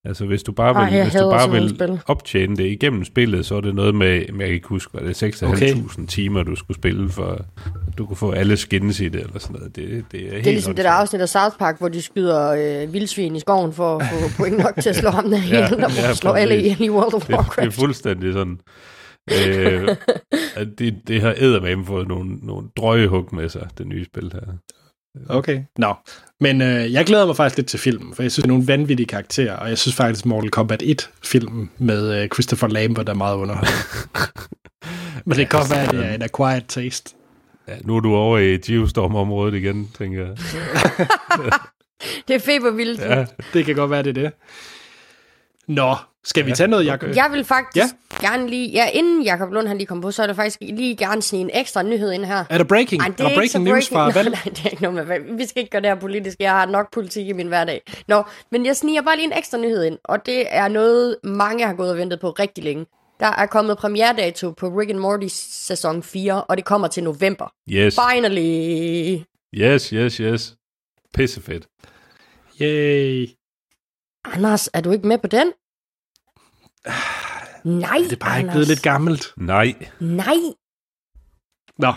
[0.05, 1.99] altså hvis du bare Ej, vil, jeg hvis du bare vil spil.
[2.07, 5.09] optjene det igennem spillet, så er det noget med, med jeg kan ikke huske, hvad
[5.13, 6.05] det er 6.500 okay.
[6.07, 7.45] timer, du skulle spille for, at
[7.97, 9.75] du kunne få alle skins i det, eller sådan noget.
[9.75, 12.01] Det, det er, helt Det er ligesom det der afsnit af South Park, hvor de
[12.01, 12.51] skyder
[12.83, 15.67] øh, vildsvin i skoven for at få point nok til at slå ham der Ja,
[15.69, 17.73] hele, og ja, slå alle ihjel i World of det, det er Warcraft.
[17.73, 18.59] fuldstændig sådan.
[19.31, 19.95] øh,
[20.77, 24.41] det, det har eddermame fået nogle, nogle drøje hug med sig, det nye spil her.
[25.29, 25.63] Okay.
[25.77, 25.93] Nå.
[26.41, 28.67] Men øh, jeg glæder mig faktisk lidt til filmen, for jeg synes, det er nogle
[28.67, 33.35] vanvittige karakterer, og jeg synes faktisk, Mortal Kombat 1-filmen med øh, Christopher Lambert er meget
[33.35, 33.77] underholdende.
[35.25, 37.15] Men det kan godt være, at det er en acquired taste.
[37.67, 40.37] Ja, nu er du over i Geostorm-området igen, tænker jeg.
[42.27, 43.01] Det er febervildt.
[43.01, 44.31] Ja, Det kan godt være, det er det.
[45.67, 47.09] Nå, skal vi Ja, tage noget, Jacob?
[47.15, 48.27] Jeg vil faktisk ja.
[48.27, 50.95] gerne lige, ja, inden Jacob Lund han lige kom på, så er der faktisk lige
[50.95, 52.43] gerne snige en ekstra nyhed ind her.
[52.49, 53.01] Er der breaking?
[53.01, 54.29] Ej, er der breaking news fra valg?
[54.29, 55.37] nej, det er ikke noget med valg.
[55.37, 56.37] Vi skal ikke gøre det her politisk.
[56.39, 57.81] Jeg har nok politik i min hverdag.
[58.07, 61.65] Nå, men jeg sniger bare lige en ekstra nyhed ind, og det er noget, mange
[61.65, 62.85] har gået og ventet på rigtig længe.
[63.19, 67.53] Der er kommet premieredato på Rick and Morty sæson 4, og det kommer til november.
[67.69, 69.19] yes, Finally!
[69.53, 70.55] yes, yes, yes.
[71.13, 71.67] Pissefedt.
[72.61, 73.27] Yay.
[74.33, 75.51] Anders, er du ikke med på den?
[77.63, 78.53] Nej, Det er bare ikke Anders.
[78.53, 79.33] blevet lidt gammelt.
[79.37, 80.35] Nej, Nej,
[81.77, 81.93] Nå,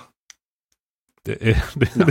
[1.26, 2.04] det, øh, det, Nå.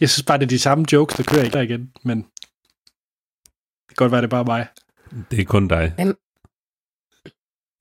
[0.00, 3.94] jeg synes bare, det er de samme jokes, der kører ikke igen, men det kan
[3.96, 4.66] godt være, det er bare mig.
[5.30, 5.94] det er kun dig.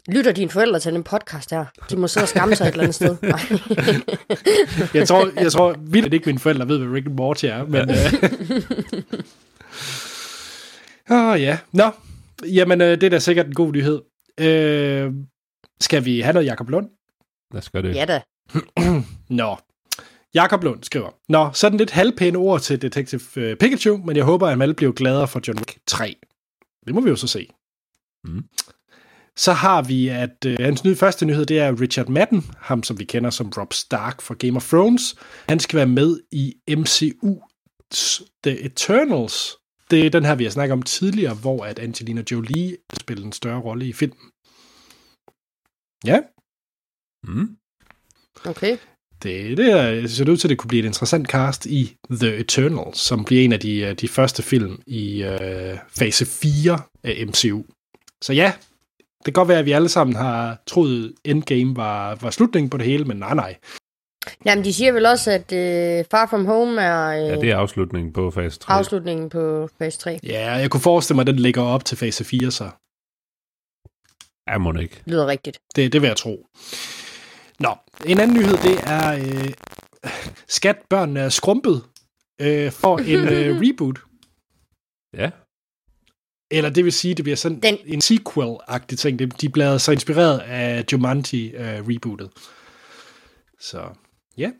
[0.08, 1.66] lytter dine forældre til den podcast her?
[1.90, 3.18] De må sidde og skamme sig et eller andet sted.
[3.24, 3.42] Nej.
[5.00, 7.90] Jeg tror, jeg tror vildt ikke, mine forældre ved, hvad Rick and Morty er, men...
[7.90, 8.14] Øh...
[11.12, 11.58] Åh, ja.
[11.72, 11.92] Nå,
[12.46, 14.02] jamen, øh, det er da sikkert en god nyhed.
[14.40, 15.14] Øh,
[15.82, 16.90] skal vi have noget Jakob Lund?
[17.54, 17.96] Lad os gøre det.
[17.96, 18.22] ja da.
[19.30, 19.58] Nå.
[20.34, 24.48] Jakob Lund skriver, Nå, sådan lidt halvpæne ord til Detective øh, Pikachu, men jeg håber,
[24.48, 26.16] at alle bliver gladere for John Wick 3.
[26.86, 27.48] Det må vi jo så se.
[28.24, 28.44] Mm.
[29.38, 33.00] Så har vi, at øh, hans nye første nyhed, det er Richard Madden, ham som
[33.00, 35.16] vi kender som Rob Stark fra Game of Thrones.
[35.50, 39.59] Han skal være med i MCU's The Eternals.
[39.92, 43.32] Det er den her, vi har snakket om tidligere, hvor at Angelina Jolie spiller en
[43.32, 44.30] større rolle i filmen.
[46.06, 46.20] Ja,
[47.28, 47.58] Mm.
[48.46, 48.78] Okay.
[49.24, 51.96] det, det er, ser det ud til, at det kunne blive et interessant cast i
[52.12, 56.82] The Eternals, som bliver en af de, øh, de første film i øh, fase 4
[57.04, 57.64] af MCU.
[58.24, 58.54] Så ja,
[58.98, 62.78] det kan godt være, at vi alle sammen har troet, Endgame var, var slutningen på
[62.78, 63.56] det hele, men nej, nej.
[64.46, 67.58] Jamen, de siger vel også, at øh, Far From Home er, øh, Ja, det er
[67.58, 68.74] afslutningen på fase 3.
[68.74, 70.20] afslutningen på fase 3.
[70.24, 72.70] Ja, jeg kunne forestille mig, at den ligger op til fase 4, så
[74.48, 75.02] Ja, må det ikke.
[75.06, 75.60] Lyder rigtigt.
[75.76, 76.48] det, det vil jeg tro.
[77.60, 77.76] Nå,
[78.06, 79.54] en anden nyhed, det er, øh,
[80.48, 81.84] skat børnene er skrumpet
[82.42, 84.00] øh, for en øh, reboot.
[85.14, 85.32] Ja.
[86.52, 89.42] Eller det vil sige, det bliver sådan Den- en sequel-agtig ting.
[89.42, 92.30] De bliver så inspireret af Jumanji-rebootet.
[93.60, 93.90] så
[94.40, 94.52] ja,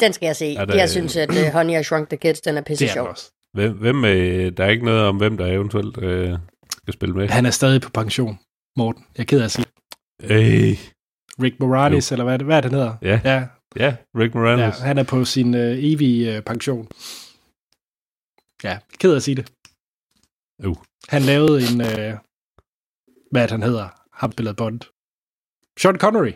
[0.00, 0.54] Den skal jeg se.
[0.54, 2.92] Er der- Jeg synes, at uh, Honey, I Shrunk the Kids, den er pisse er
[2.92, 3.08] sjov.
[3.08, 3.32] også.
[3.52, 6.38] Hvem, hvem øh, der er ikke noget om, hvem der eventuelt øh,
[6.82, 7.28] skal spille med.
[7.28, 8.38] Han er stadig på pension,
[8.76, 9.04] Morten.
[9.16, 9.66] Jeg er ked af at sige.
[10.22, 10.78] Øh,
[11.42, 12.96] Rick Moranis, eller hvad, er det- hvad er det, hedder?
[13.02, 13.46] ja, Ja,
[13.76, 14.78] ja, Rick Moranis.
[14.80, 16.88] ja han er på sin øh, evige øh, pension.
[18.64, 19.52] Ja, ked af at sige det.
[20.66, 20.76] Uh.
[21.08, 22.16] Han lavede en, øh,
[23.30, 23.88] hvad han hedder?
[24.12, 24.80] Ham spillet Bond.
[25.80, 26.32] Sean Connery.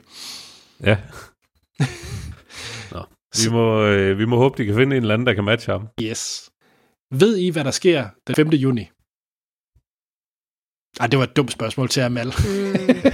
[0.80, 0.96] Ja.
[3.44, 5.72] Vi må, øh, vi må håbe, de kan finde en eller anden, der kan matche
[5.72, 5.88] ham.
[6.02, 6.50] Yes.
[7.10, 8.48] Ved I, hvad der sker den 5.
[8.48, 8.90] juni?
[11.00, 12.26] Ej, det var et dumt spørgsmål til Amal.
[12.26, 13.12] Mm,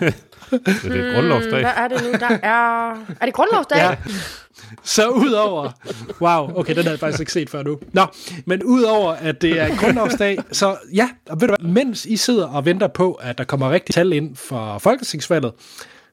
[0.58, 1.60] Det er grundlovsdag.
[1.60, 2.90] Hvad er det nu, der er...
[3.20, 3.78] Er det grundlovsdag?
[3.78, 3.96] Ja.
[4.82, 5.70] Så udover...
[6.20, 7.78] Wow, okay, den havde jeg faktisk ikke set før nu.
[7.92, 8.06] Nå,
[8.46, 12.46] men udover, at det er grundlovsdag, så ja, og ved du hvad, mens I sidder
[12.48, 15.52] og venter på, at der kommer rigtig tal ind for folketingsvalget,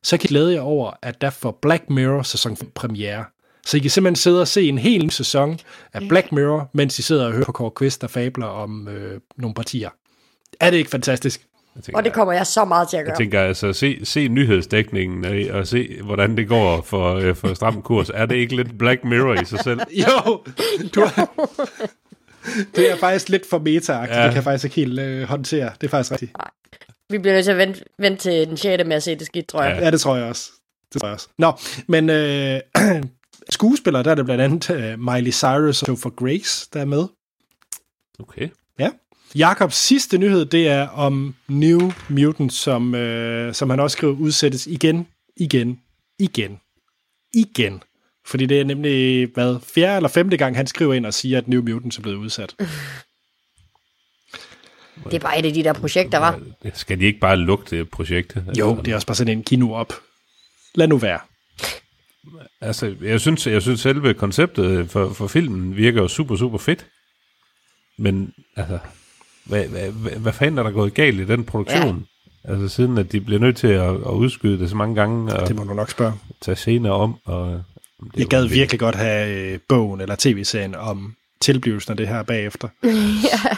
[0.04, 3.26] så kan I glæde jer over, at der får Black Mirror sæson 5 premiere.
[3.66, 5.60] Så I kan simpelthen sidde og se en hel ny sæson
[5.94, 9.20] af Black Mirror, mens I sidder og hører på Kåre Quist, der fabler om øh,
[9.38, 9.90] nogle partier.
[10.60, 11.46] Er det ikke fantastisk?
[11.84, 13.12] Tænker, Og det kommer jeg så meget til at gøre.
[13.12, 17.54] Jeg tænker altså, se, se nyhedsdækningen øh, og se, hvordan det går for, øh, for
[17.54, 18.10] stram kurs.
[18.14, 19.80] Er det ikke lidt Black Mirror i sig selv?
[20.08, 20.44] Jo,
[20.96, 21.48] du er,
[22.76, 24.02] det er faktisk lidt for meta ja.
[24.02, 25.72] Det kan jeg faktisk ikke helt øh, håndtere.
[25.82, 26.32] Det er faktisk rigtigt.
[27.10, 28.84] Vi bliver nødt til at vente, vente til den 6.
[28.86, 29.78] med at se det skidt, tror jeg.
[29.78, 29.84] Ja.
[29.86, 30.52] Ja, det tror jeg også.
[30.94, 31.28] Det tror jeg også.
[31.38, 31.52] Nå,
[31.88, 32.60] men øh,
[33.50, 37.08] skuespillere, der er det blandt andet øh, Miley Cyrus og Topher Grace, der er med.
[38.20, 38.50] Okay.
[39.36, 44.68] Jakobs sidste nyhed, det er om New Mutant, som, øh, som han også skriver udsættes
[44.68, 45.08] igen,
[45.38, 45.80] igen,
[46.20, 46.60] igen,
[47.34, 47.84] igen.
[48.26, 51.48] Fordi det er nemlig, hvad, fjerde eller femte gang, han skriver ind og siger, at
[51.48, 52.56] New Mutants er blevet udsat.
[55.06, 56.40] Det er bare et af de der projekter, var.
[56.74, 58.38] Skal de ikke bare lukke det projekt?
[58.60, 59.94] Jo, det er også bare sådan en kino op.
[60.76, 61.20] Lad nu være.
[62.62, 66.86] Altså, jeg synes, jeg synes selve konceptet for, for filmen virker jo super, super fedt.
[67.98, 68.80] Men, altså,
[69.46, 72.06] hvad, hvad, hvad, hvad fanden er der gået galt i den produktion?
[72.48, 72.52] Ja.
[72.52, 75.48] Altså, siden at de bliver nødt til at, at udskyde det så mange gange, og
[75.48, 76.14] Det må du nok spørge.
[76.42, 77.64] tage scener om, og...
[78.04, 82.24] Det Jeg gad virkelig godt have øh, bogen eller tv-serien om tilblivelsen af det her
[82.24, 82.68] bagefter.
[82.84, 83.58] ja.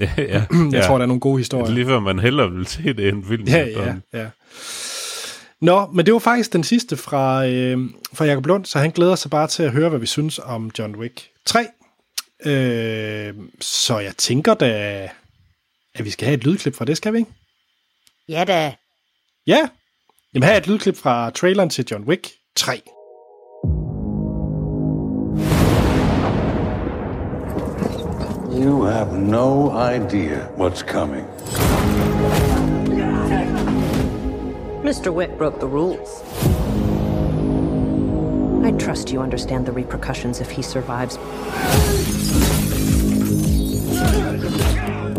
[0.06, 0.24] Ja, ja.
[0.50, 0.86] Jeg ja.
[0.86, 1.70] tror, der er nogle gode Det er historier.
[1.74, 3.44] lige før man hellere vil se det end film.
[3.44, 4.26] Ja, ja, ja.
[5.60, 7.78] Nå, men det var faktisk den sidste fra, øh,
[8.14, 10.70] fra Jacob Lund, så han glæder sig bare til at høre, hvad vi synes om
[10.78, 11.66] John Wick 3.
[12.46, 15.08] Øh, så jeg tænker da,
[15.94, 17.30] at vi skal have et lydklip fra det, skal vi ikke?
[18.28, 18.74] ja da.
[19.46, 19.68] Ja.
[20.34, 22.82] Jamen her er et lydklip fra traileren til John Wick 3.
[28.58, 31.24] You have no idea what's coming.
[34.82, 35.14] Mr.
[35.14, 36.24] Wick broke the rules.
[38.64, 41.18] I trust you understand the repercussions if he survives.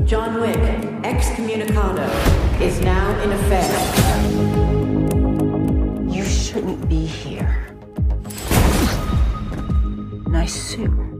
[0.05, 0.59] John Wick,
[1.05, 2.09] excommunicado,
[2.59, 3.73] is now in effect.
[6.13, 7.73] You shouldn't be here.
[10.27, 11.18] Nice suit.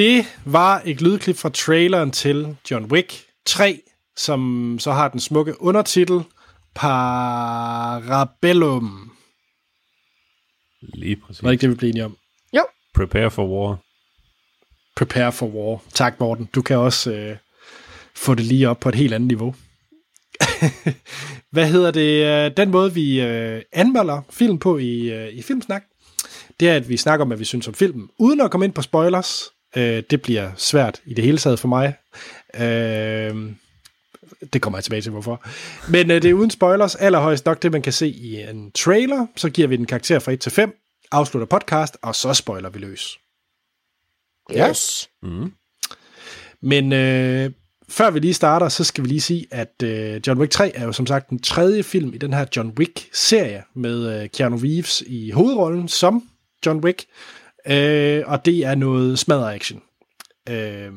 [0.00, 3.80] Det var et lydklip fra traileren til John Wick 3,
[4.16, 6.22] som så har den smukke undertitel
[6.74, 8.30] Parabellum.
[10.82, 11.42] Lige præcis.
[11.42, 12.16] Var det ikke det, vi blev enige om?
[12.56, 12.62] Jo.
[12.94, 13.78] Prepare for war.
[14.96, 15.82] Prepare for War.
[15.94, 16.48] Tak, Morten.
[16.54, 17.36] Du kan også øh,
[18.14, 19.54] få det lige op på et helt andet niveau.
[21.52, 22.24] Hvad hedder det?
[22.24, 25.82] øh, Den måde, vi øh, anmelder film på i, øh, i Filmsnak,
[26.60, 28.72] det er, at vi snakker om, hvad vi synes om filmen, uden at komme ind
[28.74, 29.50] på spoilers.
[29.76, 31.94] Øh, det bliver svært i det hele taget for mig.
[32.54, 33.52] Øh,
[34.52, 35.42] det kommer jeg tilbage til, hvorfor.
[35.90, 36.94] Men øh, det er uden spoilers.
[36.94, 39.26] Allerhøjst nok det, man kan se i en trailer.
[39.36, 40.78] Så giver vi den karakter fra 1 til 5,
[41.10, 43.18] afslutter podcast, og så spoiler vi løs.
[44.52, 44.68] Ja.
[44.68, 45.10] Yes.
[46.62, 47.50] Men øh,
[47.88, 50.84] før vi lige starter, så skal vi lige sige, at øh, John Wick 3 er
[50.84, 55.02] jo som sagt den tredje film i den her John Wick-serie med øh, Keanu Reeves
[55.06, 56.28] i hovedrollen som
[56.66, 57.04] John Wick.
[57.66, 59.82] Øh, og det er noget smadret action.
[60.48, 60.92] Øh,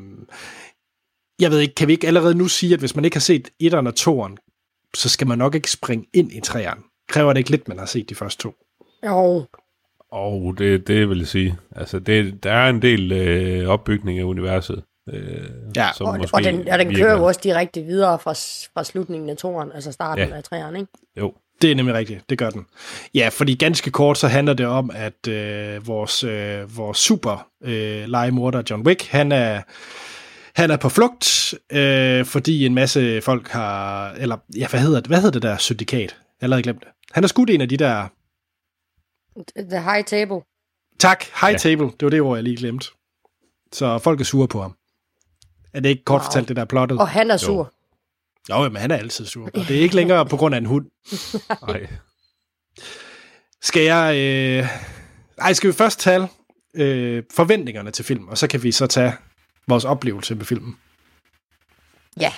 [1.40, 3.50] jeg ved ikke, kan vi ikke allerede nu sige, at hvis man ikke har set
[3.64, 4.36] 1'eren og 2'eren,
[4.96, 7.06] så skal man nok ikke springe ind i 3'eren.
[7.10, 8.54] Kræver det ikke lidt, man har set de første to?
[9.06, 9.46] Jo.
[10.12, 11.58] Og det, det vil jeg sige.
[11.76, 14.84] Altså, det, der er en del øh, opbygning af universet.
[15.10, 18.20] Øh, Ja, som Og, måske og, den, og den virker- kører jo også direkte videre
[18.20, 18.32] fra,
[18.74, 20.36] fra slutningen af toren, altså starten Ja.
[20.36, 20.92] af træerne, ikke?
[21.18, 21.34] Jo,
[21.64, 22.66] Det er nemlig rigtigt, det gør den.
[23.16, 28.06] Ja, fordi ganske kort så handler det om, at øh, vores, øh, vores super øh,
[28.08, 29.62] legemorder John Wick, han er,
[30.56, 34.12] Han er på flugt, øh, fordi en masse folk har...
[34.12, 36.00] Eller, ja, hvad hedder det, hvad hedder det der syndikat?
[36.00, 36.10] Jeg
[36.40, 36.88] har allerede glemt det.
[37.12, 38.08] Han har skudt en af de der...
[39.70, 40.42] The High Table.
[41.00, 41.58] Tak, high ja.
[41.58, 41.86] table.
[41.86, 42.88] Det var det ord, jeg lige glemte.
[43.72, 44.76] Så folk er sure på ham.
[45.74, 46.26] Er det ikke kort Wow.
[46.26, 47.00] fortalt, det der er plottet?
[47.00, 47.58] Og han er sur.
[47.58, 47.66] Jo,
[48.50, 49.46] men han er altid sur.
[49.46, 50.86] Og det er ikke længere på grund af en hund.
[51.68, 51.88] Nej.
[53.62, 54.16] Skal jeg...
[54.18, 54.68] Øh...
[55.38, 56.28] Ej, skal vi først tale
[56.76, 59.14] øh, forventningerne til film, og så kan vi så tage
[59.68, 60.78] vores oplevelse med filmen.
[62.20, 62.34] Ja.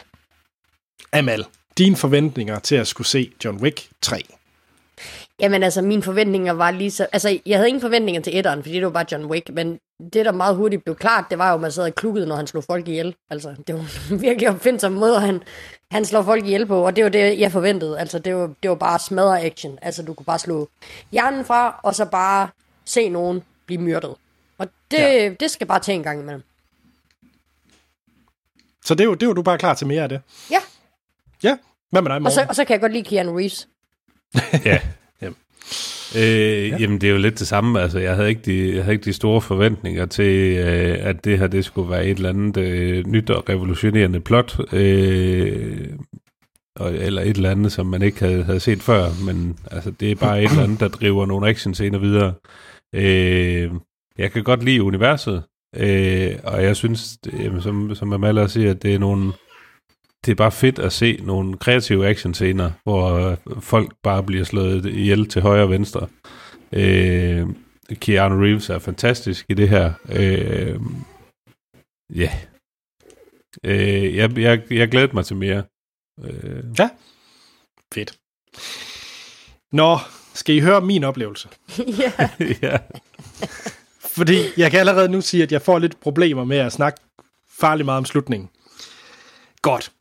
[1.11, 1.45] Amal,
[1.77, 4.21] dine forventninger til at skulle se John Wick 3.
[5.39, 7.07] Jamen altså, mine forventninger var lige så...
[7.11, 9.79] Altså, jeg havde ingen forventninger til etteren, fordi det var bare John Wick, men
[10.13, 12.35] det, der meget hurtigt blev klart, det var jo, at man sad og klukkede, når
[12.35, 13.15] han slog folk ihjel.
[13.29, 15.43] Altså, det var virkelig opfindsom måde, han,
[15.91, 17.99] han slår folk ihjel på, og det var det, jeg forventede.
[17.99, 19.79] Altså, det var, det var bare smadre action.
[19.81, 20.69] Altså, du kunne bare slå
[21.11, 22.49] hjernen fra, og så bare
[22.85, 24.15] se nogen blive myrdet.
[24.57, 25.29] Og det, ja.
[25.39, 26.43] det skal bare tage en gang imellem.
[28.85, 30.21] Så det er jo, det er jo du bare klar til mere af det.
[30.51, 30.59] Ja,
[31.43, 31.57] Ja,
[31.89, 32.49] hvad med dig, og så, Morten?
[32.49, 33.67] og så kan jeg godt lide Keanu Reeves.
[34.65, 34.79] Ja.
[36.13, 36.27] Jamen.
[36.27, 36.77] Øh, ja.
[36.79, 37.81] Jamen, det er jo lidt det samme.
[37.81, 41.39] Altså, jeg havde ikke de, jeg havde ikke de store forventninger til, øh, at det
[41.39, 44.73] her det skulle være et eller andet øh, nyt og revolutionerende plot.
[44.73, 45.89] Øh,
[46.79, 49.25] og, eller et eller andet, som man ikke havde, havde set før.
[49.25, 52.33] Men altså, det er bare et eller andet, der driver nogle actionscener videre.
[52.95, 53.71] Øh,
[54.17, 55.43] jeg kan godt lide universet.
[55.75, 59.33] Øh, og jeg synes, det, jamen, som, som Amala siger, at det er nogle
[60.25, 64.85] det er bare fedt at se nogle kreative actionscener, hvor øh, folk bare bliver slået
[64.85, 66.07] ihjel til højre og venstre.
[66.71, 67.47] Øh,
[67.93, 69.93] Keanu Reeves er fantastisk i det her.
[70.09, 70.79] Øh,
[72.15, 72.31] ja.
[73.63, 75.63] Øh, jeg, jeg, jeg glæder mig til mere.
[76.23, 76.63] Øh,
[77.93, 78.17] Fedt.
[79.71, 79.97] Nå,
[80.33, 81.49] skal I høre min oplevelse?
[82.01, 82.29] ja.
[82.61, 82.77] ja.
[83.99, 86.99] Fordi jeg kan allerede nu sige, at jeg får lidt problemer med at snakke
[87.59, 88.49] farligt meget om slutningen.
[89.61, 89.91] Godt.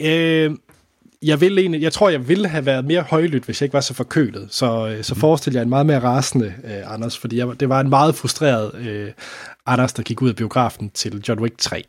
[0.00, 0.56] Øh,
[1.22, 3.80] jeg, vil egentlig, jeg tror, jeg ville have været mere højlydt, hvis jeg ikke var
[3.80, 4.48] så forkølet.
[4.50, 7.80] Så, øh, så forestiller jeg en meget mere rasende øh, Anders, fordi jeg, det var
[7.80, 9.12] en meget frustreret øh,
[9.66, 11.84] Anders, der gik ud af biografen til John Wick 3.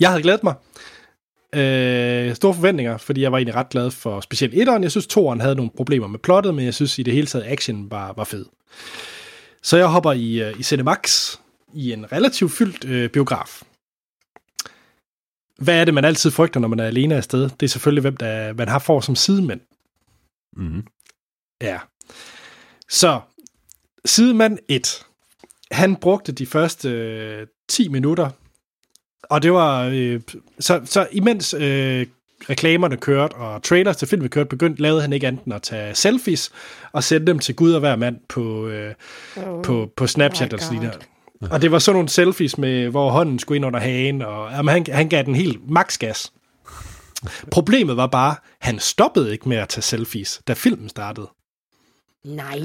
[0.00, 0.54] Jeg havde glædet mig.
[1.54, 4.82] Øh, store forventninger, fordi jeg var egentlig ret glad for specielt etteren.
[4.82, 7.44] Jeg synes, toeren havde nogle problemer med plottet, men jeg synes i det hele taget,
[7.48, 8.44] action var, var fed.
[9.62, 11.34] Så jeg hopper i, øh, i Cinemax
[11.74, 13.62] i en relativt fyldt øh, biograf.
[15.58, 17.42] Hvad er det, man altid frygter, når man er alene afsted?
[17.42, 19.60] Det er selvfølgelig, hvem der, man har for som sidemænd.
[20.56, 20.86] Mm-hmm.
[21.62, 21.78] Ja.
[22.88, 23.20] Så,
[24.04, 25.06] sidemand 1.
[25.70, 28.30] Han brugte de første øh, 10 minutter,
[29.22, 29.90] og det var...
[29.92, 30.20] Øh,
[30.60, 32.06] så, så imens øh,
[32.50, 35.94] reklamerne kørte, og trailers til filmen kørte, begyndte, lavede han ikke andet end at tage
[35.94, 36.52] selfies,
[36.92, 38.94] og sende dem til Gud og hver mand på, øh,
[39.62, 41.08] på, på Snapchat my og sådan noget.
[41.50, 44.72] Og det var sådan nogle selfies, med, hvor hånden skulle ind under hagen, og jamen,
[44.72, 46.32] han, han gav den helt max gas.
[47.50, 51.30] Problemet var bare, han stoppede ikke med at tage selfies, da filmen startede.
[52.24, 52.60] Nej.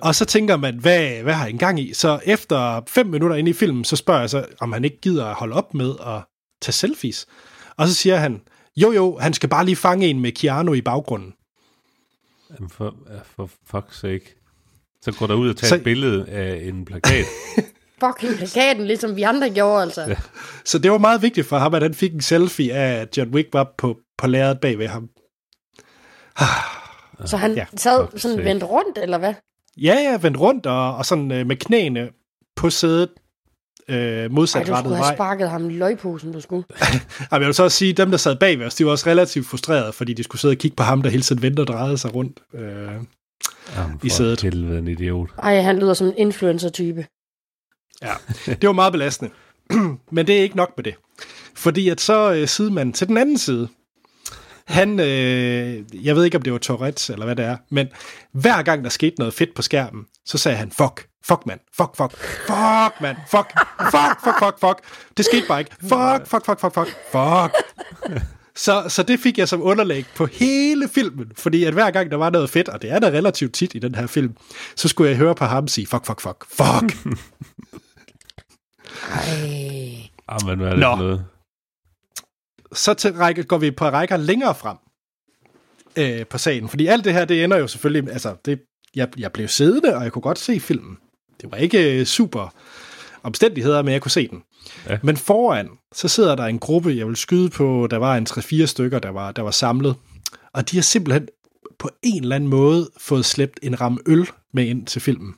[0.00, 1.92] Og så tænker man, hvad, hvad har han gang i?
[1.94, 5.26] Så efter fem minutter inde i filmen, så spørger jeg så, om han ikke gider
[5.26, 6.20] at holde op med at
[6.62, 7.26] tage selfies.
[7.76, 8.40] Og så siger han,
[8.76, 11.34] jo jo, han skal bare lige fange en med Keanu i baggrunden.
[12.54, 12.94] Jamen, For,
[13.36, 14.34] for fuck's sake.
[15.02, 17.24] Så går der ud og tager Så- et billede af en plakat.
[18.00, 20.02] Fucking plakaten, ligesom vi andre gjorde, altså.
[20.02, 20.16] Ja.
[20.64, 23.34] Så det var meget vigtigt for ham, at han fik en selfie af, at John
[23.34, 25.08] Wick var på, på lærredet bag ved ham.
[27.24, 29.34] Så han Ja, sad sådan vendt rundt, eller hvad?
[29.76, 32.08] Ja, ja, vendt rundt og, og sådan øh, med knæene
[32.56, 33.08] på sædet
[33.88, 35.14] øh, modsat du rettet skulle have vej.
[35.16, 36.64] sparket ham i løgposen, du skulle.
[36.80, 36.88] Ej,
[37.32, 38.90] men jeg vil så også sige, at dem, der sad bag ved os, de var
[38.90, 41.60] også relativt frustrerede, fordi de skulle sidde og kigge på ham, der hele tiden vendte
[41.60, 42.40] og drejede sig rundt.
[42.54, 42.88] Øh,
[43.76, 44.40] Jamen, I sædet.
[44.40, 45.28] Helvede en idiot.
[45.38, 47.06] Ej, han lyder som en influencer-type.
[48.02, 48.12] Ja,
[48.46, 49.30] det var meget belastende.
[50.12, 50.94] Men det er ikke nok med det.
[51.54, 53.68] Fordi at så øh, sidemanden til den anden side,
[54.64, 57.86] han, øh, jeg ved ikke om det var Tourette's eller hvad det er, men
[58.32, 61.96] hver gang der skete noget fedt på skærmen, så sagde han, fuck, fuck mand, fuck,
[61.96, 62.12] fuck,
[62.46, 64.78] fuck mand, fuck, fuck, fuck, fuck, fuck.
[65.16, 65.70] Det skete bare ikke.
[65.80, 67.64] Fuck, fuck, fuck, fuck, fuck, fuck.
[68.56, 72.16] Så, så det fik jeg som underlæg på hele filmen, fordi at hver gang der
[72.16, 74.36] var noget fedt, og det er der relativt tit i den her film,
[74.76, 77.16] så skulle jeg høre på ham sige, fuck, fuck, fuck, fuck.
[79.12, 80.10] Ej.
[80.30, 80.96] Jamen, hvad er det Nå.
[80.96, 81.24] noget?
[82.72, 84.76] så til række, går vi på rækker længere frem
[85.96, 86.68] øh, på sagen.
[86.68, 88.12] Fordi alt det her, det ender jo selvfølgelig...
[88.12, 88.60] Altså, det,
[88.94, 90.98] jeg, jeg blev siddende, og jeg kunne godt se filmen.
[91.40, 92.54] Det var ikke øh, super
[93.22, 94.42] omstændigheder, men jeg kunne se den.
[94.88, 94.98] Ja.
[95.02, 98.66] Men foran, så sidder der en gruppe, jeg vil skyde på, der var en 3-4
[98.66, 99.94] stykker, der var, der var samlet.
[100.52, 101.28] Og de har simpelthen
[101.78, 105.34] på en eller anden måde fået slæbt en ram øl med ind til filmen.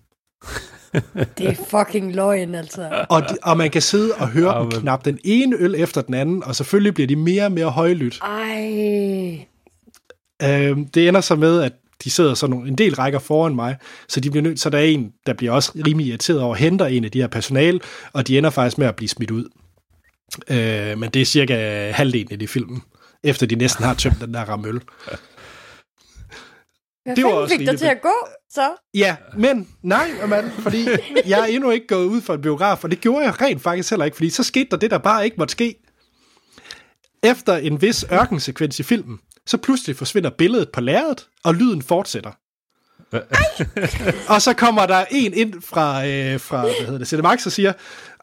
[1.38, 3.06] Det er fucking løgn, altså.
[3.08, 5.74] Og, de, og man kan sidde og høre Ja, dem men- knap den ene øl
[5.78, 8.20] efter den anden, og selvfølgelig bliver de mere og mere højlydt.
[8.22, 9.46] Ej.
[10.42, 11.72] Øh, det ender så med, at
[12.04, 13.76] de sidder sådan nogle, en del rækker foran mig,
[14.08, 16.86] så de bliver nødt, så der er en, der bliver også rimelig irriteret over, henter
[16.86, 17.80] en af de her personal,
[18.12, 19.44] og de ender faktisk med at blive smidt ud.
[20.50, 22.82] Øh, men det er cirka halvdelen af de filmen,
[23.24, 24.80] efter de næsten har tømt den der rammøl.
[27.04, 28.14] Hvad Det var også fik dig til at gå,
[28.50, 28.70] så?
[28.94, 30.88] Ja, men nej, mand, fordi
[31.26, 33.90] jeg er endnu ikke gået ud for en biograf, og det gjorde jeg rent faktisk
[33.90, 35.74] heller ikke, fordi så skete der det, der bare ikke måtte ske.
[37.22, 42.30] Efter en vis ørkensekvens i filmen, så pludselig forsvinder billedet på lærredet, og lyden fortsætter.
[44.34, 47.72] og så kommer der en ind fra, øh, fra hvad hedder det, Cinemax og siger,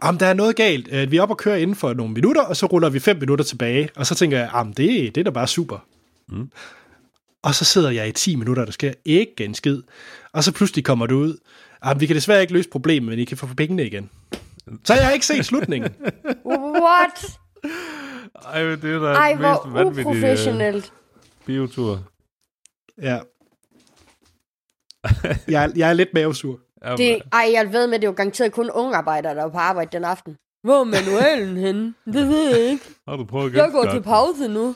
[0.01, 2.41] om der er noget galt, øh, vi er oppe og kører inden for nogle minutter,
[2.41, 3.89] og så ruller vi fem minutter tilbage.
[3.95, 5.85] Og så tænker jeg, det, det er da bare super.
[6.29, 6.51] Mm.
[7.43, 9.81] Og så sidder jeg i 10 minutter, der sker ikke en skid.
[10.33, 11.37] Og så pludselig kommer det ud,
[11.83, 14.09] at vi kan desværre ikke løse problemet, men I kan få pengene igen.
[14.83, 15.91] Så jeg har ikke set slutningen.
[16.45, 17.37] What?
[18.45, 20.93] Ej, det er da Ej, hvor øh, uprofessionelt.
[21.45, 22.03] biotur.
[23.01, 23.19] Ja.
[25.47, 26.59] Jeg, er- jeg er lidt mavesur.
[26.97, 29.57] Det, ej, jeg ved med, at det var garanteret kun unge arbejdere, der var på
[29.57, 30.37] arbejde den aften.
[30.63, 31.93] Hvor er manualen henne?
[32.05, 32.83] Det ved jeg ikke.
[33.07, 34.75] Har du prøvet at Jeg går til pause nu.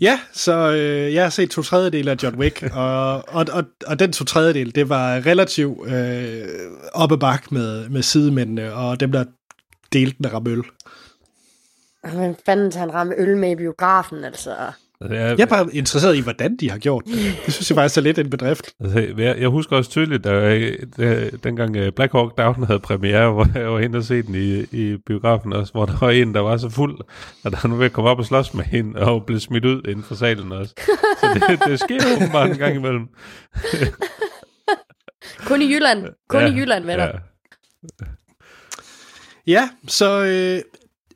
[0.00, 3.98] Ja, så øh, jeg har set to tredjedel af John Wick, og, og, og, og
[3.98, 6.48] den to tredjedel, det var relativt øh,
[6.92, 9.24] op ad bak med, med sidemændene, og dem, der
[9.92, 10.62] delte den ramme øl.
[12.14, 14.56] Hvem fanden tager en ramme øl med i biografen, altså?
[15.04, 17.36] Altså, jeg, Jeg er bare interesseret i, hvordan de har gjort det.
[17.46, 18.70] Det synes jeg faktisk er lidt en bedrift.
[18.80, 20.60] Altså, jeg, jeg husker også tydeligt, da,
[20.98, 24.34] da, dengang øh, Black Hawk Down havde premiere, hvor jeg var hen og se den
[24.34, 26.98] i, i biografen også, hvor der var en, der var så fuld,
[27.44, 29.82] at han var ved at komme op og slås med hende, og blev smidt ud
[29.88, 30.74] inden for salen også.
[31.20, 33.08] Så det, det sker åbenbart en gang imellem.
[35.46, 36.06] Kun i Jylland.
[36.28, 37.04] Kun ja, i Jylland, venner.
[37.04, 37.12] Ja.
[39.46, 40.24] Ja, så...
[40.24, 40.60] Øh,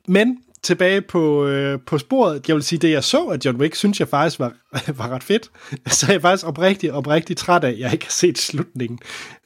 [0.07, 3.75] men tilbage på, øh, på sporet, jeg vil sige, det jeg så af John Wick,
[3.75, 4.53] synes jeg faktisk var,
[4.99, 5.51] var ret fedt.
[5.87, 8.99] Så er jeg faktisk oprigtig, oprigtig træt af, at jeg ikke har set slutningen.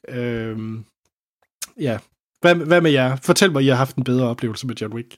[0.09, 0.57] Øh,
[1.79, 1.97] ja.
[2.41, 3.15] Hvad, hvad med jer?
[3.15, 5.15] Fortæl mig, I har haft en bedre oplevelse med John Wick.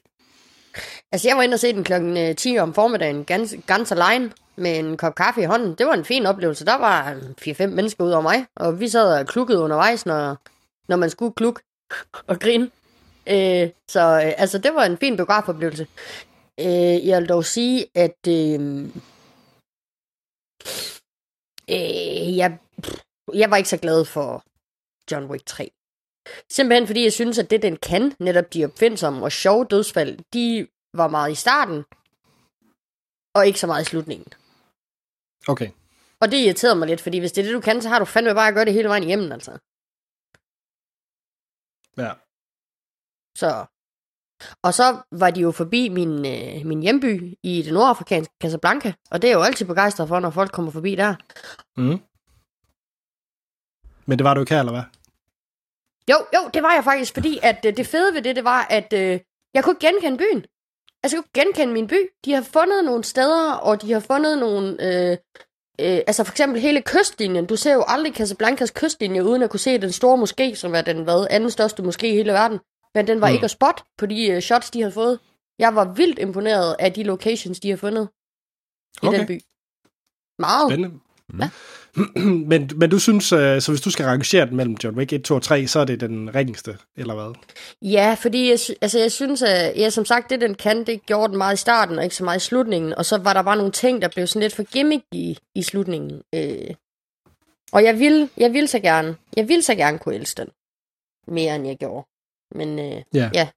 [1.11, 4.31] Altså, jeg var inde og se den klokken øh, 10 om formiddagen, ganz, ganz alene,
[4.55, 5.75] med en kop kaffe i hånden.
[5.77, 6.65] Det var en fin oplevelse.
[6.65, 10.37] Der var 4-5 mennesker ud over mig, og vi sad og klukkede undervejs, når,
[10.87, 11.61] når man skulle klukke
[12.27, 12.69] og grine.
[13.27, 15.87] Øh, så øh, altså, det var en fin biografoplevelse.
[16.59, 18.85] Øh, jeg vil dog sige, at øh,
[21.69, 22.59] øh, jeg,
[23.33, 24.43] jeg var ikke så glad for
[25.11, 25.71] John Wick 3.
[26.49, 30.67] Simpelthen fordi jeg synes, at det den kan, netop de opfindsomme og sjove dødsfald, de
[30.93, 31.83] var meget i starten,
[33.35, 34.33] og ikke så meget i slutningen.
[35.47, 35.69] Okay.
[36.19, 38.05] Og det irriterede mig lidt, fordi hvis det er det, du kan, så har du
[38.05, 39.51] fandme bare at gøre det hele vejen igennem, altså.
[41.97, 42.11] Ja.
[43.35, 43.65] Så.
[44.61, 49.21] Og så var de jo forbi min, øh, min hjemby i det nordafrikanske Casablanca, og
[49.21, 51.15] det er jeg jo altid begejstret for, når folk kommer forbi der.
[51.77, 51.99] Mm.
[54.05, 54.83] Men det var du ikke her, eller hvad?
[56.11, 58.67] Jo, jo, det var jeg faktisk, fordi at øh, det fede ved det, det var,
[58.69, 59.19] at øh,
[59.53, 60.45] jeg kunne ikke genkende byen.
[61.03, 62.09] Altså, jeg kunne ikke genkende min by.
[62.25, 64.67] De har fundet nogle steder, og de har fundet nogle...
[64.69, 65.17] Øh,
[65.79, 67.45] øh, altså, for eksempel hele kystlinjen.
[67.45, 70.81] Du ser jo aldrig Casablancas kystlinje, uden at kunne se den store moské, som er
[70.81, 72.59] den hvad, anden største moské i hele verden.
[72.95, 73.31] Men den var Mm.
[73.31, 73.33] mm.
[73.33, 75.19] ikke at spot på de øh, shots, de har fået.
[75.59, 78.09] Jeg var vildt imponeret af de locations, de har fundet
[79.03, 79.19] i Okay.
[79.19, 79.39] den by.
[80.39, 80.71] Meget.
[80.71, 80.99] Spændende.
[82.49, 85.23] men, men du synes, øh, så hvis du skal rangere den mellem John Wick 1,
[85.23, 87.33] 2 og 3, så er det den ringeste, eller hvad?
[87.81, 91.29] Ja, fordi jeg, altså, jeg synes, at ja, som sagt, det den kan, det gjorde
[91.29, 92.93] den meget i starten, og ikke så meget i slutningen.
[92.93, 95.63] Og så var der bare nogle ting, der blev sådan lidt for gimmick i, i
[95.63, 96.21] slutningen.
[96.35, 96.73] Øh.
[97.71, 100.49] Og jeg vil, jeg vil så gerne, jeg vil så gerne kunne elske den.
[101.27, 102.07] Mere end jeg gjorde.
[102.55, 103.29] Men øh, Ja.
[103.33, 103.47] ja.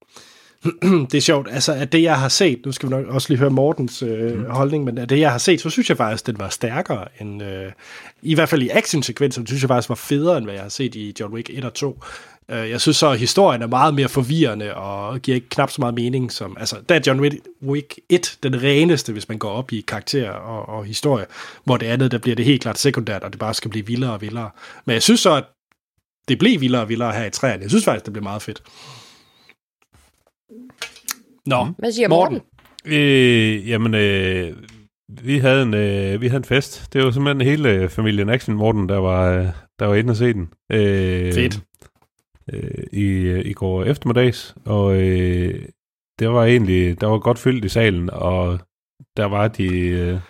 [1.10, 3.38] det er sjovt, altså at det jeg har set, nu skal vi nok også lige
[3.38, 4.44] høre Mortens øh, mm.
[4.50, 7.42] holdning, men af det jeg har set, så synes jeg faktisk, den var stærkere end,
[7.42, 7.72] øh,
[8.22, 10.94] i hvert fald i actionsekvenser, synes jeg faktisk var federe, end hvad jeg har set
[10.94, 12.02] i John Wick 1 og 2.
[12.50, 15.80] Øh, jeg synes så, at historien er meget mere forvirrende, og giver ikke knap så
[15.80, 19.50] meget mening som, altså der er John Wick- Wick 1 den reneste, hvis man går
[19.50, 21.26] op i karakter og, og historie,
[21.64, 24.12] hvor det andet, der bliver det helt klart sekundært, og det bare skal blive vildere
[24.12, 24.50] og vildere.
[24.84, 25.44] Men jeg synes så, at
[26.28, 27.62] det blev vildere og vildere her i træerne.
[27.62, 28.62] Jeg synes faktisk, det blev meget fedt.
[31.46, 32.34] Nå, Hvad siger Morten.
[32.34, 32.92] Morten?
[32.92, 34.56] Øh, jamen, øh,
[35.08, 36.92] vi, havde en, øh, vi havde en fest.
[36.92, 39.46] Det var simpelthen hele øh, familien Action Morten, der var, øh,
[39.78, 40.48] der var inde og se den.
[40.72, 41.60] Øh, Fedt.
[42.52, 45.64] Øh, i, øh, I går eftermiddags, og øh,
[46.18, 48.58] det var egentlig, der var godt fyldt i salen, og
[49.16, 50.20] der var de, øh, øh,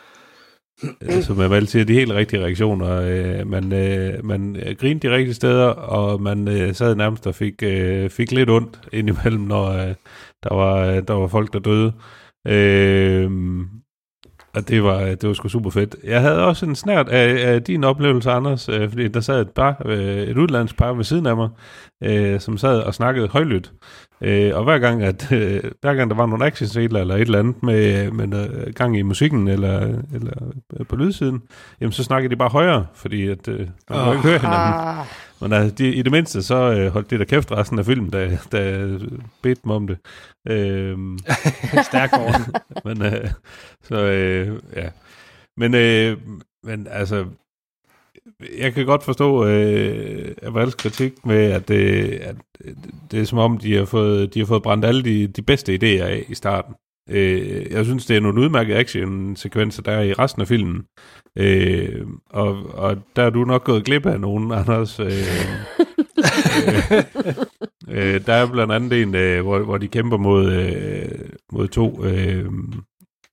[1.03, 3.01] Øh, som man vel siger, de helt rigtige reaktioner.
[3.01, 7.63] Øh, man, øh, man grinte de rigtige steder, og man øh, sad nærmest og fik,
[7.63, 9.95] øh, fik lidt ondt indimellem, når øh,
[10.43, 11.93] der, var, øh, der var folk, der døde.
[12.47, 13.31] Øh,
[14.55, 15.97] og det var, det var sgu super fedt.
[16.05, 19.51] Jeg havde også en snært af, af din oplevelse, Anders, øh, fordi der sad et
[19.51, 21.49] par, øh, et udlandsk par ved siden af mig,
[22.05, 23.73] øh, som sad og snakkede højlydt.
[24.21, 27.39] Øh, og hver gang, at, øh, hver gang der var nogle actionscener eller et eller
[27.39, 29.81] andet med, med noget gang i musikken eller,
[30.15, 30.53] eller
[30.89, 31.43] på lydsiden,
[31.81, 34.75] jamen så snakkede de bare højere, fordi at, øh, man kunne ikke høre hinanden.
[34.75, 35.07] Ah,
[35.41, 38.11] Men altså, de, i det mindste, så øh, holdt det der kæft resten af filmen,
[38.11, 38.89] da, da
[39.43, 39.99] bedte dem om det.
[40.49, 40.99] Øh,
[41.91, 42.55] Stærk orden.
[42.87, 43.31] men øh,
[43.83, 44.89] så øh, ja.
[45.57, 46.17] Men, øh,
[46.65, 47.25] men altså,
[48.59, 52.37] jeg kan godt forstå øh, Avals kritik med, at, øh, at
[53.11, 55.75] det er som om, de har fået, de har fået brændt alle de, de bedste
[55.75, 56.75] idéer af i starten.
[57.11, 60.85] Øh, jeg synes, det er nogle udmærkede action-sekvenser, der er i resten af filmen.
[61.37, 65.01] Øh, og, og der er du nok gået glip af nogen, Anders.
[65.01, 65.07] Øh,
[66.69, 67.05] øh,
[67.89, 72.05] øh, der er blandt andet en, øh, hvor, hvor de kæmper mod, øh, mod to,
[72.05, 72.45] øh,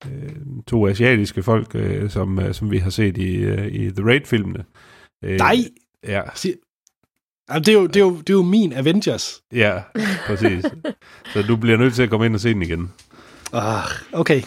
[0.05, 0.29] øh
[0.67, 4.63] to asiatiske folk, øh, som, øh, som vi har set i, øh, i The Raid-filmene.
[5.23, 5.55] Øh, Nej!
[6.03, 6.21] Ja,
[7.49, 9.41] Jamen, det, er jo, det, er jo, det er jo min Avengers.
[9.51, 9.81] ja,
[10.27, 10.65] præcis.
[11.33, 12.91] Så du bliver nødt til at komme ind og se den igen.
[13.53, 14.41] Ah, okay.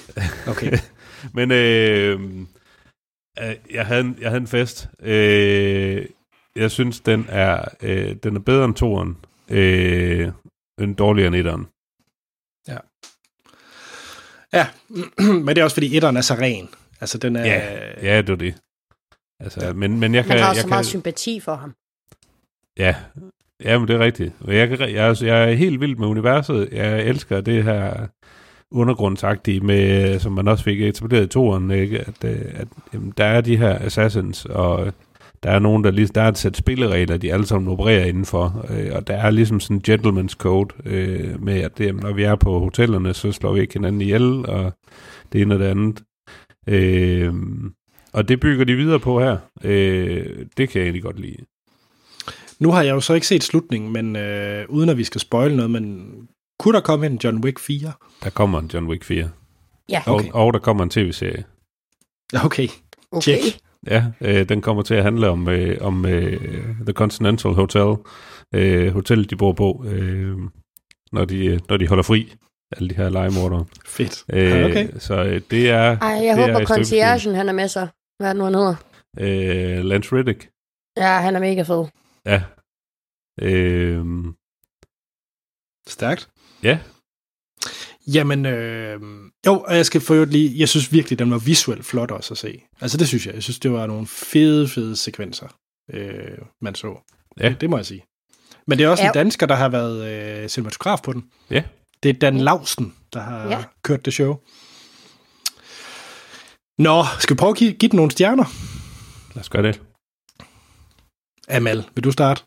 [0.47, 0.79] okay.
[1.35, 2.21] Men øh,
[3.41, 4.89] øh, jeg, havde en, jeg havde en fest.
[5.03, 6.07] Øh,
[6.57, 9.17] jeg synes, den er, øh, den er bedre end toeren.
[9.51, 10.29] Øh,
[10.81, 11.67] end dårligere end etteren.
[14.53, 14.67] Ja,
[15.45, 16.69] men det er også fordi etteren er så ren.
[17.01, 17.45] Altså, den er...
[17.45, 18.55] Ja, ja, det er det.
[19.41, 19.73] Altså, ja.
[19.73, 20.35] men, men jeg kan...
[20.35, 21.75] man har jeg så kan, meget sympati for ham.
[22.79, 22.95] Ja,
[23.65, 24.33] ja men det er rigtigt.
[24.47, 26.69] Jeg, kan, jeg, er- jeg er helt vild med universet.
[26.73, 28.07] Jeg elsker det her
[28.71, 31.99] undergrundsagtige, med, som man også fik etableret i toren, ikke?
[31.99, 34.93] at, øh, at jamen, der er de her assassins, og
[35.43, 38.67] der er nogen, der, lige, der er et sæt spilleregler, de alle sammen opererer indenfor,
[38.71, 42.13] øh, og der er ligesom sådan en gentleman's code øh, med, at det, jamen, når
[42.13, 44.73] vi er på hotellerne, så slår vi ikke hinanden ihjel, og
[45.33, 46.03] det ene og det andet.
[46.69, 47.35] Øh,
[48.19, 49.37] og det bygger de videre på her.
[49.65, 51.37] Øh, det kan jeg egentlig godt lide.
[52.59, 55.57] Nu har jeg jo så ikke set slutningen, men øh, uden at vi skal spoile
[55.57, 56.11] noget, men
[56.59, 57.93] kunne der komme en John Wick 4?
[58.25, 59.31] Der kommer en John Wick 4.
[59.89, 60.31] Ja, Okay.
[60.33, 61.45] Og, og der kommer en tv-serie.
[62.33, 62.69] Ja, Okay.
[63.13, 63.23] okay.
[63.23, 63.61] Check.
[63.87, 66.41] Ja, øh, den kommer til at handle om, øh, om øh,
[66.85, 67.97] The Continental Hotel.
[68.55, 70.37] Øh, hotellet, de bor på, øh,
[71.13, 72.35] når, de, når de holder fri.
[72.77, 73.65] Alle de her legemordere.
[73.87, 74.25] Fedt.
[74.33, 74.89] Øh, okay.
[74.99, 77.89] Så øh, det er Ej, jeg det er håber, conciergen han er med sig.
[78.19, 78.75] Hvad er det nu, han hedder?
[79.79, 80.49] øh, Lance Riddick.
[80.97, 81.87] Ja, han er mega fed.
[82.27, 82.43] Ja.
[83.43, 84.05] Øh,
[85.89, 86.29] Stærkt.
[86.63, 86.79] ja,
[88.15, 89.01] Jamen, øh,
[89.47, 92.39] jo, og jeg skal for lige, jeg synes virkelig, den var visuelt flot også at
[92.39, 92.63] se.
[92.81, 93.35] Altså, det synes jeg.
[93.35, 95.49] Jeg synes, det var nogle fede, fede sekvenser,
[95.91, 97.05] øh, man så.
[97.41, 97.49] Ja.
[97.49, 98.05] Det, det må jeg sige.
[98.67, 99.09] Men det er også Ja.
[99.09, 100.11] en dansker, der har været
[100.43, 101.25] øh, cinematograf på den.
[101.51, 101.63] Ja.
[102.03, 103.65] Det er Dan Lausen, der har ja.
[103.83, 104.37] kørt det show.
[106.79, 108.45] Nå, skal vi prøve at give, give den nogle stjerner?
[109.35, 109.83] lad os gøre det.
[111.49, 112.43] Amal, vil du starte?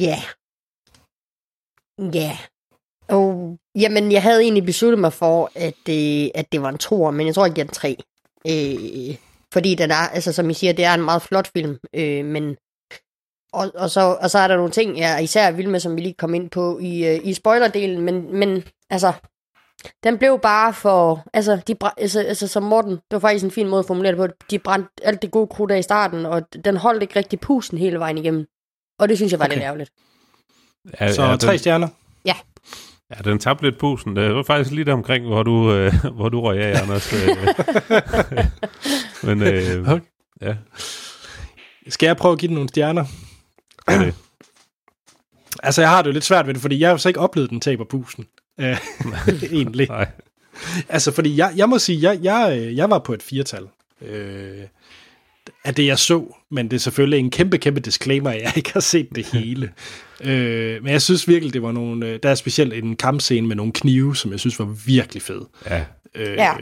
[0.00, 0.18] Ja.
[2.14, 2.38] Ja.
[3.08, 7.10] Og, jamen, jeg havde egentlig besluttet mig for, at, øh, at det var en toer,
[7.10, 7.96] men jeg tror, jeg giver den tre.
[8.50, 9.16] Øh,
[9.52, 12.56] fordi den er, altså som I siger, det er en meget flot film, øh, men
[13.52, 15.96] og, og, så, og så er der nogle ting, jeg især er vild med, som
[15.96, 19.12] vi lige kom ind på i, øh, i spoilerdelen, men, men altså,
[20.04, 23.68] den blev bare for, altså, de, altså, altså som Morten, det var faktisk en fin
[23.68, 26.42] måde at formulere det på, de brændte alt det gode krudt af i starten, og
[26.64, 28.46] den holdt ikke rigtig pusen hele vejen igennem.
[28.98, 29.54] Og det synes jeg var okay.
[29.54, 29.90] lidt ærgerligt.
[31.00, 31.88] Ja, Så ja, ja, den, tre stjerner.
[32.24, 32.34] ja,
[33.24, 34.16] den tabte lidt pusen.
[34.16, 37.12] Det var faktisk lige der omkring, hvor du, øh, hvor du røg af, Anders.
[37.12, 37.36] Øh,
[39.22, 40.04] Men øh, Okay.
[40.40, 40.56] ja,
[41.88, 43.04] Skal jeg prøve at give den nogle stjerner?
[43.86, 44.14] gør det.
[45.62, 47.20] Altså, jeg har det jo lidt svært ved det, fordi jeg har jo så ikke
[47.20, 48.24] oplevet, den taber pusen.
[48.60, 48.76] Øh,
[49.52, 49.88] egentlig.
[49.88, 50.06] Nej.
[50.88, 53.62] Altså, fordi jeg, jeg må sige, jeg, jeg, øh, jeg var på et firtal
[54.08, 54.58] øh,
[55.64, 58.72] af det, jeg så, men det er selvfølgelig en kæmpe, kæmpe disclaimer, at jeg ikke
[58.72, 59.72] har set det hele.
[60.24, 62.06] øh, men jeg synes virkelig, det var nogle...
[62.06, 65.40] øh, Der er specielt en kampscene med nogle knive, som jeg synes var virkelig fed.
[65.66, 66.52] Ja, Øh, Ja.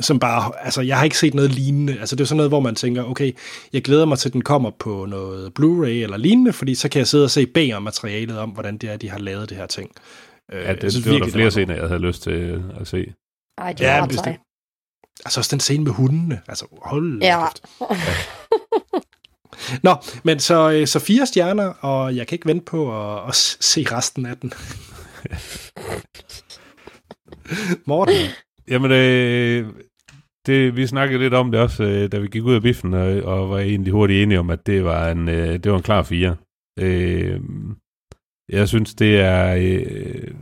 [0.00, 1.96] Som bare, altså jeg har ikke set noget lignende.
[2.00, 3.32] Altså det er sådan noget, hvor man tænker, okay,
[3.72, 6.98] jeg glæder mig til, at den kommer på noget Blu-ray eller lignende, fordi så kan
[6.98, 9.56] jeg sidde og se bag om materialet om, hvordan det er, de har lavet det
[9.56, 9.90] her ting.
[10.52, 12.22] Øh, ja jeg det, synes det var der virkelig, flere var scener, jeg havde lyst
[12.22, 13.14] til at se.
[13.58, 14.36] Ej, det Ja, var men ret.
[15.24, 16.40] Altså også den scene med hundene.
[16.48, 17.46] Altså hold Ja.
[17.48, 17.62] kæft.
[19.84, 19.94] Nå,
[20.24, 23.84] men så, øh, så fire stjerner, og jeg kan ikke vente på at, at se
[23.92, 24.52] resten af den.
[27.86, 28.14] Morten,
[28.68, 29.66] Jamen, øh,
[30.46, 33.22] det, vi snakkede lidt om det også, øh, da vi gik ud af biffen, og,
[33.22, 36.02] og var egentlig hurtigt enige om, at det var en, øh, det var en klar
[36.02, 36.36] fire.
[36.78, 37.40] Øh,
[38.52, 40.34] jeg synes, det er øh,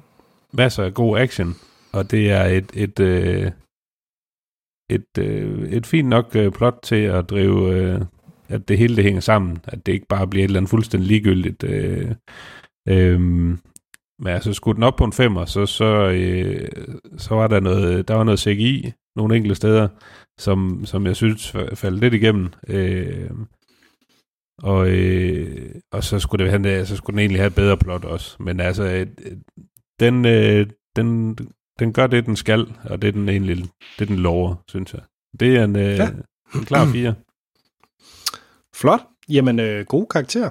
[0.52, 1.54] masser af god action,
[1.92, 3.50] og det er et, et, øh,
[4.90, 8.00] et, øh, et fint nok øh, plot til at drive, øh,
[8.48, 11.08] at det hele det hænger sammen, at det ikke bare bliver et eller andet fuldstændig
[11.08, 11.64] ligegyldigt.
[11.64, 12.10] Øh,
[12.88, 13.20] øh,
[14.20, 16.68] men altså, skulle den op på en femmer, så, så, øh,
[17.16, 19.88] så var der noget, der var noget CGI nogle enkelte steder,
[20.38, 22.48] som, som jeg synes faldt lidt igennem.
[22.68, 23.30] Øh,
[24.62, 28.04] og, øh, og så skulle, det have, så skulle den egentlig have et bedre plot
[28.04, 28.36] også.
[28.40, 29.38] Men altså, et,
[30.00, 30.66] den, øh,
[30.96, 31.38] den,
[31.78, 33.64] den gør det, den skal, og det er den egentlig
[33.98, 35.00] det, den lover, synes jeg.
[35.40, 36.08] Det er en, øh, ja.
[36.54, 37.14] en klar fire.
[38.74, 39.00] Flot.
[39.28, 40.50] Jamen, øh, gode karakter.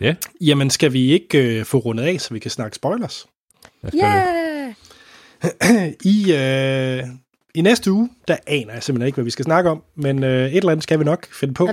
[0.00, 0.14] Ja.
[0.40, 3.26] Jamen, skal vi ikke øh, få rundet af, så vi kan snakke spoilers?
[3.94, 4.74] Yeah!
[6.04, 7.04] I, øh,
[7.54, 10.46] I næste uge, der aner jeg simpelthen ikke, hvad vi skal snakke om, men øh,
[10.46, 11.66] et eller andet skal vi nok finde på.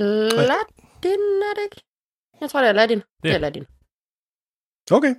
[1.03, 1.83] Aladdin er det ikke?
[2.41, 2.97] Jeg tror, det er Aladdin.
[2.97, 3.27] Ja.
[3.27, 3.65] Det er Aladdin.
[4.91, 5.15] Okay.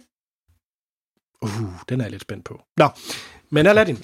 [1.42, 2.62] Uh, den er jeg lidt spændt på.
[2.76, 2.88] Nå,
[3.50, 3.98] men Aladdin.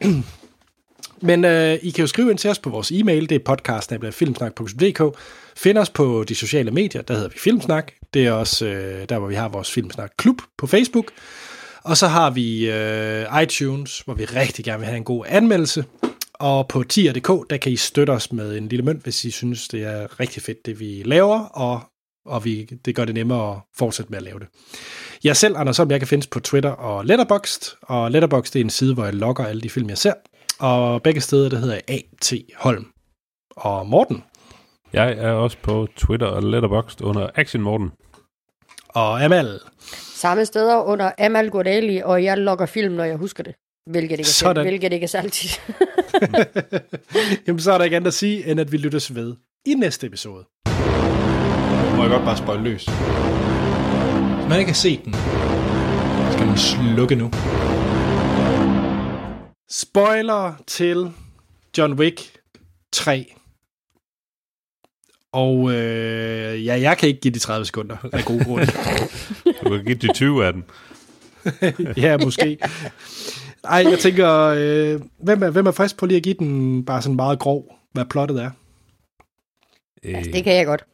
[1.28, 5.18] men øh, I kan jo skrive ind til os på vores e-mail, det er podcast.filmsnak.dk.
[5.56, 7.92] Find os på de sociale medier, der hedder vi Filmsnak.
[8.14, 11.12] Det er også øh, der, hvor vi har vores Filmsnak Klub på Facebook.
[11.82, 15.84] Og så har vi øh, iTunes, hvor vi rigtig gerne vil have en god anmeldelse.
[16.42, 19.68] Og på tier.dk, der kan I støtte os med en lille mønt, hvis I synes,
[19.68, 21.80] det er rigtig fedt, det vi laver, og,
[22.26, 24.48] og vi, det gør det nemmere at fortsætte med at lave det.
[25.24, 28.64] Jeg selv, Anders Holm, jeg kan findes på Twitter og Letterboxd, og Letterboxd det er
[28.64, 30.12] en side, hvor jeg logger alle de film, jeg ser.
[30.58, 32.32] Og begge steder, der hedder A.T.
[32.56, 32.86] Holm.
[33.56, 34.24] Og Morten.
[34.92, 37.90] Jeg er også på Twitter og Letterboxd under Action Morten.
[38.88, 39.60] Og Amal.
[40.14, 43.54] Samme steder under Amal Godali, og jeg logger film, når jeg husker det.
[43.90, 44.64] Hvilket ikke er, Sådan.
[44.64, 45.48] hvilket ikke er altid.
[47.46, 49.34] Jamen, så er der ikke andet at sige, end at vi lyttes ved
[49.66, 50.44] i næste episode.
[51.96, 52.84] Må jeg godt bare spøjle løs.
[52.84, 55.14] Hvis man ikke har set den,
[56.32, 57.30] skal man slukke nu.
[59.70, 61.12] Spoiler til
[61.78, 62.20] John Wick
[62.92, 63.34] 3.
[65.32, 68.66] Og øh, ja, jeg kan ikke give de 30 sekunder af gode grunde.
[69.64, 70.64] Du kan give de 20 af den.
[72.04, 72.58] ja, måske.
[73.64, 77.02] Ej, jeg tænker, øh, hvem, er, hvem er frisk på lige at give den bare
[77.02, 78.50] sådan meget grov, hvad plottet er?
[80.04, 80.84] Øh, altså, det kan jeg godt.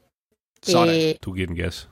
[0.63, 0.95] Sådan.
[1.09, 1.89] Øh, Du giver den gas.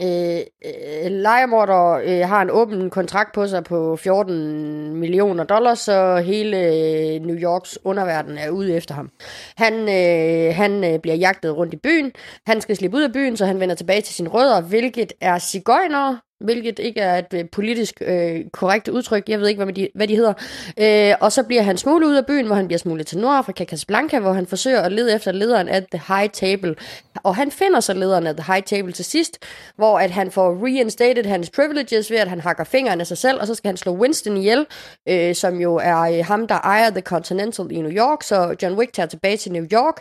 [0.00, 6.22] øh, øh, lejermorder øh, har en åben kontrakt på sig på 14 millioner dollars, så
[6.26, 9.10] hele øh, New Yorks underverden er ude efter ham.
[9.56, 12.12] Han, øh, han øh, bliver jagtet rundt i byen.
[12.46, 15.38] Han skal slippe ud af byen, så han vender tilbage til sine rødder, hvilket er
[15.38, 19.28] cigøjnere, hvilket ikke er et øh, politisk øh, korrekt udtryk.
[19.28, 20.32] Jeg ved ikke, hvad de, hvad de hedder.
[20.78, 23.64] Øh, og så bliver han smuglet ud af byen, hvor han bliver smuglet til Nordafrika,
[23.64, 26.74] Casablanca, hvor han forsøger at lede efter lederen af The High Table.
[27.22, 29.38] Og han finder så lederen af The High Table til sidst,
[29.76, 33.40] hvor at han får reinstated hans privileges ved, at han hakker fingrene af sig selv,
[33.40, 34.66] og så skal han slå Winston ihjel,
[35.08, 38.22] øh, som jo er øh, ham, der ejer The Continental i New York.
[38.22, 39.96] Så John Wick tager tilbage til New York,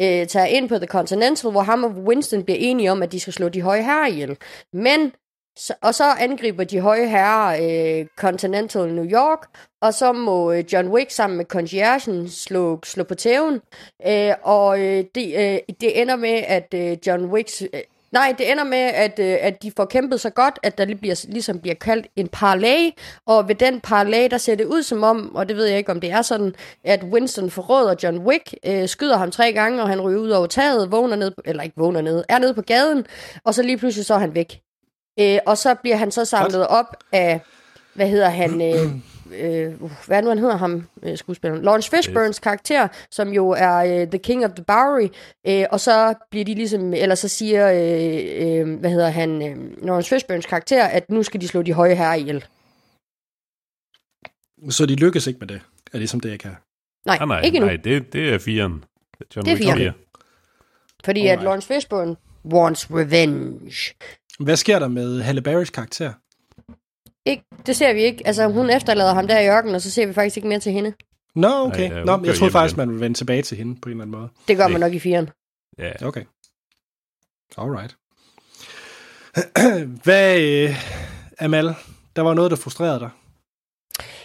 [0.00, 3.20] øh, tager ind på The Continental, hvor ham og Winston bliver enige om, at de
[3.20, 4.36] skal slå de høje herrer ihjel.
[4.72, 5.12] Men
[5.56, 9.48] så, og så angriber de høje herrer øh, Continental New York,
[9.82, 13.60] og så må øh, John Wick sammen med conciergen slå, slå på tæven.
[14.06, 17.62] Øh, og øh, det, øh, det ender med, at øh, John Wicks...
[17.62, 17.80] Øh,
[18.12, 20.96] nej, det ender med, at, øh, at de får kæmpet så godt, at der lige
[20.96, 22.90] bliver, ligesom bliver kaldt en parlay.
[23.26, 25.92] Og ved den parlay, der ser det ud som om, og det ved jeg ikke,
[25.92, 26.54] om det er sådan,
[26.84, 30.46] at Winston forråder John Wick, øh, skyder ham tre gange, og han ryger ud over
[30.46, 33.06] taget, vågner ned, eller ikke vågner ned, er nede på gaden,
[33.44, 34.60] og så lige pludselig så er han væk.
[35.20, 37.40] Øh, og så bliver han så samlet op af,
[37.94, 38.90] hvad hedder han, øh,
[39.40, 43.74] øh, uh, hvad nu han hedder ham, øh, skuespilleren, Lawrence Fishburnes karakter, som jo er
[43.76, 45.08] øh, The King of the Bowery,
[45.46, 49.84] øh, og så bliver de ligesom, eller så siger, øh, øh, hvad hedder han, øh,
[49.86, 52.44] Lawrence Fishburnes karakter, at nu skal de slå de høje herrer ihjel.
[54.70, 55.60] Så de lykkes ikke med det,
[55.92, 56.56] er ligesom det, jeg kan.
[57.06, 58.84] Nej, Ah, nej, ikke nu, nej det, det er firen.
[59.36, 59.78] John Det er firen.
[59.78, 59.92] fire.
[61.04, 61.44] fordi at Alright.
[61.44, 63.94] Lawrence Fishburne wants revenge.
[64.40, 66.12] Hvad sker der med Halle Berrys karakter?
[67.26, 68.26] Ikke, det ser vi ikke.
[68.26, 70.72] Altså, hun efterlader ham der i ørkenen, og så ser vi faktisk ikke mere til
[70.72, 70.92] hende.
[71.34, 71.88] Nå, okay.
[71.88, 73.90] Nej, ja, Nå, men jeg troede faktisk, man ville vende tilbage til hende på en
[73.90, 74.28] eller anden måde.
[74.48, 75.30] Det gør man nok i firen.
[75.78, 76.24] Ja, Okay.
[77.58, 77.96] Alright.
[80.04, 80.70] Hvad, øh,
[81.38, 81.74] Amal,
[82.16, 83.10] der var noget, der frustrerede dig.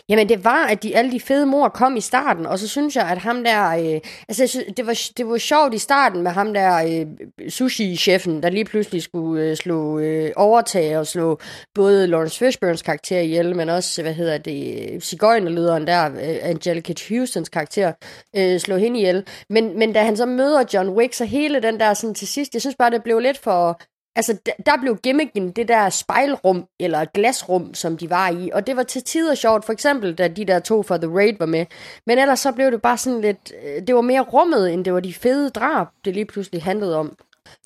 [0.10, 2.96] Jamen, det var, at de, alle de fede mor kom i starten, og så synes
[2.96, 3.70] jeg, at ham der...
[3.70, 7.06] Øh, altså, synes, det, var, det var sjovt i starten med ham der øh,
[7.50, 11.40] sushi-chefen, der lige pludselig skulle øh, slå øh, overtage og slå
[11.76, 17.50] både Lawrence Fishburns karakter ihjel, men også, hvad hedder det, cigøjnerlederen der, øh, Angelica Houstons
[17.50, 17.94] karakter,
[18.36, 19.26] øh, slå hende ihjel.
[19.50, 22.54] Men, men da han så møder John Wick, så hele den der sådan til sidst,
[22.54, 23.82] jeg synes bare, det blev lidt for
[24.20, 28.76] altså, der, blev gimmicken det der spejlrum, eller glasrum, som de var i, og det
[28.76, 31.66] var til tider sjovt, for eksempel, da de der to fra The Raid var med.
[32.06, 34.94] Men ellers så blev det bare sådan lidt, øh, det var mere rummet, end det
[34.94, 37.16] var de fede drab, det lige pludselig handlede om.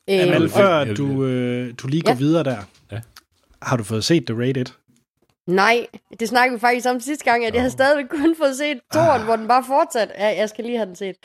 [0.07, 2.17] Jamen, Øhm, før og- du, øh, du lige går Ja.
[2.17, 2.57] videre der,
[2.91, 2.99] Ja.
[3.61, 4.73] har du fået set The Raid 1?
[5.47, 5.87] Nej,
[6.19, 9.21] det snakkede vi faktisk om sidste gang, at jeg har stadigvæk kun fået set toren,
[9.21, 10.11] hvor den bare fortsat.
[10.17, 11.15] Ja, jeg skal lige have den set.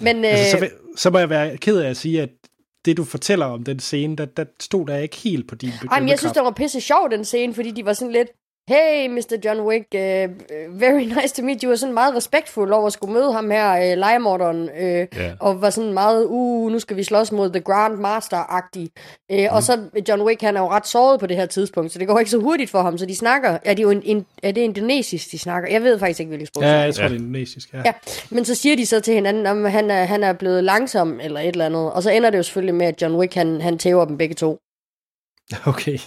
[0.00, 2.28] Men øh, Altså, så, vil- så må jeg være ked af at sige, at
[2.84, 6.00] det du fortæller om den scene, der, der stod der ikke helt på din ej,
[6.00, 8.28] men jeg synes, det var pisse sjov, den scene, fordi de var sådan lidt,
[8.68, 9.36] hey, Mr.
[9.44, 10.00] John Wick, uh,
[10.80, 13.92] very nice to meet you, og sådan meget respektfuld over at skulle møde ham her,
[13.92, 15.32] uh, legemorderen, uh, Ja.
[15.40, 18.88] og var sådan meget, uh, nu skal vi slås mod The Grand Master-agtig.
[19.32, 19.46] Uh, mm.
[19.50, 22.06] Og så John Wick, han er jo ret såret på det her tidspunkt, så det
[22.08, 24.52] går ikke så hurtigt for ham, så de snakker, er det jo en, en, er
[24.52, 25.70] det indonesisk, de snakker?
[25.70, 26.62] Jeg ved faktisk ikke, hvilket sprog.
[26.62, 27.08] Ja, jeg tror, Ja.
[27.08, 27.72] det er indonesisk.
[27.72, 27.82] Ja.
[27.84, 27.92] Ja,
[28.30, 31.40] men så siger de så til hinanden, at han er, han er blevet langsom, eller
[31.40, 31.92] et eller andet.
[31.92, 34.34] Og så ender det jo selvfølgelig med, at John Wick, han, han tæver dem begge
[34.34, 34.58] to.
[35.66, 35.98] Okay.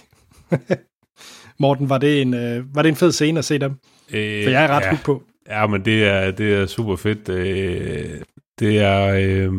[1.58, 3.70] Morten, var det, en, øh, var det en fed scene at se dem?
[4.10, 4.98] Øh, For jeg er ret ja.
[5.04, 5.22] på.
[5.48, 7.28] Ja, men det er, det er super fedt.
[7.28, 8.20] Øh,
[8.58, 9.14] det er...
[9.14, 9.52] Øh,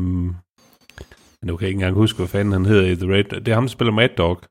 [1.44, 3.24] nu kan jeg ikke engang huske, hvad fanden han hedder i The Raid.
[3.24, 4.42] Det er ham, der spiller Mad Dog.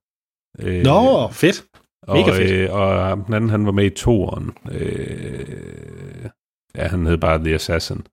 [0.59, 1.65] Øh, Nå, fedt.
[2.09, 2.51] mega og, fedt.
[2.51, 4.51] Øh, og den anden, han var med i toeren.
[4.73, 6.29] Øh,
[6.77, 8.07] ja, han hed bare The Assassin.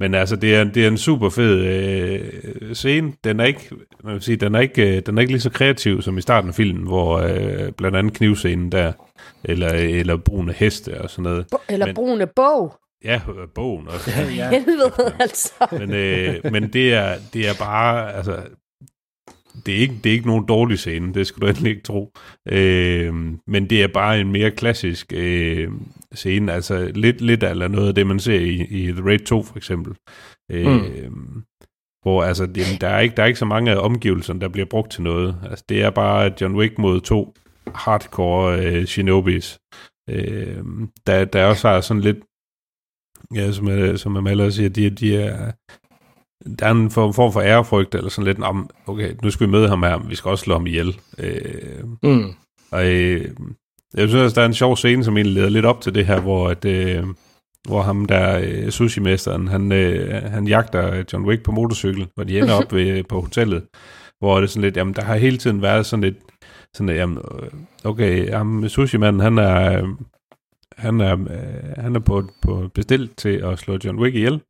[0.00, 3.12] Men altså, det er, det er en super fed øh, scene.
[3.24, 3.70] Den er ikke,
[4.04, 6.20] man vil sige, den er ikke, øh, den er ikke lige så kreativ som i
[6.20, 8.92] starten af filmen, hvor øh, blandt andet knivscenen der,
[9.44, 11.46] eller, eller brune heste og sådan noget.
[11.50, 12.74] Bo- eller Men- brune bog.
[13.04, 14.10] Ja, øh, bogen også.
[14.36, 14.50] Ja.
[14.50, 15.52] Helvede, altså.
[15.72, 18.36] Men, øh, men det, er, det er bare, altså,
[19.66, 22.12] det er, ikke, det er ikke nogen dårlig scene, det skal du endelig ikke tro.
[22.48, 23.14] Øh,
[23.46, 25.68] men det er bare en mere klassisk øh,
[26.14, 29.42] scene, altså lidt, lidt eller noget af det, man ser i, i The Raid 2
[29.42, 29.94] for eksempel.
[30.50, 30.66] Øh,
[31.10, 31.42] mm.
[32.02, 34.66] Hvor altså, det, der, er ikke, der er ikke så mange af omgivelserne, der bliver
[34.66, 35.36] brugt til noget.
[35.42, 37.34] Altså, det er bare John Wick mod to
[37.74, 39.58] hardcore øh, shinobis.
[40.10, 40.64] Øh,
[41.06, 42.16] der, der også har sådan lidt,
[43.34, 45.52] ja, som, jeg, som Amala siger, de, de er,
[46.58, 49.52] der er en form, form for ærefrygt, eller sådan lidt, om, okay, nu skal vi
[49.52, 51.00] møde ham her, men vi skal også slå ham ihjel.
[51.18, 52.24] Øh, Mm.
[52.70, 53.30] og øh,
[53.96, 56.06] jeg synes også, der er en sjov scene, som egentlig leder lidt op til det
[56.06, 57.04] her, hvor, at, øh,
[57.68, 62.38] hvor ham der øh, sushi-mesteren, han, øh, han jagter John Wick på motorcykel, hvor de
[62.38, 63.62] ender op ved, på hotellet,
[64.18, 66.16] hvor det er sådan lidt, jamen der har hele tiden været sådan lidt,
[66.74, 67.48] sådan lidt, jamen, øh,
[67.84, 69.88] okay, ham sushi-manden, han er, øh,
[70.76, 74.40] han er, øh, han er på, på bestilt til at slå John Wick ihjel,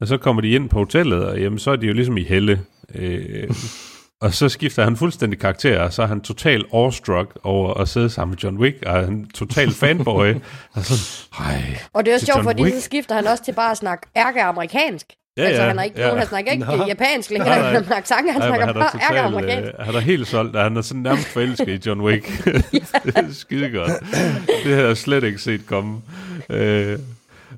[0.00, 2.22] og så kommer de ind på hotellet, og jamen, så er de jo ligesom i
[2.22, 2.60] helle.
[2.94, 3.50] Øh,
[4.22, 8.10] og så skifter han fuldstændig karakter, og så er han total awestruck over at sidde
[8.10, 10.34] sammen med John Wick, og er en total fanboy.
[10.72, 11.78] og sådan, hej.
[11.92, 12.74] Og det er også sjovt, fordi Wick.
[12.76, 15.06] så skifter han også til bare at snakke ærke-amerikansk.
[15.36, 16.08] Ja, altså, ja, han, er ikke, ja.
[16.08, 16.14] ja.
[16.16, 16.84] han snakker ikke Nå.
[16.86, 17.72] japansk længere, Nej, nej.
[17.72, 19.72] han har accent, han Ej, men snakker han er bare total, ærke-amerikansk.
[19.78, 22.44] øh, han er helt solgt, og han er sådan nærmest forelsket i John Wick.
[23.04, 23.92] det er skide godt.
[24.64, 26.00] Det har jeg slet ikke set komme.
[26.50, 26.98] Øh,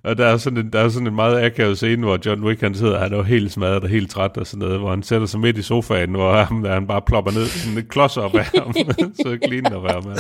[0.05, 2.61] og der er, sådan en, der er sådan en meget akavet scene, hvor John Wick
[2.61, 5.03] han sidder, han er jo helt smadret og helt træt og sådan noget, hvor han
[5.03, 8.35] sætter sig midt i sofaen, hvor der, han bare plopper ned, sådan et klods op
[8.35, 8.75] af ham,
[9.23, 10.05] så clean op af ham.
[10.05, 10.17] Han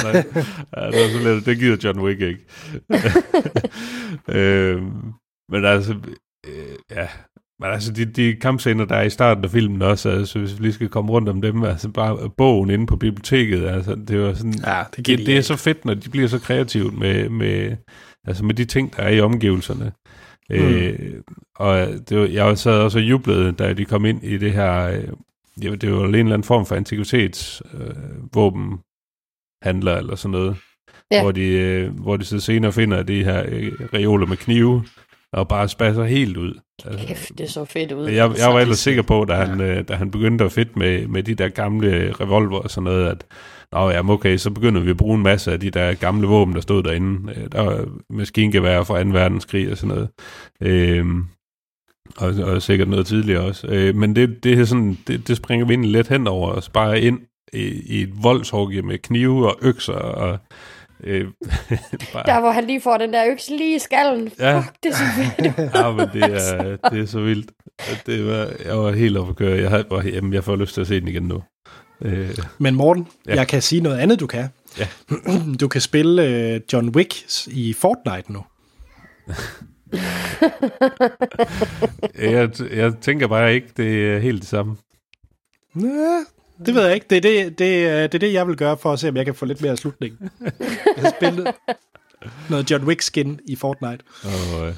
[0.72, 2.40] er, det, er sådan lidt, det gider John Wick ikke.
[4.38, 4.82] øh,
[5.50, 5.94] men altså,
[6.46, 7.08] øh, ja,
[7.60, 10.62] men altså, de, de kampscener, der er i starten af filmen også, altså, hvis vi
[10.62, 14.34] lige skal komme rundt om dem, altså bare bogen inde på biblioteket, altså, det var
[14.34, 17.76] sådan, Ja, det, det, det, er så fedt, når de bliver så kreativt med, med,
[18.26, 19.92] altså med de ting, der er i omgivelserne.
[20.50, 20.56] Mm.
[20.56, 20.98] Øh,
[21.56, 24.86] og det var, jeg sad også og jublede, da de kom ind i det her,
[24.86, 25.08] øh,
[25.62, 30.56] det, var en eller anden form for antikvitetsvåben øh, våbenhandler eller sådan noget,
[31.10, 31.22] Ja.
[31.22, 34.84] hvor, de, øh, hvor de så senere finder de her øh, reoler med knive,
[35.32, 36.54] og bare spasser helt ud.
[36.84, 38.06] Altså, Kæft, det så fedt ud.
[38.08, 41.06] jeg, jeg var ellers sikker på, da han, øh, da han begyndte at fedt med,
[41.06, 43.24] med de der gamle revolver og sådan noget, at
[43.74, 46.54] Nå ja, okay, så begynder vi at bruge en masse af de der gamle våben,
[46.54, 47.32] der stod derinde.
[47.36, 49.08] Øh, Der var maskingevær fra 2.
[49.10, 50.08] verdenskrig og sådan noget.
[50.60, 51.24] Øhm,
[52.16, 53.66] og, og sikkert noget tidligere også.
[53.66, 56.68] Øh, men det, det, er sådan, det, det springer vi egentlig lidt hen over os.
[56.68, 57.20] Bare ind
[57.52, 60.38] i, i et voldshugge med knive og økser og...
[61.04, 61.24] Øh,
[62.12, 64.30] bare, Der, hvor han lige får den der økse lige i skallen.
[64.38, 64.58] Ja.
[64.60, 65.58] Fuck, det er så fedt.
[65.76, 67.50] ja, men det er, det er så vildt.
[68.06, 69.58] Det var, jeg var helt oppe at køre.
[69.58, 71.42] Jeg, havde, var, jamen, jeg får lyst til at se den igen nu.
[72.04, 73.34] Øh, Men Morten, Ja.
[73.34, 74.48] jeg kan sige noget andet, du kan.
[74.78, 74.88] Ja.
[75.60, 77.14] Du kan spille øh, John Wick
[77.46, 78.44] i Fortnite nu.
[82.18, 84.76] jeg, jeg tænker bare ikke, det er helt det samme.
[85.74, 85.90] Næh,
[86.66, 87.06] det ved jeg ikke.
[87.10, 89.16] Det er det, det, er- det er det, jeg vil gøre for at se, om
[89.16, 90.18] jeg kan få lidt mere slutning.
[90.96, 91.46] Jeg spillet
[92.50, 94.04] noget John Wick skin i Fortnite.
[94.22, 94.74] Og, øh,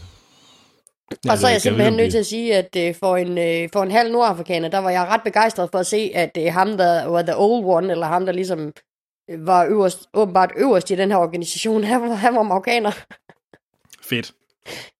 [1.31, 3.83] Og så er jeg simpelthen nødt til at sige, at øh, for, en, øh, for
[3.83, 7.05] en halv nordafrikaner, der var jeg ret begejstret for at se, at øh, ham, der
[7.05, 8.73] var the old one, eller ham, der ligesom
[9.31, 12.93] øh, var øverst, åbenbart øverst i den her organisation, han var, han var marokkaner.
[14.03, 14.33] Fedt.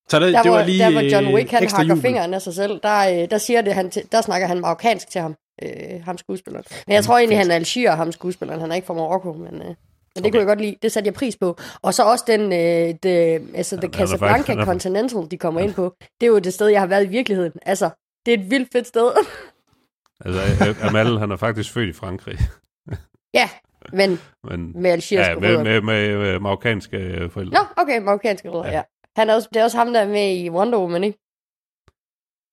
[0.09, 2.01] Så det, Der, det var, var lige der hvor John Wick, han hakker jubel.
[2.01, 5.21] fingeren af sig selv, der, øh, der, siger det, han der snakker han marokkansk til
[5.21, 6.65] ham, øh, ham skuespilleren.
[6.87, 8.61] Men jeg tror egentlig, han er algier, ham skuespilleren.
[8.61, 9.61] Han er ikke fra Marokko, men...
[9.61, 9.75] Øh,
[10.17, 10.31] men det okay.
[10.31, 10.75] kunne jeg godt lide.
[10.81, 11.57] Det satte jeg pris på.
[11.81, 13.15] Og så også den, øh, det,
[13.55, 15.95] altså han er Casablanca faktisk- Continental, de kommer ind på.
[16.21, 17.53] Det er jo det sted, jeg har været i virkeligheden.
[17.61, 17.89] Altså,
[18.25, 19.11] det er et vildt fedt sted.
[20.25, 22.37] altså, øh, Amal, han er faktisk født i Frankrig.
[23.39, 23.49] ja,
[23.93, 25.63] men Men, med algeriske ja, med, rødder.
[25.63, 27.51] med, med, med marokkanske øh, forældre.
[27.59, 28.71] Nå, okay, marokkanske rødder, Ja.
[28.71, 28.77] ja.
[28.77, 28.83] ja.
[29.17, 31.17] Han er også, det er også ham, der er med i Wonder Woman, ikke?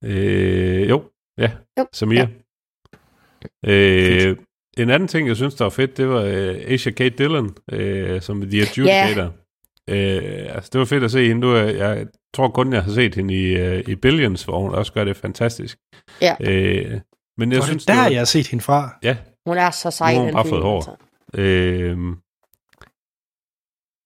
[0.05, 1.03] Øh, jo,
[1.39, 2.19] ja, Jo, Samir.
[2.19, 2.27] ja.
[3.67, 4.37] Øh,
[4.83, 8.21] en anden ting, jeg synes, der var fedt, det var øh, Asia Kate Dillon, øh,
[8.23, 9.33] som The Adjudicator.
[9.91, 11.41] Øh, altså, det var fedt at se hende.
[11.41, 14.75] Nu, er- jeg tror kun, jeg har set hende i, øh, i Billions, hvor hun
[14.75, 15.79] også gør det fantastisk.
[16.23, 16.35] Ja.
[16.41, 17.01] Øh,
[17.39, 18.91] men jeg er synes, det der, det var, jeg har set hende fra.
[19.03, 20.77] Ja, Hun er så sej, Nu har hun den bare fået hår.
[20.77, 21.41] altså.
[21.43, 21.99] Øh,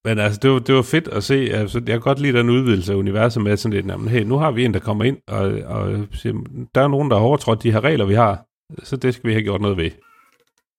[0.04, 1.34] men altså, det var, det var fedt at se.
[1.52, 4.36] Altså, jeg kan godt lide den udvidelse af universet med sådan lidt, jamen, hey, nu
[4.36, 6.34] har vi en, der kommer ind, og, og siger,
[6.74, 8.44] der er nogen, der har overtrådt de her regler, vi har,
[8.82, 9.90] så det skal vi have gjort noget ved.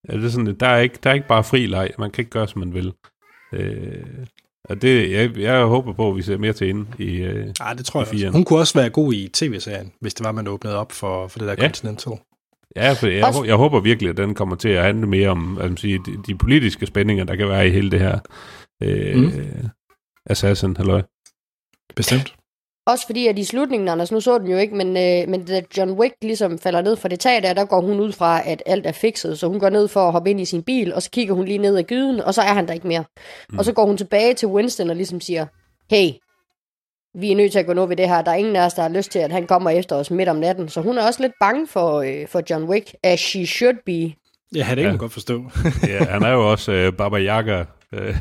[0.09, 1.89] Ja, det er sådan, der, er ikke, der er ikke bare fri leg.
[1.99, 2.93] Man kan ikke gøre, som man vil.
[3.53, 4.03] Øh,
[4.63, 7.15] og det, jeg, jeg håber på, at vi ser mere til inde i...
[7.15, 8.29] Øh, Ah, det tror I jeg også.
[8.31, 11.39] Hun kunne også være god i tv-serien, hvis det var, man åbnede op for, for
[11.39, 11.61] det der Ja.
[11.61, 12.13] Continental.
[12.75, 15.37] ja, for jeg, Også- jeg håber virkelig, at den kommer til at handle mere om
[15.37, 18.19] man sige, de, de politiske spændinger, der kan være i hele det her
[18.83, 19.21] øh, Mm.
[19.23, 19.69] mm.
[20.25, 21.01] Assassin, halløj.
[21.95, 22.35] Bestemt.
[22.89, 25.61] Også fordi, at i slutningen, Anders, nu så den jo ikke, men, øh, men da
[25.77, 28.63] John Wick ligesom falder ned fra det tag der, der går hun ud fra, at
[28.65, 29.39] alt er fikset.
[29.39, 31.45] Så hun går ned for at hoppe ind i sin bil, og så kigger hun
[31.45, 33.03] lige ned ad gyden, og så er han der ikke mere.
[33.49, 33.57] Mm.
[33.57, 35.45] Og så går hun tilbage til Winston og ligesom siger,
[35.89, 36.09] hey,
[37.19, 38.21] vi er nødt til at gå noget ved det her.
[38.21, 40.29] Der er ingen af os, der har lyst til, at han kommer efter os midt
[40.29, 40.69] om natten.
[40.69, 43.91] Så hun er også lidt bange for, øh, for John Wick, as she should be.
[43.91, 44.87] Ja, det kan Ja.
[44.89, 45.43] man godt forstå.
[45.87, 47.63] Ja, han er jo også øh, Baba Yaga.
[47.93, 48.01] Øh,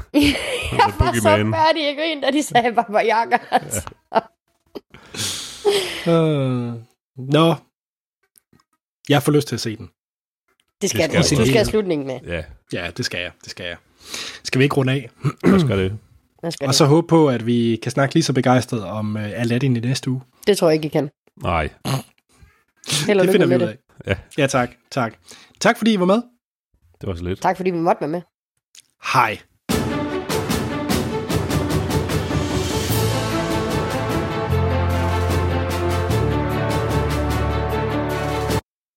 [0.72, 3.38] Jeg var så færdig i grin, da de sagde Baba Yaga.
[3.50, 3.82] Altså.
[6.06, 6.74] Uh,
[7.16, 7.54] nå.
[9.08, 9.88] Jeg får lyst til at se den.
[10.82, 11.42] Det skal, Det skal du.
[11.42, 11.44] du.
[11.44, 12.20] Du skal have slutningen med.
[12.26, 12.42] ja,
[12.72, 13.30] Ja, det skal jeg.
[13.44, 13.76] Det skal jeg.
[14.44, 15.10] Skal vi ikke runde af?
[15.48, 15.98] hvad skal det?
[16.52, 19.76] Skal Og så håbe på, at vi kan snakke lige så begejstret om uh, Aladdin
[19.76, 20.20] i næste uge.
[20.46, 20.58] det.
[20.58, 21.10] tror jeg ikke, I kan.
[21.42, 21.68] Nej,
[23.06, 23.76] Held og det lykke finder vi med ud af.
[24.06, 24.16] Ja.
[24.38, 24.70] ja, tak.
[24.90, 25.14] Tak.
[25.60, 26.22] Tak fordi I var med.
[27.00, 27.42] det var så lidt.
[27.42, 28.22] Tak fordi vi måtte være med.
[29.12, 29.38] Hej.